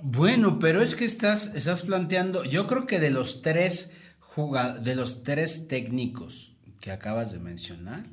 Bueno, 0.04 0.60
pero 0.60 0.82
es 0.82 0.96
que 0.96 1.06
estás, 1.06 1.56
estás 1.56 1.84
planteando, 1.84 2.44
yo 2.44 2.68
creo 2.68 2.86
que 2.86 3.00
de 3.00 3.12
los 3.12 3.42
tres 3.42 3.96
de 4.82 4.96
los 4.96 5.24
tres 5.24 5.68
técnicos 5.68 6.58
que 6.82 6.92
acabas 6.92 7.32
de 7.32 7.40
mencionar, 7.40 8.06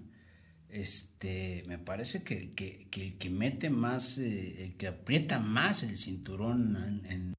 este, 0.68 1.64
me 1.66 1.78
parece 1.78 2.22
que, 2.22 2.54
el 2.96 3.18
que 3.18 3.30
mete 3.30 3.70
más, 3.70 4.18
eh, 4.18 4.64
el 4.64 4.76
que 4.76 4.86
aprieta 4.86 5.40
más 5.40 5.82
el 5.82 5.96
cinturón 5.96 7.02
en, 7.04 7.34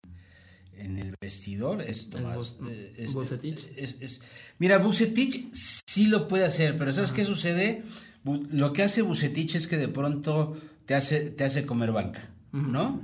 el 0.78 1.16
vestidor 1.22 1.82
es 1.82 2.10
Tomás. 2.10 2.58
Eh, 2.70 3.06
es, 3.78 4.22
mira, 4.60 4.78
Bucetich 4.78 5.50
sí 5.54 6.08
lo 6.08 6.28
puede 6.28 6.46
hacer, 6.46 6.78
pero 6.78 6.92
¿sabes 6.94 7.12
qué 7.12 7.26
sucede? 7.26 7.84
Lo 8.24 8.74
que 8.74 8.84
hace 8.84 9.02
Bucetich 9.02 9.56
es 9.56 9.68
que 9.68 9.78
de 9.78 9.88
pronto 9.88 10.58
te 10.86 10.96
hace, 10.96 11.22
te 11.32 11.44
hace 11.44 11.66
comer 11.66 11.92
banca, 11.92 12.30
¿no? 12.52 13.02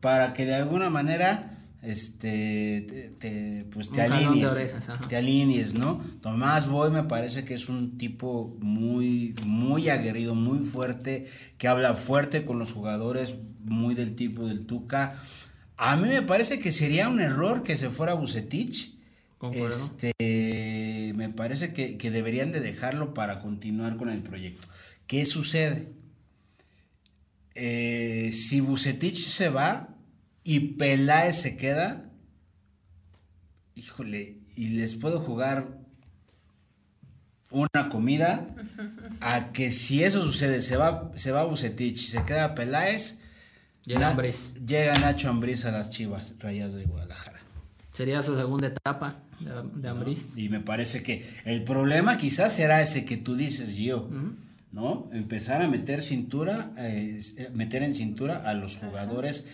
Para 0.00 0.34
que 0.34 0.44
de 0.44 0.54
alguna 0.54 0.90
manera 0.90 1.58
este 1.82 3.14
te, 3.20 3.64
pues 3.72 3.90
te 3.90 4.02
alinees, 4.02 4.70
te 5.08 5.16
alinees, 5.16 5.74
¿no? 5.74 6.00
Tomás 6.20 6.68
Boy 6.68 6.90
me 6.90 7.04
parece 7.04 7.44
que 7.44 7.54
es 7.54 7.68
un 7.68 7.96
tipo 7.98 8.56
muy 8.60 9.34
muy 9.46 9.88
aguerrido, 9.88 10.34
muy 10.34 10.58
fuerte, 10.58 11.28
que 11.56 11.68
habla 11.68 11.94
fuerte 11.94 12.44
con 12.44 12.58
los 12.58 12.72
jugadores, 12.72 13.36
muy 13.64 13.94
del 13.94 14.16
tipo 14.16 14.46
del 14.46 14.66
Tuca. 14.66 15.20
A 15.78 15.96
mí 15.96 16.08
me 16.08 16.22
parece 16.22 16.58
que 16.58 16.72
sería 16.72 17.08
un 17.08 17.20
error 17.20 17.62
que 17.62 17.76
se 17.76 17.88
fuera 17.88 18.14
Bucetich. 18.14 18.98
Este, 19.52 21.12
me 21.14 21.28
parece 21.28 21.72
que, 21.72 21.96
que 21.96 22.10
deberían 22.10 22.50
de 22.50 22.58
dejarlo 22.58 23.14
para 23.14 23.40
continuar 23.40 23.96
con 23.96 24.10
el 24.10 24.20
proyecto. 24.20 24.66
¿Qué 25.06 25.24
sucede? 25.24 25.92
Eh, 27.54 28.30
si 28.32 28.60
Bucetich 28.60 29.16
se 29.16 29.48
va, 29.48 29.94
y 30.42 30.60
Peláez 30.60 31.36
se 31.36 31.56
queda, 31.56 32.10
híjole, 33.74 34.38
y 34.56 34.70
les 34.70 34.96
puedo 34.96 35.20
jugar 35.20 35.78
una 37.50 37.88
comida 37.90 38.48
a 39.20 39.52
que 39.52 39.70
si 39.70 40.02
eso 40.02 40.22
sucede, 40.22 40.60
se 40.60 40.76
va, 40.76 41.12
se 41.14 41.32
va 41.32 41.44
Bucetich 41.44 42.02
y 42.02 42.06
se 42.06 42.24
queda 42.24 42.54
Peláez, 42.54 43.22
llega, 43.88 44.16
llega 44.66 44.94
Nacho 44.94 45.30
Ambriz 45.30 45.64
a 45.64 45.70
las 45.70 45.90
Chivas 45.90 46.36
Rayas 46.38 46.74
de 46.74 46.84
Guadalajara. 46.84 47.40
Sería 47.92 48.22
su 48.22 48.36
segunda 48.36 48.68
etapa 48.68 49.16
de, 49.40 49.88
Ambriz. 49.88 50.36
Y 50.36 50.48
me 50.48 50.60
parece 50.60 51.02
que 51.02 51.28
el 51.44 51.64
problema 51.64 52.16
quizás 52.16 52.54
será 52.54 52.80
ese 52.80 53.04
que 53.04 53.16
tú 53.16 53.34
dices, 53.34 53.76
yo. 53.76 54.08
¿no? 54.72 55.08
Empezar 55.12 55.62
a 55.62 55.68
meter 55.68 56.02
cintura, 56.02 56.72
eh, 56.76 57.20
meter 57.54 57.82
en 57.82 57.94
cintura 57.94 58.48
a 58.48 58.54
los 58.54 58.76
jugadores 58.76 59.48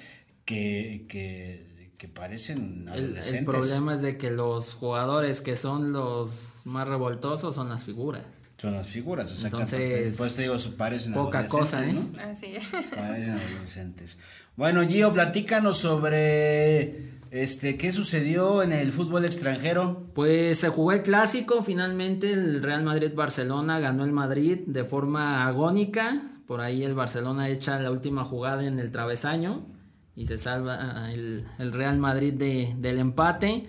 que, 0.44 1.06
que, 1.08 1.72
parecen 2.12 2.86
adolescentes. 2.90 3.34
El, 3.34 3.44
problema 3.46 3.94
es 3.94 4.02
de 4.02 4.18
que 4.18 4.30
los 4.30 4.74
jugadores 4.74 5.40
que 5.40 5.56
son 5.56 5.92
los 5.92 6.60
más 6.66 6.86
revoltosos 6.86 7.54
son 7.54 7.70
las 7.70 7.84
figuras. 7.84 8.26
Son 8.64 8.74
las 8.74 8.88
figuras, 8.88 9.30
exactamente. 9.30 10.08
Entonces, 10.08 10.36
te 10.36 10.42
digo, 10.42 10.56
parecen 10.76 11.12
poca 11.12 11.44
cosa, 11.46 11.86
¿eh? 11.86 11.96
Así 12.30 12.54
Parecen 12.94 13.32
adolescentes. 13.32 14.20
Bueno, 14.56 14.86
Gio, 14.86 15.12
platícanos 15.12 15.78
sobre 15.78 17.14
este, 17.34 17.76
¿qué 17.76 17.90
sucedió 17.90 18.62
en 18.62 18.72
el 18.72 18.92
fútbol 18.92 19.24
extranjero? 19.24 20.06
Pues 20.14 20.60
se 20.60 20.68
jugó 20.68 20.92
el 20.92 21.02
clásico, 21.02 21.62
finalmente 21.62 22.32
el 22.32 22.62
Real 22.62 22.84
Madrid-Barcelona 22.84 23.80
ganó 23.80 24.04
el 24.04 24.12
Madrid 24.12 24.60
de 24.66 24.84
forma 24.84 25.44
agónica, 25.48 26.22
por 26.46 26.60
ahí 26.60 26.84
el 26.84 26.94
Barcelona 26.94 27.48
echa 27.48 27.80
la 27.80 27.90
última 27.90 28.22
jugada 28.22 28.64
en 28.64 28.78
el 28.78 28.92
travesaño 28.92 29.66
y 30.14 30.28
se 30.28 30.38
salva 30.38 30.78
ah, 30.80 31.12
el, 31.12 31.44
Real 31.58 31.98
Madrid 31.98 32.34
de, 32.34 32.72
del 32.78 33.00
empate. 33.00 33.66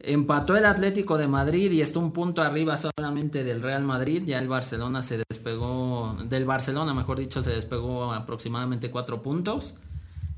Empató 0.00 0.56
el 0.56 0.64
Atlético 0.64 1.18
de 1.18 1.26
Madrid 1.26 1.72
y 1.72 1.80
está 1.80 1.98
un 1.98 2.12
punto 2.12 2.42
arriba 2.42 2.76
solamente 2.76 3.42
del 3.42 3.60
Real 3.60 3.82
Madrid. 3.82 4.22
Ya 4.24 4.38
el 4.38 4.46
Barcelona 4.46 5.02
se 5.02 5.22
despegó, 5.28 6.16
del 6.24 6.44
Barcelona 6.44 6.94
mejor 6.94 7.18
dicho, 7.18 7.42
se 7.42 7.50
despegó 7.50 8.12
aproximadamente 8.12 8.92
cuatro 8.92 9.22
puntos. 9.22 9.76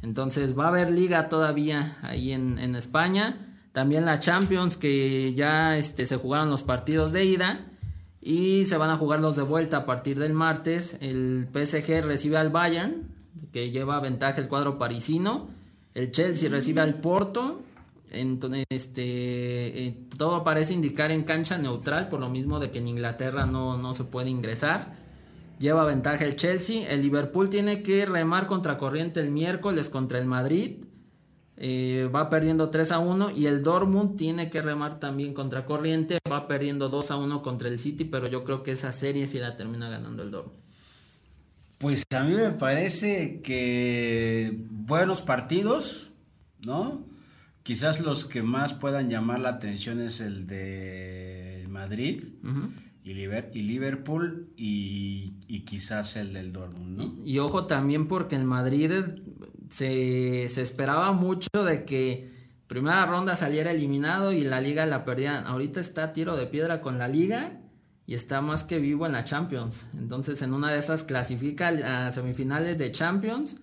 Entonces 0.02 0.58
va 0.58 0.64
a 0.64 0.68
haber 0.68 0.90
liga 0.90 1.28
todavía 1.28 1.98
ahí 2.02 2.32
en, 2.32 2.74
España. 2.74 3.36
También 3.72 4.06
la 4.06 4.18
Champions 4.18 4.78
que 4.78 5.34
ya 5.34 5.76
este, 5.76 6.06
se 6.06 6.16
jugaron 6.16 6.48
los 6.48 6.62
partidos 6.62 7.12
de 7.12 7.26
ida 7.26 7.66
y 8.22 8.64
se 8.64 8.78
van 8.78 8.90
a 8.90 8.96
jugar 8.96 9.20
los 9.20 9.36
de 9.36 9.42
vuelta 9.42 9.78
a 9.78 9.86
partir 9.86 10.18
del 10.18 10.32
martes. 10.32 10.96
El 11.02 11.48
PSG 11.52 12.02
recibe 12.02 12.38
al 12.38 12.48
Bayern 12.48 13.08
que 13.52 13.70
lleva 13.70 14.00
ventaja 14.00 14.40
el 14.40 14.48
cuadro 14.48 14.78
parisino. 14.78 15.48
El 15.94 16.12
Chelsea 16.12 16.48
recibe 16.48 16.80
al 16.80 16.94
Porto. 16.94 17.62
Entonces, 18.10 18.64
este, 18.70 19.86
eh, 19.86 19.98
todo 20.18 20.42
parece 20.42 20.74
indicar 20.74 21.10
en 21.10 21.24
cancha 21.24 21.58
neutral, 21.58 22.08
por 22.08 22.20
lo 22.20 22.28
mismo 22.28 22.58
de 22.58 22.70
que 22.70 22.78
en 22.78 22.88
Inglaterra 22.88 23.46
no, 23.46 23.78
no 23.78 23.94
se 23.94 24.04
puede 24.04 24.30
ingresar. 24.30 24.98
Lleva 25.60 25.84
ventaja 25.84 26.24
el 26.24 26.36
Chelsea. 26.36 26.90
El 26.90 27.02
Liverpool 27.02 27.50
tiene 27.50 27.82
que 27.82 28.06
remar 28.06 28.46
contra 28.46 28.78
corriente 28.78 29.20
el 29.20 29.30
miércoles 29.30 29.90
contra 29.90 30.18
el 30.18 30.24
Madrid. 30.24 30.84
Eh, 31.62 32.08
va 32.14 32.30
perdiendo 32.30 32.70
3 32.70 32.92
a 32.92 32.98
1 32.98 33.32
y 33.36 33.44
el 33.44 33.62
Dortmund 33.62 34.16
tiene 34.16 34.48
que 34.48 34.62
remar 34.62 34.98
también 34.98 35.34
contra 35.34 35.66
corriente. 35.66 36.18
Va 36.30 36.48
perdiendo 36.48 36.88
2 36.88 37.10
a 37.10 37.16
1 37.18 37.42
contra 37.42 37.68
el 37.68 37.78
City, 37.78 38.04
pero 38.04 38.26
yo 38.26 38.42
creo 38.44 38.62
que 38.62 38.72
esa 38.72 38.90
serie 38.90 39.26
sí 39.26 39.38
la 39.38 39.58
termina 39.58 39.90
ganando 39.90 40.22
el 40.22 40.30
Dortmund. 40.30 40.58
Pues 41.76 42.04
a 42.14 42.24
mí 42.24 42.34
me 42.34 42.50
parece 42.50 43.40
que 43.42 44.64
buenos 44.70 45.20
partidos, 45.20 46.10
¿no? 46.64 47.04
Quizás 47.70 48.00
los 48.00 48.24
que 48.24 48.42
más 48.42 48.74
puedan 48.74 49.08
llamar 49.08 49.38
la 49.38 49.50
atención 49.50 50.00
es 50.00 50.20
el 50.20 50.48
de 50.48 51.66
Madrid 51.68 52.20
y, 53.04 53.14
Liverpool 53.14 54.48
y, 54.56 55.60
quizás 55.60 56.16
el 56.16 56.32
del 56.32 56.52
Dortmund, 56.52 56.98
¿no? 56.98 57.24
Y, 57.24 57.38
ojo 57.38 57.68
también 57.68 58.08
porque 58.08 58.34
el 58.34 58.42
Madrid 58.42 58.90
se, 59.68 60.48
se 60.48 60.62
esperaba 60.62 61.12
mucho 61.12 61.48
de 61.64 61.84
que 61.84 62.32
primera 62.66 63.06
ronda 63.06 63.36
saliera 63.36 63.70
eliminado 63.70 64.32
y 64.32 64.42
la 64.42 64.60
liga 64.60 64.84
la 64.84 65.04
perdían. 65.04 65.46
Ahorita 65.46 65.78
está 65.78 66.02
a 66.02 66.12
tiro 66.12 66.36
de 66.36 66.48
piedra 66.48 66.80
con 66.80 66.98
la 66.98 67.06
liga 67.06 67.60
y 68.04 68.14
está 68.14 68.40
más 68.40 68.64
que 68.64 68.80
vivo 68.80 69.06
en 69.06 69.12
la 69.12 69.24
Champions. 69.24 69.90
Entonces 69.96 70.42
en 70.42 70.54
una 70.54 70.72
de 70.72 70.80
esas 70.80 71.04
clasifica 71.04 71.68
a 71.68 72.10
semifinales 72.10 72.78
de 72.78 72.90
Champions 72.90 73.60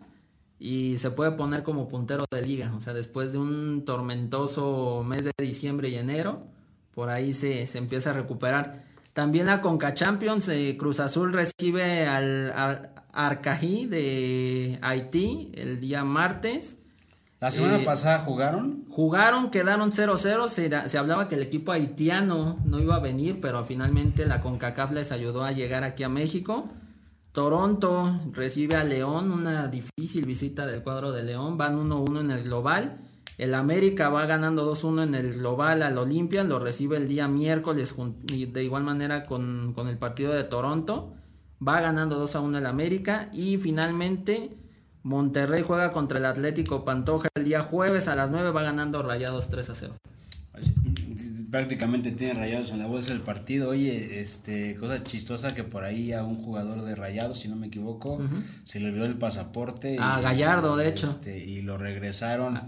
y 0.59 0.97
se 0.97 1.11
puede 1.11 1.31
poner 1.31 1.63
como 1.63 1.87
puntero 1.87 2.25
de 2.31 2.41
liga. 2.41 2.73
O 2.75 2.81
sea, 2.81 2.93
después 2.93 3.31
de 3.31 3.37
un 3.37 3.83
tormentoso 3.85 5.03
mes 5.07 5.23
de 5.23 5.31
diciembre 5.39 5.89
y 5.89 5.95
enero, 5.95 6.43
por 6.95 7.09
ahí 7.09 7.33
se, 7.33 7.67
se 7.67 7.77
empieza 7.77 8.09
a 8.09 8.13
recuperar. 8.13 8.83
También 9.13 9.47
la 9.47 9.61
Conca 9.61 9.93
Champions, 9.93 10.47
eh, 10.49 10.75
Cruz 10.79 10.99
Azul 10.99 11.33
recibe 11.33 12.05
al, 12.07 12.51
al 12.51 12.89
Arcají 13.13 13.85
de 13.87 14.79
Haití 14.81 15.51
el 15.55 15.79
día 15.79 16.03
martes. 16.03 16.83
¿La 17.39 17.51
semana 17.51 17.77
Eh, 17.77 17.85
pasada 17.85 18.19
jugaron? 18.19 18.85
Jugaron, 18.89 19.51
quedaron 19.51 19.91
0-0. 19.91 20.47
Se, 20.49 20.89
se 20.89 20.97
hablaba 20.97 21.27
que 21.27 21.35
el 21.35 21.43
equipo 21.43 21.71
haitiano 21.71 22.57
no 22.65 22.79
iba 22.79 22.95
a 22.95 22.99
venir, 22.99 23.39
pero 23.41 23.63
finalmente 23.63 24.25
la 24.25 24.41
CONCACAF 24.41 24.91
les 24.91 25.11
ayudó 25.11 25.43
a 25.43 25.51
llegar 25.51 25.83
aquí 25.83 26.03
a 26.03 26.09
México. 26.09 26.67
Toronto 27.37 28.19
recibe 28.31 28.77
a 28.77 28.83
León, 28.83 29.31
una 29.31 29.67
difícil 29.67 30.25
visita 30.25 30.65
del 30.65 30.81
cuadro 30.81 31.11
de 31.11 31.21
León. 31.21 31.55
Van 31.55 31.77
1-1 31.77 32.21
en 32.21 32.31
el 32.31 32.41
global. 32.41 32.97
El 33.37 33.53
América 33.53 34.09
va 34.09 34.25
ganando 34.25 34.67
2-1 34.73 35.03
en 35.03 35.13
el 35.13 35.33
global 35.33 35.83
al 35.83 35.99
Olimpia. 35.99 36.43
Lo 36.43 36.57
recibe 36.57 36.97
el 36.97 37.07
día 37.07 37.27
miércoles 37.27 37.93
y 38.29 38.47
de 38.47 38.63
igual 38.63 38.83
manera 38.83 39.21
con, 39.21 39.73
con 39.75 39.87
el 39.87 39.99
partido 39.99 40.33
de 40.33 40.45
Toronto. 40.45 41.13
Va 41.65 41.79
ganando 41.79 42.27
2-1 42.27 42.57
el 42.57 42.65
América. 42.65 43.29
Y 43.31 43.57
finalmente 43.57 44.57
Monterrey 45.03 45.61
juega 45.61 45.91
contra 45.91 46.17
el 46.17 46.25
Atlético 46.25 46.85
Pantoja 46.85 47.29
el 47.35 47.43
día 47.43 47.61
jueves 47.61 48.07
a 48.07 48.15
las 48.15 48.31
9. 48.31 48.49
Va 48.49 48.63
ganando 48.63 49.03
Rayados 49.03 49.51
3-0. 49.51 49.91
Prácticamente 51.49 52.11
tiene 52.11 52.33
rayados 52.33 52.71
en 52.71 52.79
la 52.79 52.87
bolsa 52.87 53.13
del 53.13 53.21
partido. 53.21 53.69
Oye, 53.69 54.19
este, 54.19 54.75
cosa 54.75 55.01
chistosa 55.03 55.53
que 55.55 55.63
por 55.63 55.83
ahí 55.85 56.11
a 56.11 56.23
un 56.23 56.35
jugador 56.37 56.83
de 56.83 56.95
rayados, 56.95 57.39
si 57.39 57.47
no 57.47 57.55
me 57.55 57.67
equivoco, 57.67 58.19
se 58.65 58.79
le 58.79 58.89
olvidó 58.89 59.05
el 59.05 59.15
pasaporte. 59.17 59.97
A 59.99 60.19
Gallardo, 60.19 60.75
de 60.75 60.89
hecho. 60.89 61.07
este, 61.07 61.37
y 61.37 61.61
lo 61.61 61.77
regresaron 61.77 62.59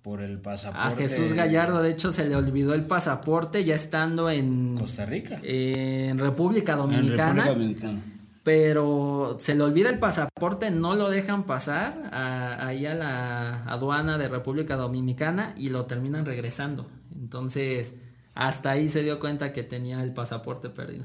por 0.00 0.22
el 0.22 0.38
pasaporte. 0.38 1.04
A 1.04 1.08
Jesús 1.08 1.34
Gallardo, 1.34 1.82
de 1.82 1.90
hecho, 1.90 2.10
se 2.10 2.26
le 2.28 2.34
olvidó 2.34 2.74
el 2.74 2.84
pasaporte 2.86 3.64
ya 3.64 3.74
estando 3.74 4.30
en, 4.30 4.76
Costa 4.78 5.04
Rica. 5.04 5.38
en 5.42 6.18
República 6.18 6.72
en 6.72 6.78
Dominicana. 6.78 7.44
República 7.44 7.52
Dominicana. 7.88 8.00
pero 8.42 9.36
se 9.38 9.54
le 9.54 9.62
olvida 9.62 9.90
el 9.90 9.98
pasaporte, 10.00 10.70
no 10.72 10.96
lo 10.96 11.10
dejan 11.10 11.44
pasar 11.44 12.08
a- 12.12 12.66
ahí 12.66 12.86
a 12.86 12.94
la 12.94 13.64
aduana 13.66 14.18
de 14.18 14.26
República 14.28 14.74
Dominicana 14.76 15.54
y 15.56 15.68
lo 15.68 15.84
terminan 15.86 16.24
regresando. 16.26 16.88
Entonces, 17.14 18.00
hasta 18.34 18.70
ahí 18.70 18.88
se 18.88 19.02
dio 19.02 19.20
cuenta 19.20 19.52
que 19.52 19.62
tenía 19.62 20.02
el 20.02 20.12
pasaporte 20.12 20.68
perdido. 20.70 21.04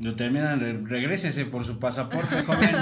Lo 0.00 0.16
terminan, 0.16 0.60
re- 0.60 0.80
regrésese 0.82 1.44
por 1.44 1.66
su 1.66 1.78
pasaporte, 1.78 2.42
joven. 2.46 2.74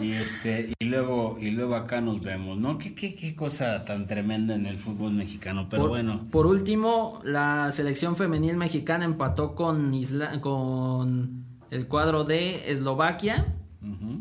y 0.00 0.10
este, 0.12 0.72
y 0.80 0.86
luego, 0.86 1.38
y 1.40 1.52
luego 1.52 1.76
acá 1.76 2.00
nos 2.00 2.20
vemos, 2.20 2.58
¿no? 2.58 2.78
Qué, 2.78 2.96
qué, 2.96 3.14
qué 3.14 3.36
cosa 3.36 3.84
tan 3.84 4.08
tremenda 4.08 4.56
en 4.56 4.66
el 4.66 4.76
fútbol 4.80 5.12
mexicano, 5.12 5.68
pero 5.70 5.82
por, 5.82 5.90
bueno. 5.90 6.24
por 6.32 6.46
último, 6.46 7.20
la 7.22 7.70
selección 7.70 8.16
femenil 8.16 8.56
mexicana 8.56 9.04
empató 9.04 9.54
con 9.54 9.94
Isla 9.94 10.40
con 10.40 11.44
el 11.70 11.86
cuadro 11.86 12.24
de 12.24 12.72
Eslovaquia. 12.72 13.54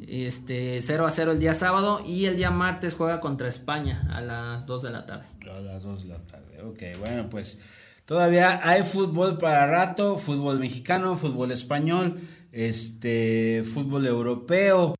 Este 0.08 0.80
0 0.84 1.06
a 1.08 1.12
0 1.12 1.32
el 1.32 1.40
día 1.40 1.54
sábado 1.56 2.02
y 2.06 2.26
el 2.26 2.36
día 2.38 2.52
martes 2.52 2.94
juega 2.96 3.20
contra 3.20 3.48
España 3.48 4.08
a 4.14 4.22
las 4.22 4.68
2 4.68 4.84
de 4.84 4.90
la 4.92 5.06
tarde. 5.08 5.26
A 5.52 5.60
las 5.60 5.84
2 5.84 6.04
de 6.04 6.10
la 6.10 6.20
tarde. 6.20 6.62
Ok, 6.64 7.00
bueno, 7.00 7.28
pues 7.30 7.62
todavía 8.08 8.62
hay 8.68 8.82
fútbol 8.84 9.38
para 9.38 9.68
rato, 9.68 10.18
fútbol 10.18 10.60
mexicano, 10.60 11.16
fútbol 11.16 11.52
español, 11.52 12.18
este, 12.52 13.62
fútbol 13.64 14.08
europeo. 14.08 14.96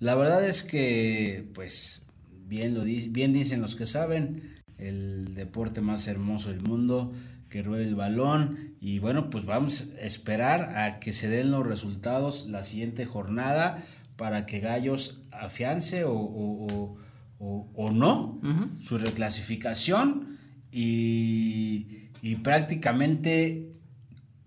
La 0.00 0.14
verdad 0.16 0.44
es 0.44 0.62
que, 0.64 1.48
pues, 1.54 2.02
bien, 2.46 2.74
lo 2.74 2.84
di- 2.84 3.08
bien 3.08 3.32
dicen 3.32 3.62
los 3.62 3.76
que 3.76 3.86
saben, 3.86 4.54
el 4.76 5.34
deporte 5.34 5.80
más 5.80 6.06
hermoso 6.08 6.50
del 6.50 6.60
mundo, 6.60 7.12
que 7.48 7.62
ruede 7.62 7.84
el 7.84 7.94
balón. 7.94 8.74
Y 8.80 8.98
bueno, 8.98 9.30
pues 9.30 9.44
vamos 9.44 9.88
a 9.96 10.04
esperar 10.04 10.76
a 10.76 10.98
que 11.00 11.12
se 11.12 11.28
den 11.28 11.50
los 11.50 11.66
resultados 11.66 12.48
la 12.48 12.62
siguiente 12.62 13.06
jornada 13.06 13.82
para 14.16 14.46
que 14.46 14.58
Gallos 14.60 15.22
afiance 15.30 16.04
o, 16.04 16.12
o- 16.12 16.66
o- 16.66 16.96
o- 17.38 17.68
o 17.74 17.90
no 17.92 18.40
su 18.80 18.98
reclasificación 18.98 20.38
y, 20.72 21.97
y 22.22 22.36
prácticamente 22.36 23.72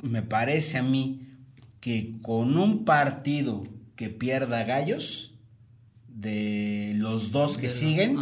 me 0.02 0.22
parece 0.22 0.78
a 0.80 0.84
mí 0.84 1.28
que 1.80 2.16
con 2.22 2.58
un 2.58 2.86
partido 2.86 3.64
que 3.96 4.10
pierda 4.10 4.64
Gallos 4.64 5.36
de 6.08 6.94
los 6.98 7.32
dos 7.32 7.58
que 7.58 7.68
De 7.68 7.72
siguen, 7.72 8.18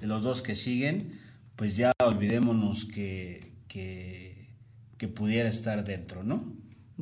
de 0.00 0.06
los 0.06 0.22
dos 0.22 0.42
que 0.42 0.54
siguen, 0.54 1.18
pues 1.56 1.76
ya 1.76 1.92
olvidémonos 2.04 2.84
que, 2.84 3.40
que, 3.68 4.48
que 4.98 5.08
pudiera 5.08 5.48
estar 5.48 5.84
dentro, 5.84 6.22
¿no? 6.22 6.52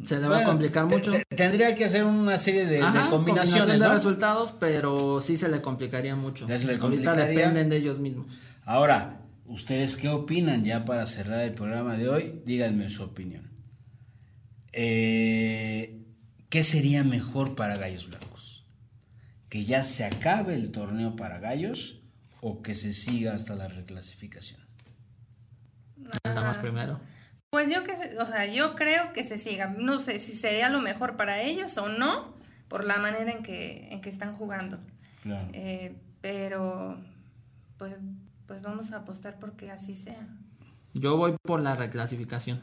Se 0.04 0.18
le 0.20 0.28
va 0.28 0.38
a 0.38 0.44
complicar 0.44 0.86
mucho. 0.86 1.10
te- 1.10 1.24
tendría 1.36 1.74
que 1.74 1.84
hacer 1.84 2.04
una 2.04 2.38
serie 2.38 2.66
de, 2.66 2.74
de 2.76 2.82
Ajá, 2.82 3.10
combinaciones, 3.10 3.66
combinación 3.66 3.78
de 3.80 3.86
¿no? 3.86 3.92
resultados, 3.92 4.52
pero 4.52 5.20
sí 5.20 5.36
se 5.36 5.48
le 5.48 5.60
complicaría 5.60 6.14
mucho. 6.14 6.46
Ya 6.46 6.56
se 6.58 6.66
le 6.68 6.76
Ahorita 6.80 7.16
dependen 7.16 7.68
de 7.68 7.76
ellos 7.78 7.98
mismos. 7.98 8.26
Ahora, 8.64 9.17
¿ustedes 9.48 9.96
qué 9.96 10.08
opinan 10.08 10.64
ya 10.64 10.84
para 10.84 11.04
cerrar 11.06 11.40
el 11.40 11.52
programa 11.52 11.96
de 11.96 12.08
hoy? 12.08 12.42
Díganme 12.44 12.88
su 12.88 13.02
opinión. 13.04 13.50
Eh, 14.72 16.04
¿Qué 16.50 16.62
sería 16.62 17.04
mejor 17.04 17.56
para 17.56 17.76
Gallos 17.76 18.08
Blancos? 18.08 18.64
¿Que 19.48 19.64
ya 19.64 19.82
se 19.82 20.04
acabe 20.04 20.54
el 20.54 20.70
torneo 20.70 21.16
para 21.16 21.38
Gallos 21.38 22.02
o 22.40 22.62
que 22.62 22.74
se 22.74 22.92
siga 22.92 23.32
hasta 23.34 23.54
la 23.54 23.68
reclasificación? 23.68 24.60
Estamos 26.24 26.56
primero. 26.58 27.00
Pues 27.50 27.70
yo 27.70 27.82
que 27.82 27.96
se- 27.96 28.18
o 28.18 28.26
sea, 28.26 28.46
yo 28.46 28.74
creo 28.76 29.12
que 29.12 29.24
se 29.24 29.38
siga. 29.38 29.74
No 29.78 29.98
sé 29.98 30.18
si 30.18 30.32
sería 30.32 30.68
lo 30.68 30.80
mejor 30.80 31.16
para 31.16 31.40
ellos 31.42 31.76
o 31.78 31.88
no, 31.88 32.34
por 32.68 32.84
la 32.84 32.98
manera 32.98 33.32
en 33.32 33.42
que, 33.42 33.88
en 33.90 34.00
que 34.00 34.10
están 34.10 34.34
jugando. 34.36 34.78
Claro. 35.22 35.48
Eh, 35.54 35.96
pero 36.20 37.02
pues, 37.78 37.94
pues 38.48 38.62
vamos 38.62 38.92
a 38.92 38.98
apostar 38.98 39.38
porque 39.38 39.70
así 39.70 39.94
sea. 39.94 40.26
Yo 40.94 41.16
voy 41.16 41.36
por 41.42 41.60
la 41.62 41.76
reclasificación. 41.76 42.60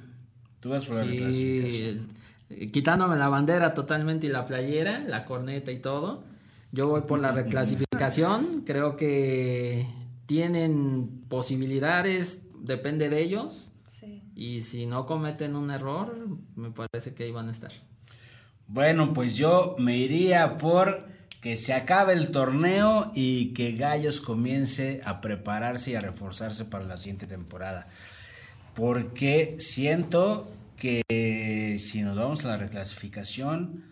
Tú 0.60 0.70
vas 0.72 0.86
por 0.86 0.96
la 0.96 1.04
Sí, 1.04 1.10
reclasificación. 1.12 2.08
eh, 2.50 2.72
quitándome 2.72 3.16
la 3.16 3.30
bandera 3.30 3.74
totalmente 3.74 4.28
y 4.28 4.30
la 4.30 4.46
playera, 4.46 5.00
la 5.08 5.24
corneta 5.26 5.72
y 5.72 5.80
todo. 5.80 6.24
Yo 6.74 6.88
voy 6.90 7.02
por 7.02 7.20
la 7.20 7.32
reclasificación. 7.32 8.64
Creo 8.66 8.98
que 8.98 9.88
tienen 10.26 11.24
posibilidades, 11.30 12.42
depende 12.60 13.10
de 13.10 13.22
ellos. 13.22 13.72
Sí. 13.88 14.24
Y 14.36 14.62
si 14.64 14.86
no 14.88 15.06
cometen 15.06 15.56
un 15.56 15.72
error, 15.72 16.28
me 16.56 16.72
parece 16.72 17.14
que 17.14 17.24
ahí 17.24 17.32
van 17.32 17.48
a 17.48 17.52
estar. 17.52 17.72
Bueno, 18.68 19.14
pues 19.14 19.36
yo 19.36 19.76
me 19.78 19.96
iría 19.98 20.58
por 20.58 21.06
que 21.46 21.58
se 21.58 21.76
acabe 21.76 22.14
el 22.14 22.32
torneo 22.32 23.12
y 23.14 23.54
que 23.54 23.74
Gallos 23.74 24.20
comience 24.20 25.02
a 25.06 25.22
prepararse 25.22 25.92
y 25.92 25.94
a 25.94 26.00
reforzarse 26.00 26.66
para 26.66 26.86
la 26.86 26.98
siguiente 26.98 27.28
temporada. 27.28 27.86
Porque 28.74 29.56
siento 29.60 30.52
que 30.76 31.78
si 31.80 32.02
nos 32.02 32.18
vamos 32.18 32.44
a 32.46 32.48
la 32.48 32.58
reclasificación, 32.58 33.84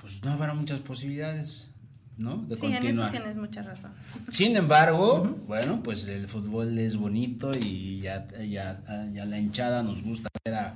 pues 0.00 0.24
no 0.24 0.32
habrá 0.32 0.52
muchas 0.54 0.80
posibilidades, 0.80 1.70
¿no? 2.18 2.38
De 2.38 2.56
Sí, 2.56 2.66
en 2.66 2.72
eso 2.72 2.80
continuar. 2.80 3.10
tienes 3.12 3.36
mucha 3.36 3.62
razón. 3.62 3.92
Sin 4.28 4.56
embargo, 4.56 5.38
bueno, 5.46 5.80
pues 5.80 6.08
el 6.08 6.26
fútbol 6.26 6.76
es 6.80 6.96
bonito 6.96 7.52
y 7.56 8.00
ya, 8.00 8.26
ya, 8.44 8.82
ya 9.12 9.24
la 9.24 9.38
hinchada 9.38 9.84
nos 9.84 10.02
gusta 10.02 10.28
ver 10.44 10.56
a, 10.56 10.74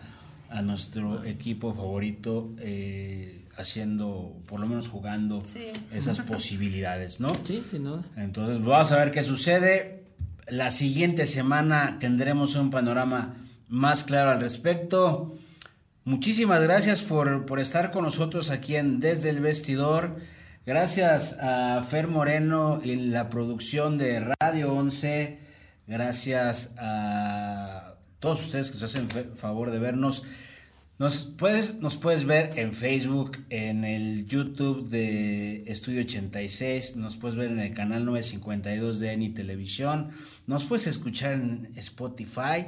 a 0.49 0.62
nuestro 0.62 1.24
equipo 1.24 1.74
favorito 1.74 2.55
eh, 2.61 3.17
haciendo, 3.59 4.36
por 4.46 4.61
lo 4.61 4.66
menos 4.66 4.88
jugando 4.88 5.40
Sí. 5.40 5.66
esas 5.92 6.20
posibilidades, 6.32 7.20
¿no? 7.20 7.28
Sí, 7.44 7.62
sin 7.68 7.84
duda. 7.84 8.02
Entonces 8.16 8.62
vamos 8.64 8.90
a 8.92 8.96
ver 8.98 9.11
qué 9.11 9.22
sucede. 9.24 10.04
La 10.46 10.70
siguiente 10.70 11.26
semana 11.26 11.98
tendremos 12.00 12.54
un 12.56 12.70
panorama 12.70 13.34
más 13.68 14.04
claro 14.04 14.30
al 14.30 14.40
respecto. 14.40 15.34
Muchísimas 16.04 16.62
gracias 16.62 17.02
por, 17.02 17.44
por 17.44 17.61
estar 17.61 17.90
con 17.90 18.04
nosotros 18.04 18.50
aquí 18.50 18.76
en 18.76 18.98
Desde 19.00 19.28
el 19.30 19.40
Vestidor. 19.40 20.16
Gracias 20.64 21.38
a 21.40 21.82
Fer 21.82 22.09
Moreno 22.09 22.80
en 22.84 23.11
la 23.12 23.28
producción 23.28 23.98
de 23.98 24.32
Radio 24.40 24.72
11. 24.72 25.38
Gracias 25.86 26.74
a 26.78 27.94
todos 28.20 28.40
ustedes 28.46 28.70
que 28.70 28.74
nos 28.78 28.82
hacen 28.84 29.09
favor 29.36 29.70
de 29.70 29.78
vernos. 29.78 30.24
Nos 30.99 31.22
puedes, 31.22 31.80
nos 31.80 31.96
puedes 31.96 32.24
ver 32.24 32.59
en 32.59 32.74
Facebook, 32.74 33.38
en 33.51 33.84
el 33.84 34.26
YouTube 34.26 34.88
de 34.88 35.62
Estudio 35.68 36.01
86, 36.01 36.96
nos 36.96 37.16
puedes 37.16 37.36
ver 37.36 37.53
en 37.53 37.61
el 37.61 37.72
canal 37.72 38.05
952 38.05 38.99
de 38.99 39.12
Eni 39.12 39.28
Televisión, 39.28 40.11
nos 40.49 40.64
puedes 40.64 40.88
escuchar 40.88 41.34
en 41.34 41.68
Spotify. 41.76 42.66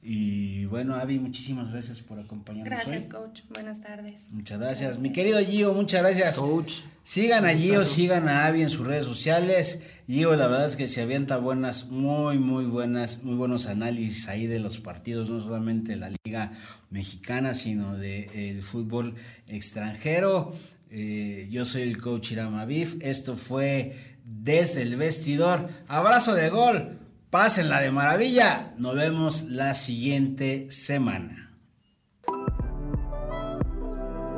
Y 0.00 0.64
bueno, 0.66 0.94
Avi, 0.94 1.18
muchísimas 1.18 1.72
gracias 1.72 2.00
por 2.00 2.18
acompañarnos 2.20 2.68
Gracias, 2.70 3.04
hoy. 3.04 3.08
coach. 3.08 3.40
Buenas 3.50 3.80
tardes. 3.80 4.26
Muchas 4.30 4.58
gracias. 4.58 4.98
Mi 4.98 5.12
querido 5.12 5.38
Gio, 5.40 5.74
muchas 5.74 6.02
gracias. 6.02 6.38
Coach. 6.38 6.82
Sigan 7.04 7.44
a 7.46 7.54
Gio, 7.54 7.84
sigan 7.84 8.28
a 8.28 8.46
Avi 8.46 8.62
en 8.62 8.70
sus 8.70 8.84
redes 8.86 9.04
sociales. 9.04 9.84
Gio, 10.06 10.34
la 10.34 10.48
verdad 10.48 10.66
es 10.66 10.76
que 10.76 10.88
se 10.88 11.02
avienta 11.02 11.36
buenas, 11.36 11.88
muy, 11.88 12.38
muy 12.38 12.64
buenas, 12.64 13.22
muy 13.22 13.36
buenos 13.36 13.66
análisis 13.66 14.28
ahí 14.28 14.46
de 14.46 14.58
los 14.58 14.78
partidos, 14.78 15.30
no 15.30 15.40
solamente 15.40 15.92
de 15.92 15.98
la 15.98 16.10
Liga 16.24 16.52
Mexicana, 16.90 17.54
sino 17.54 17.96
del 17.96 18.62
fútbol 18.62 19.14
extranjero. 19.46 20.52
Eh, 20.90 21.48
yo 21.50 21.64
soy 21.64 21.82
el 21.82 21.98
coach 21.98 22.32
Irama 22.32 22.64
Bif. 22.64 22.96
Esto 23.00 23.34
fue 23.34 24.18
desde 24.24 24.82
el 24.82 24.96
vestidor. 24.96 25.68
Abrazo 25.88 26.34
de 26.34 26.50
gol. 26.50 26.98
Pásenla 27.30 27.80
de 27.80 27.90
maravilla. 27.90 28.74
Nos 28.76 28.96
vemos 28.96 29.44
la 29.44 29.72
siguiente 29.72 30.70
semana. 30.70 31.54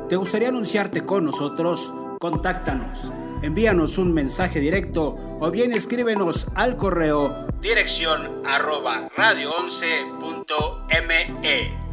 ¿Te 0.07 0.15
gustaría 0.15 0.49
anunciarte 0.49 1.01
con 1.01 1.25
nosotros? 1.25 1.91
Contáctanos. 2.19 3.11
Envíanos 3.41 3.97
un 3.97 4.13
mensaje 4.13 4.59
directo 4.59 5.17
o 5.39 5.51
bien 5.51 5.73
escríbenos 5.73 6.47
al 6.55 6.77
correo 6.77 7.45
dirección 7.65 8.45
arroba 8.45 9.09
radio11.me. 9.17 11.84